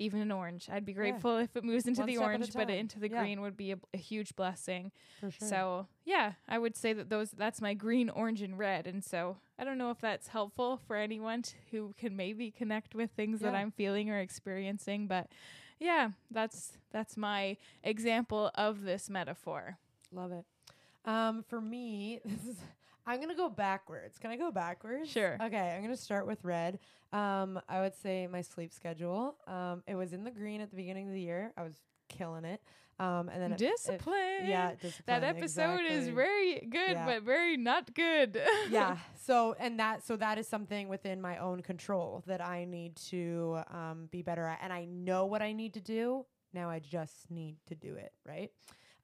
even 0.00 0.20
an 0.20 0.32
orange. 0.32 0.68
I'd 0.72 0.84
be 0.84 0.92
grateful 0.92 1.36
if 1.38 1.54
it 1.56 1.62
moves 1.62 1.86
into 1.86 2.00
One 2.00 2.06
the 2.08 2.14
step 2.14 2.22
at 2.22 2.30
a 2.30 2.34
orange, 2.38 2.52
but 2.54 2.70
into 2.70 2.98
the 2.98 3.10
Yeah. 3.10 3.20
green 3.22 3.40
would 3.42 3.56
be 3.56 3.72
a, 3.72 3.78
a 3.94 3.98
huge 3.98 4.34
blessing. 4.34 4.90
Sure. 5.20 5.30
So 5.38 5.86
yeah, 6.04 6.32
I 6.48 6.58
would 6.58 6.76
say 6.76 6.92
that 6.94 7.10
those 7.10 7.30
that's 7.30 7.60
my 7.60 7.74
green, 7.74 8.08
orange, 8.10 8.42
and 8.42 8.58
red. 8.58 8.86
And 8.86 9.04
so 9.04 9.36
I 9.58 9.64
don't 9.64 9.78
know 9.78 9.90
if 9.90 10.00
that's 10.00 10.28
helpful 10.28 10.80
for 10.86 10.96
anyone 10.96 11.42
t- 11.42 11.56
who 11.70 11.94
can 11.98 12.16
maybe 12.16 12.50
connect 12.50 12.94
with 12.94 13.10
things 13.12 13.40
that 13.40 13.54
I'm 13.54 13.70
feeling 13.70 14.10
or 14.10 14.18
experiencing. 14.18 15.06
But 15.06 15.28
yeah, 15.78 16.10
that's 16.30 16.72
that's 16.90 17.16
my 17.16 17.56
example 17.84 18.50
of 18.54 18.82
this 18.82 19.08
metaphor. 19.10 19.78
Love 20.12 20.32
it. 20.32 20.44
Um, 21.04 21.44
for 21.48 21.60
me, 21.60 22.20
this 22.24 22.46
is 22.46 22.56
I'm 23.10 23.20
gonna 23.20 23.34
go 23.34 23.48
backwards. 23.48 24.18
Can 24.18 24.30
I 24.30 24.36
go 24.36 24.50
backwards? 24.50 25.10
Sure. 25.10 25.36
Okay, 25.42 25.74
I'm 25.76 25.82
gonna 25.82 25.96
start 25.96 26.26
with 26.26 26.44
red. 26.44 26.78
Um, 27.12 27.60
I 27.68 27.80
would 27.80 27.94
say 27.94 28.26
my 28.26 28.40
sleep 28.42 28.72
schedule. 28.72 29.36
Um, 29.46 29.82
it 29.86 29.94
was 29.96 30.12
in 30.12 30.24
the 30.24 30.30
green 30.30 30.60
at 30.60 30.70
the 30.70 30.76
beginning 30.76 31.08
of 31.08 31.12
the 31.14 31.20
year. 31.20 31.52
I 31.56 31.62
was 31.62 31.74
killing 32.08 32.44
it. 32.44 32.60
Um, 33.00 33.30
and 33.30 33.40
then 33.42 33.52
it- 33.52 33.62
it- 33.62 33.70
Discipline. 33.70 34.44
yeah, 34.46 34.74
discipline. 34.74 35.20
That 35.22 35.24
episode 35.24 35.80
is 35.86 36.08
very 36.08 36.60
good, 36.60 36.90
Yeah. 36.92 37.06
but 37.06 37.22
very 37.22 37.56
not 37.56 37.94
good. 37.94 38.40
yeah. 38.70 38.98
So 39.16 39.54
and 39.58 39.80
that 39.80 40.04
so 40.04 40.16
that 40.16 40.38
is 40.38 40.46
something 40.46 40.88
within 40.88 41.20
my 41.20 41.38
own 41.38 41.62
control 41.62 42.22
that 42.26 42.40
I 42.42 42.64
need 42.66 42.96
to 43.10 43.60
um, 43.72 44.08
be 44.12 44.20
better 44.22 44.44
at, 44.44 44.58
and 44.62 44.72
I 44.72 44.84
know 44.84 45.24
what 45.26 45.40
I 45.42 45.52
need 45.52 45.74
to 45.74 45.80
do. 45.80 46.26
Now 46.52 46.68
I 46.68 46.78
just 46.78 47.30
need 47.30 47.56
to 47.66 47.74
do 47.74 47.94
it 47.94 48.12
right. 48.26 48.50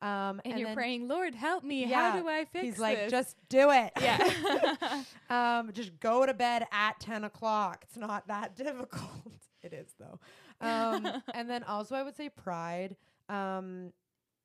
Um, 0.02 0.40
and, 0.44 0.58
you're 0.58 0.68
then 0.68 0.76
praying, 0.76 1.08
Lord, 1.08 1.34
help 1.34 1.64
me. 1.64 1.86
Yeah, 1.86 2.12
How 2.12 2.20
do 2.20 2.28
I 2.28 2.44
fix 2.44 2.64
He's 2.64 2.78
like, 2.78 3.08
just 3.08 3.36
do 3.48 3.70
it. 3.70 3.92
yeah. 4.00 5.02
um, 5.30 5.72
just 5.72 5.98
go 6.00 6.26
to 6.26 6.34
bed 6.34 6.66
at 6.72 7.00
10 7.00 7.24
o'clock. 7.24 7.84
It's 7.88 7.96
not 7.96 8.28
that 8.28 8.56
difficult. 8.56 9.32
it 9.62 9.72
is, 9.72 9.94
though. 9.98 10.18
Um, 10.60 11.06
and 11.34 11.48
then 11.48 11.62
also, 11.64 11.94
I 11.94 12.02
would 12.02 12.16
say 12.16 12.28
pride. 12.28 12.96
Um, 13.28 13.92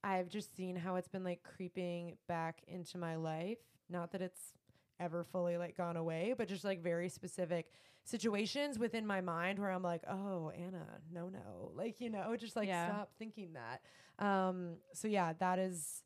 I've 0.04 0.30
just 0.30 0.56
seen 0.56 0.76
how 0.76 0.96
it's 0.96 1.08
been 1.08 1.24
like 1.24 1.44
creeping 1.44 2.18
back 2.28 2.62
into 2.68 2.98
my 2.98 3.16
life. 3.16 3.60
Not 3.90 4.12
that 4.14 4.22
it's 4.22 4.54
ever 5.00 5.24
fully 5.24 5.58
like 5.58 5.76
gone 5.76 5.98
away, 5.98 6.34
but 6.38 6.48
just 6.48 6.64
like 6.64 6.82
very 6.82 7.10
specific 7.10 7.72
situations 8.04 8.78
within 8.80 9.06
my 9.06 9.22
mind 9.22 9.60
where 9.60 9.72
I'm 9.72 9.84
like, 9.84 10.04
oh, 10.10 10.50
Anna, 10.52 10.86
no, 11.12 11.30
no. 11.30 11.72
Like, 11.76 12.02
you 12.02 12.10
know, 12.10 12.36
just 12.36 12.56
like 12.56 12.68
Yeah. 12.68 12.86
stop 12.88 13.12
thinking 13.18 13.54
that. 13.54 13.82
Um, 14.24 14.78
so 14.94 15.08
yeah, 15.08 15.34
that 15.40 15.60
is 15.60 16.04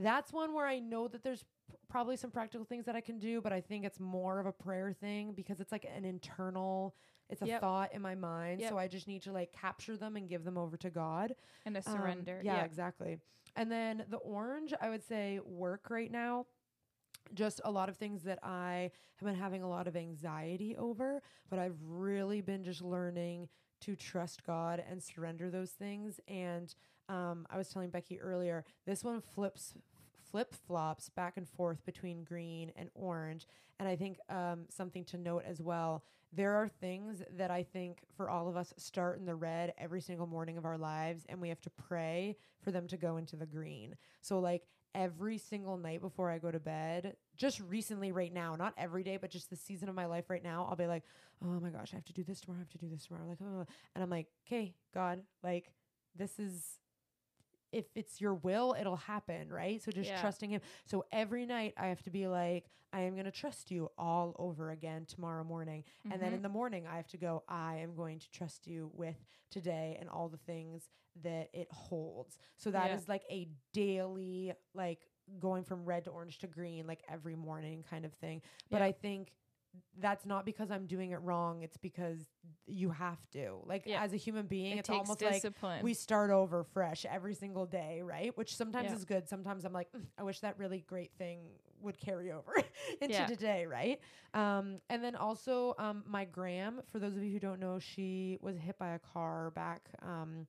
that's 0.00 0.32
one 0.32 0.54
where 0.54 0.66
I 0.66 0.78
know 0.78 1.08
that 1.08 1.24
there's 1.24 1.42
p- 1.68 1.74
probably 1.88 2.16
some 2.16 2.30
practical 2.30 2.64
things 2.64 2.84
that 2.86 2.94
I 2.94 3.00
can 3.00 3.18
do, 3.18 3.40
but 3.40 3.52
I 3.52 3.60
think 3.60 3.84
it's 3.84 3.98
more 3.98 4.38
of 4.38 4.46
a 4.46 4.52
prayer 4.52 4.92
thing 4.92 5.32
because 5.32 5.58
it's 5.60 5.72
like 5.72 5.84
an 5.92 6.04
internal, 6.04 6.94
it's 7.28 7.42
a 7.42 7.46
Yep. 7.46 7.60
thought 7.60 7.92
in 7.92 8.00
my 8.00 8.14
mind. 8.14 8.60
Yep. 8.60 8.70
So 8.70 8.78
I 8.78 8.86
just 8.86 9.08
need 9.08 9.22
to 9.22 9.32
like 9.32 9.52
capture 9.52 9.96
them 9.96 10.14
and 10.16 10.28
give 10.28 10.44
them 10.44 10.56
over 10.56 10.76
to 10.76 10.90
God. 10.90 11.34
and 11.66 11.76
a 11.76 11.82
Um, 11.84 11.94
surrender. 11.96 12.40
yeah, 12.44 12.56
yeah. 12.58 12.64
exactly. 12.64 13.18
And 13.56 13.72
then 13.72 14.04
the 14.08 14.18
orange, 14.18 14.72
I 14.80 14.88
would 14.88 15.02
say 15.02 15.40
work 15.44 15.90
right 15.90 16.12
now. 16.12 16.46
Just 17.34 17.60
a 17.64 17.70
lot 17.70 17.88
of 17.88 17.96
things 17.96 18.22
that 18.24 18.38
I 18.42 18.90
have 19.16 19.26
been 19.26 19.38
having 19.38 19.62
a 19.62 19.68
lot 19.68 19.86
of 19.86 19.96
anxiety 19.96 20.76
over, 20.76 21.22
but 21.50 21.58
I've 21.58 21.76
really 21.82 22.40
been 22.40 22.64
just 22.64 22.82
learning 22.82 23.48
to 23.80 23.94
trust 23.94 24.44
God 24.44 24.82
and 24.88 25.02
surrender 25.02 25.50
those 25.50 25.70
things. 25.70 26.20
And 26.26 26.74
um, 27.08 27.46
I 27.50 27.56
was 27.56 27.68
telling 27.68 27.90
Becky 27.90 28.20
earlier, 28.20 28.64
this 28.86 29.04
one 29.04 29.20
flips 29.20 29.74
flip 30.30 30.54
flops 30.66 31.08
back 31.08 31.38
and 31.38 31.48
forth 31.48 31.82
between 31.86 32.22
green 32.22 32.70
and 32.76 32.90
orange. 32.94 33.46
And 33.80 33.88
I 33.88 33.96
think 33.96 34.18
um, 34.28 34.66
something 34.68 35.04
to 35.06 35.16
note 35.16 35.44
as 35.46 35.62
well 35.62 36.02
there 36.32 36.54
are 36.54 36.68
things 36.68 37.22
that 37.36 37.50
I 37.50 37.62
think 37.62 38.02
for 38.16 38.28
all 38.28 38.48
of 38.48 38.56
us 38.56 38.74
start 38.76 39.18
in 39.18 39.24
the 39.24 39.34
red 39.34 39.72
every 39.78 40.00
single 40.00 40.26
morning 40.26 40.58
of 40.58 40.66
our 40.66 40.76
lives, 40.76 41.24
and 41.28 41.40
we 41.40 41.48
have 41.48 41.60
to 41.62 41.70
pray 41.70 42.36
for 42.60 42.70
them 42.70 42.86
to 42.88 42.96
go 42.96 43.16
into 43.16 43.36
the 43.36 43.46
green. 43.46 43.96
So, 44.20 44.38
like, 44.38 44.66
every 44.94 45.38
single 45.38 45.76
night 45.76 46.00
before 46.00 46.30
I 46.30 46.38
go 46.38 46.50
to 46.50 46.60
bed, 46.60 47.16
just 47.36 47.60
recently, 47.60 48.12
right 48.12 48.32
now, 48.32 48.56
not 48.56 48.74
every 48.76 49.02
day, 49.02 49.16
but 49.16 49.30
just 49.30 49.50
the 49.50 49.56
season 49.56 49.88
of 49.88 49.94
my 49.94 50.06
life 50.06 50.30
right 50.30 50.42
now, 50.42 50.66
I'll 50.68 50.76
be 50.76 50.86
like, 50.86 51.04
oh 51.44 51.60
my 51.60 51.70
gosh, 51.70 51.90
I 51.92 51.96
have 51.96 52.04
to 52.06 52.12
do 52.12 52.24
this 52.24 52.40
tomorrow, 52.40 52.60
I 52.60 52.62
have 52.62 52.70
to 52.70 52.78
do 52.78 52.88
this 52.88 53.06
tomorrow. 53.06 53.28
Like, 53.28 53.38
oh, 53.42 53.66
and 53.94 54.02
I'm 54.02 54.10
like, 54.10 54.26
okay, 54.46 54.74
God, 54.94 55.20
like, 55.42 55.70
this 56.16 56.38
is 56.38 56.78
if 57.72 57.86
it's 57.94 58.20
your 58.20 58.34
will, 58.34 58.74
it'll 58.78 58.96
happen, 58.96 59.48
right? 59.50 59.82
So 59.82 59.90
just 59.92 60.10
Yeah. 60.10 60.20
trusting 60.20 60.50
him. 60.50 60.60
So 60.86 61.04
every 61.12 61.46
night 61.46 61.74
I 61.76 61.86
have 61.88 62.02
to 62.02 62.10
be 62.10 62.26
like, 62.28 62.70
I 62.92 63.00
am 63.00 63.12
going 63.12 63.26
to 63.26 63.30
trust 63.30 63.70
you 63.70 63.90
all 63.98 64.34
over 64.38 64.70
again 64.70 65.04
tomorrow 65.06 65.44
morning. 65.44 65.84
And 66.10 66.22
then 66.22 66.32
Mhm. 66.32 66.36
in 66.36 66.42
the 66.42 66.48
morning 66.48 66.86
I 66.86 66.96
have 66.96 67.08
to 67.08 67.18
go, 67.18 67.44
I 67.48 67.76
am 67.76 67.94
going 67.94 68.18
to 68.18 68.30
trust 68.30 68.66
you 68.66 68.90
with 68.94 69.16
today 69.50 69.96
and 70.00 70.08
all 70.08 70.28
the 70.28 70.38
things 70.38 70.88
that 71.22 71.50
it 71.52 71.70
holds. 71.72 72.38
So 72.56 72.70
that 72.70 72.90
is 72.90 73.02
Yeah. 73.02 73.12
like 73.12 73.24
a 73.30 73.48
daily 73.72 74.52
like 74.72 75.08
going 75.38 75.64
from 75.64 75.84
red 75.84 76.04
to 76.04 76.10
orange 76.10 76.38
to 76.38 76.46
green 76.46 76.86
like 76.86 77.02
every 77.08 77.34
morning 77.34 77.82
kind 77.88 78.06
of 78.06 78.14
thing. 78.14 78.40
But 78.70 78.80
Yeah. 78.80 78.86
I 78.86 78.92
think 78.92 79.32
that's 79.98 80.24
not 80.26 80.44
because 80.44 80.70
I'm 80.70 80.86
doing 80.86 81.10
it 81.12 81.20
wrong. 81.22 81.62
It's 81.62 81.76
because 81.76 82.18
you 82.66 82.90
have 82.90 83.18
to. 83.32 83.58
Like 83.64 83.84
Yeah. 83.86 84.02
as 84.02 84.12
a 84.12 84.16
human 84.16 84.46
being, 84.46 84.72
it 84.76 84.80
it's 84.80 84.90
almost 84.90 85.20
like 85.22 85.34
discipline. 85.34 85.82
we 85.82 85.94
start 85.94 86.30
over 86.30 86.64
fresh 86.64 87.04
every 87.04 87.34
single 87.34 87.66
day, 87.66 88.00
right? 88.02 88.36
Which 88.36 88.54
sometimes 88.56 88.90
Yeah. 88.90 88.96
is 88.96 89.04
good. 89.04 89.28
Sometimes 89.28 89.64
I'm 89.64 89.72
like, 89.72 89.90
"Mm, 89.92 90.04
I 90.18 90.22
wish 90.22 90.40
that 90.40 90.58
really 90.58 90.80
great 90.80 91.12
thing 91.18 91.40
would 91.80 91.98
carry 91.98 92.32
over 92.32 92.54
into 93.00 93.14
Yeah. 93.14 93.26
today, 93.26 93.66
right? 93.66 94.00
Um, 94.34 94.80
and 94.90 95.02
then 95.02 95.14
also, 95.16 95.74
um, 95.78 96.02
my 96.06 96.24
gram, 96.24 96.80
for 96.90 96.98
those 96.98 97.16
of 97.16 97.22
you 97.22 97.32
who 97.32 97.38
don't 97.40 97.60
know, 97.60 97.78
she 97.78 98.38
was 98.40 98.56
hit 98.56 98.78
by 98.78 98.90
a 98.90 98.98
car 98.98 99.50
back 99.52 99.88
um, 100.02 100.46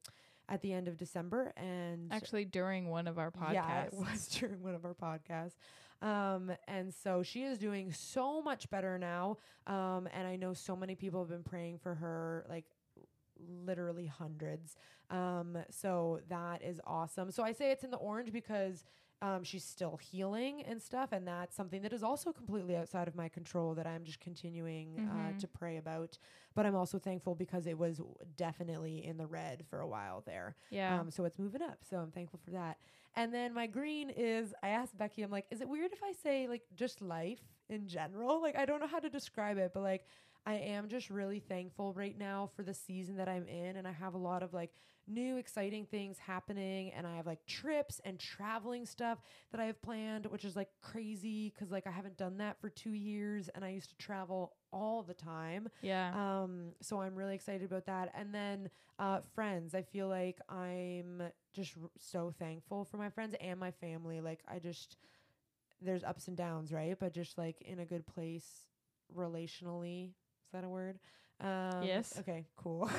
at 0.47 0.61
the 0.61 0.73
end 0.73 0.87
of 0.87 0.97
December. 0.97 1.53
And 1.55 2.11
Actually, 2.11 2.45
during 2.45 2.89
one 2.89 3.07
of 3.07 3.19
our 3.19 3.29
podcasts. 3.31 3.53
yeah, 3.53 3.83
it 3.83 3.93
was 3.93 4.27
during 4.39 4.63
one 4.63 4.73
of 4.73 4.83
our 4.85 4.95
podcasts. 4.95 5.53
Um, 6.01 6.51
and 6.67 6.93
so 6.93 7.23
she 7.23 7.43
is 7.43 7.57
doing 7.57 7.91
so 7.91 8.41
much 8.41 8.69
better 8.69 8.97
now. 8.97 9.37
Um, 9.67 10.07
and 10.13 10.27
I 10.27 10.35
know 10.35 10.53
so 10.53 10.75
many 10.75 10.95
people 10.95 11.19
have 11.21 11.29
been 11.29 11.43
praying 11.43 11.79
for 11.79 11.95
her, 11.95 12.45
like 12.49 12.65
literally 13.65 14.05
hundreds. 14.05 14.75
Um, 15.09 15.57
so 15.69 16.19
that 16.29 16.61
is 16.61 16.79
awesome. 16.85 17.31
So 17.31 17.43
I 17.43 17.51
say 17.51 17.71
it's 17.71 17.83
in 17.83 17.91
the 17.91 17.97
orange 17.97 18.31
because 18.31 18.83
um, 19.21 19.43
she's 19.43 19.65
still 19.65 19.97
healing 19.97 20.61
and 20.63 20.81
stuff, 20.81 21.11
and 21.11 21.27
that's 21.27 21.53
something 21.53 21.81
that 21.81 21.91
is 21.91 22.03
also 22.03 22.31
completely 22.31 22.77
outside 22.77 23.07
of 23.09 23.15
my 23.15 23.27
control 23.27 23.73
that 23.75 23.85
I'm 23.85 24.05
just 24.05 24.21
continuing 24.21 24.99
uh, 24.99 25.33
Mhm. 25.33 25.39
to 25.39 25.47
pray 25.47 25.75
about. 25.77 26.17
But 26.55 26.65
I'm 26.65 26.75
also 26.75 26.99
thankful 26.99 27.35
because 27.35 27.67
it 27.67 27.77
was 27.77 27.99
definitely 28.37 29.05
in 29.05 29.17
the 29.17 29.27
red 29.27 29.65
for 29.69 29.81
a 29.81 29.87
while 29.87 30.21
there. 30.25 30.55
Yeah. 30.69 30.99
Um, 31.01 31.11
so 31.11 31.25
it's 31.25 31.37
moving 31.37 31.61
up. 31.61 31.79
So 31.89 31.97
I'm 31.97 32.11
thankful 32.11 32.39
for 32.45 32.51
that. 32.51 32.77
And 33.15 33.33
then 33.33 33.53
my 33.53 33.67
green 33.67 34.09
is 34.09 34.53
I 34.63 34.69
asked 34.69 34.97
Becky, 34.97 35.23
I'm 35.23 35.31
like, 35.31 35.45
is 35.51 35.61
it 35.61 35.67
weird 35.69 35.91
if 35.91 36.01
I 36.03 36.13
say 36.13 36.47
like 36.47 36.63
just 36.75 37.01
life 37.01 37.41
in 37.69 37.87
general? 37.87 38.41
Like 38.41 38.55
I 38.55 38.65
don't 38.65 38.79
know 38.79 38.87
how 38.87 38.99
to 38.99 39.09
describe 39.09 39.57
it, 39.57 39.71
but 39.73 39.83
like 39.83 40.05
I 40.45 40.55
am 40.55 40.87
just 40.87 41.09
really 41.09 41.39
thankful 41.39 41.93
right 41.93 42.17
now 42.17 42.49
for 42.55 42.63
the 42.63 42.73
season 42.73 43.17
that 43.17 43.29
I'm 43.29 43.47
in 43.47 43.75
and 43.75 43.87
I 43.87 43.91
have 43.91 44.13
a 44.13 44.17
lot 44.17 44.41
of 44.41 44.53
like 44.53 44.71
new 45.07 45.37
exciting 45.37 45.85
things 45.85 46.17
happening 46.17 46.91
and 46.93 47.05
I 47.05 47.15
have 47.17 47.27
like 47.27 47.45
trips 47.45 47.99
and 48.03 48.19
traveling 48.19 48.85
stuff 48.85 49.19
that 49.51 49.59
I 49.61 49.65
have 49.65 49.81
planned, 49.81 50.25
which 50.27 50.45
is 50.45 50.55
like 50.55 50.69
crazy 50.81 51.51
cuz 51.57 51.71
like 51.71 51.85
I 51.85 51.91
haven't 51.91 52.17
done 52.17 52.37
that 52.37 52.59
for 52.59 52.69
2 52.69 52.91
years 52.91 53.49
and 53.49 53.63
I 53.63 53.69
used 53.69 53.89
to 53.89 53.95
travel 53.97 54.55
all 54.71 55.03
the 55.03 55.13
time. 55.13 55.67
yeah. 55.81 56.41
Um, 56.43 56.73
so 56.81 57.01
I'm 57.01 57.15
really 57.15 57.35
excited 57.35 57.63
about 57.63 57.85
that. 57.85 58.11
And 58.15 58.33
then 58.33 58.69
uh, 58.97 59.21
friends, 59.35 59.75
I 59.75 59.81
feel 59.81 60.07
like 60.07 60.39
I'm 60.49 61.23
just 61.53 61.75
r- 61.81 61.89
so 61.97 62.31
thankful 62.37 62.85
for 62.85 62.97
my 62.97 63.09
friends 63.09 63.35
and 63.39 63.59
my 63.59 63.71
family. 63.71 64.19
Like 64.21 64.41
I 64.47 64.59
just 64.59 64.97
there's 65.81 66.03
ups 66.03 66.27
and 66.27 66.35
downs, 66.37 66.71
right? 66.71 66.97
But 66.99 67.13
just 67.13 67.37
like 67.37 67.61
in 67.61 67.79
a 67.79 67.85
good 67.85 68.05
place 68.05 68.67
relationally. 69.15 70.11
Is 70.49 70.53
that 70.53 70.63
a 70.63 70.69
word? 70.69 70.97
Um, 71.39 71.83
Yes. 71.83 72.17
Okay. 72.19 72.47
Cool. 72.57 72.89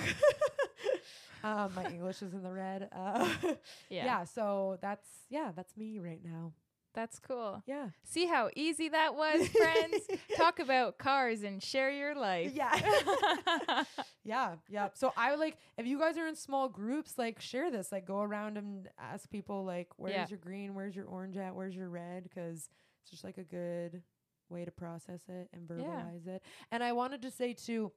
um, 1.43 1.73
my 1.77 1.85
English 1.87 2.23
is 2.23 2.33
in 2.33 2.45
the 2.45 2.53
red. 2.53 2.89
Uh, 2.93 3.29
yeah. 3.91 4.05
yeah. 4.05 4.25
So 4.25 4.79
that's 4.81 5.09
yeah, 5.31 5.51
that's 5.57 5.77
me 5.77 5.99
right 5.99 6.21
now. 6.25 6.53
That's 6.95 7.19
cool. 7.19 7.61
Yeah. 7.67 7.89
See 8.05 8.27
how 8.27 8.51
easy 8.57 8.89
that 8.89 9.15
was, 9.17 9.49
friends? 9.49 10.07
Talk 10.37 10.61
about 10.61 10.99
cars 10.99 11.43
and 11.43 11.61
share 11.63 11.91
your 11.91 12.15
life. 12.17 12.53
Yeah. 12.55 13.85
yeah, 14.25 14.55
yeah. 14.69 14.89
So 14.95 15.13
I 15.17 15.31
would 15.31 15.41
like 15.41 15.57
if 15.77 15.87
you 15.87 15.99
guys 15.99 16.17
are 16.19 16.27
in 16.29 16.37
small 16.37 16.69
groups, 16.69 17.15
like 17.19 17.41
share 17.41 17.71
this. 17.71 17.91
Like 17.93 18.07
go 18.07 18.21
around 18.21 18.59
and 18.59 18.89
ask 18.99 19.29
people 19.31 19.65
like, 19.65 19.89
where's 19.97 20.15
Yeah. 20.15 20.27
your 20.29 20.39
green? 20.39 20.75
Where's 20.75 20.95
your 20.95 21.07
orange 21.07 21.37
at? 21.37 21.55
Where's 21.55 21.75
your 21.75 21.89
red? 21.89 22.25
Because 22.25 22.69
it's 23.03 23.11
just 23.11 23.25
like 23.25 23.39
a 23.39 23.45
good 23.45 24.03
way 24.51 24.65
to 24.65 24.71
process 24.71 25.23
it 25.29 25.49
and 25.53 25.69
verbalize 25.69 26.27
it. 26.27 26.43
And 26.71 26.83
I 26.83 26.93
wanted 26.93 27.23
to 27.23 27.31
say 27.31 27.53
too. 27.53 27.93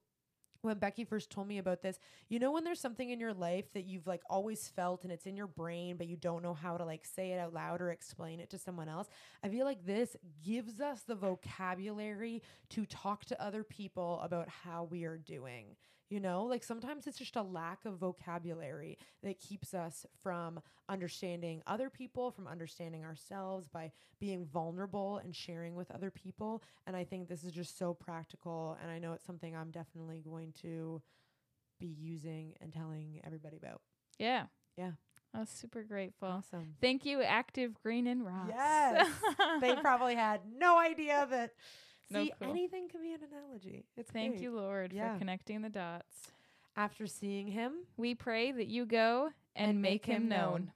When 0.61 0.79
Becky 0.79 1.03
first 1.03 1.29
told 1.29 1.49
me 1.49 1.57
about 1.57 1.81
this, 1.81 1.99
you 2.29 2.39
know, 2.39 2.53
when 2.53 2.63
there's 2.63 2.79
something 2.79 3.09
in 3.09 3.19
your 3.19 3.33
life 3.33 3.65
that 3.73 3.83
you've 3.83 4.07
like 4.07 4.21
always 4.29 4.65
felt 4.69 5.03
and 5.03 5.11
it's 5.11 5.25
in 5.25 5.35
your 5.35 5.47
brain, 5.47 5.97
but 5.97 6.07
you 6.07 6.15
don't 6.15 6.41
know 6.41 6.53
how 6.53 6.77
to 6.77 6.85
like 6.85 7.03
say 7.03 7.31
it 7.33 7.37
out 7.37 7.53
loud 7.53 7.81
or 7.81 7.91
explain 7.91 8.39
it 8.39 8.49
to 8.51 8.57
someone 8.57 8.87
else. 8.87 9.09
I 9.43 9.49
feel 9.49 9.65
like 9.65 9.85
this 9.85 10.15
gives 10.41 10.79
us 10.79 11.01
the 11.01 11.15
vocabulary 11.15 12.41
to 12.69 12.85
talk 12.85 13.25
to 13.25 13.43
other 13.43 13.65
people 13.65 14.21
about 14.23 14.47
how 14.47 14.85
we 14.85 15.03
are 15.03 15.17
doing. 15.17 15.75
You 16.09 16.19
know, 16.19 16.43
like 16.43 16.63
sometimes 16.63 17.07
it's 17.07 17.17
just 17.17 17.35
a 17.35 17.41
lack 17.41 17.85
of 17.85 17.97
vocabulary 17.97 18.97
that 19.23 19.39
keeps 19.39 19.73
us 19.73 20.05
from 20.21 20.59
understanding 20.87 21.63
other 21.65 21.89
people, 21.89 22.29
from 22.29 22.47
understanding 22.47 23.03
ourselves 23.03 23.67
by 23.67 23.91
being 24.19 24.45
vulnerable 24.45 25.17
and 25.17 25.35
sharing 25.35 25.75
with 25.75 25.89
other 25.89 26.11
people. 26.11 26.61
And 26.85 26.95
I 26.95 27.03
think 27.03 27.27
this 27.27 27.43
is 27.43 27.51
just 27.51 27.79
so 27.79 27.93
practical. 27.93 28.77
And 28.81 28.91
I 28.91 28.99
know 28.99 29.13
it's 29.13 29.25
something 29.25 29.55
I'm 29.55 29.71
definitely 29.71 30.21
going 30.23 30.53
to 30.61 31.01
be 31.79 31.87
using 31.87 32.53
and 32.61 32.71
telling 32.71 33.19
everybody 33.23 33.57
about. 33.57 33.81
Yeah. 34.19 34.45
Yeah. 34.77 34.91
I 35.33 35.39
was 35.39 35.49
super 35.49 35.83
grateful. 35.83 36.27
Awesome. 36.27 36.75
Thank 36.79 37.05
you, 37.05 37.23
Active 37.23 37.73
Green 37.81 38.05
and 38.05 38.23
Ross. 38.23 38.49
Yes. 38.49 39.09
they 39.61 39.75
probably 39.81 40.13
had 40.15 40.41
no 40.57 40.77
idea 40.77 41.27
that. 41.31 41.53
No 42.09 42.23
See, 42.25 42.33
anything 42.41 42.89
can 42.89 43.01
be 43.01 43.13
an 43.13 43.21
analogy. 43.23 43.85
It's 43.97 44.11
Thank 44.11 44.33
great. 44.33 44.43
you, 44.43 44.51
Lord, 44.55 44.93
Yeah. 44.93 45.13
for 45.13 45.19
connecting 45.19 45.61
the 45.61 45.69
dots. 45.69 46.27
After 46.75 47.05
seeing 47.07 47.47
him, 47.47 47.85
We 47.97 48.15
pray 48.15 48.51
that 48.51 48.67
you 48.67 48.85
go 48.85 49.29
and, 49.55 49.69
And 49.71 49.81
make, 49.81 49.91
make 49.91 50.05
him 50.07 50.23
him 50.23 50.29
known. 50.29 50.51
known. 50.51 50.71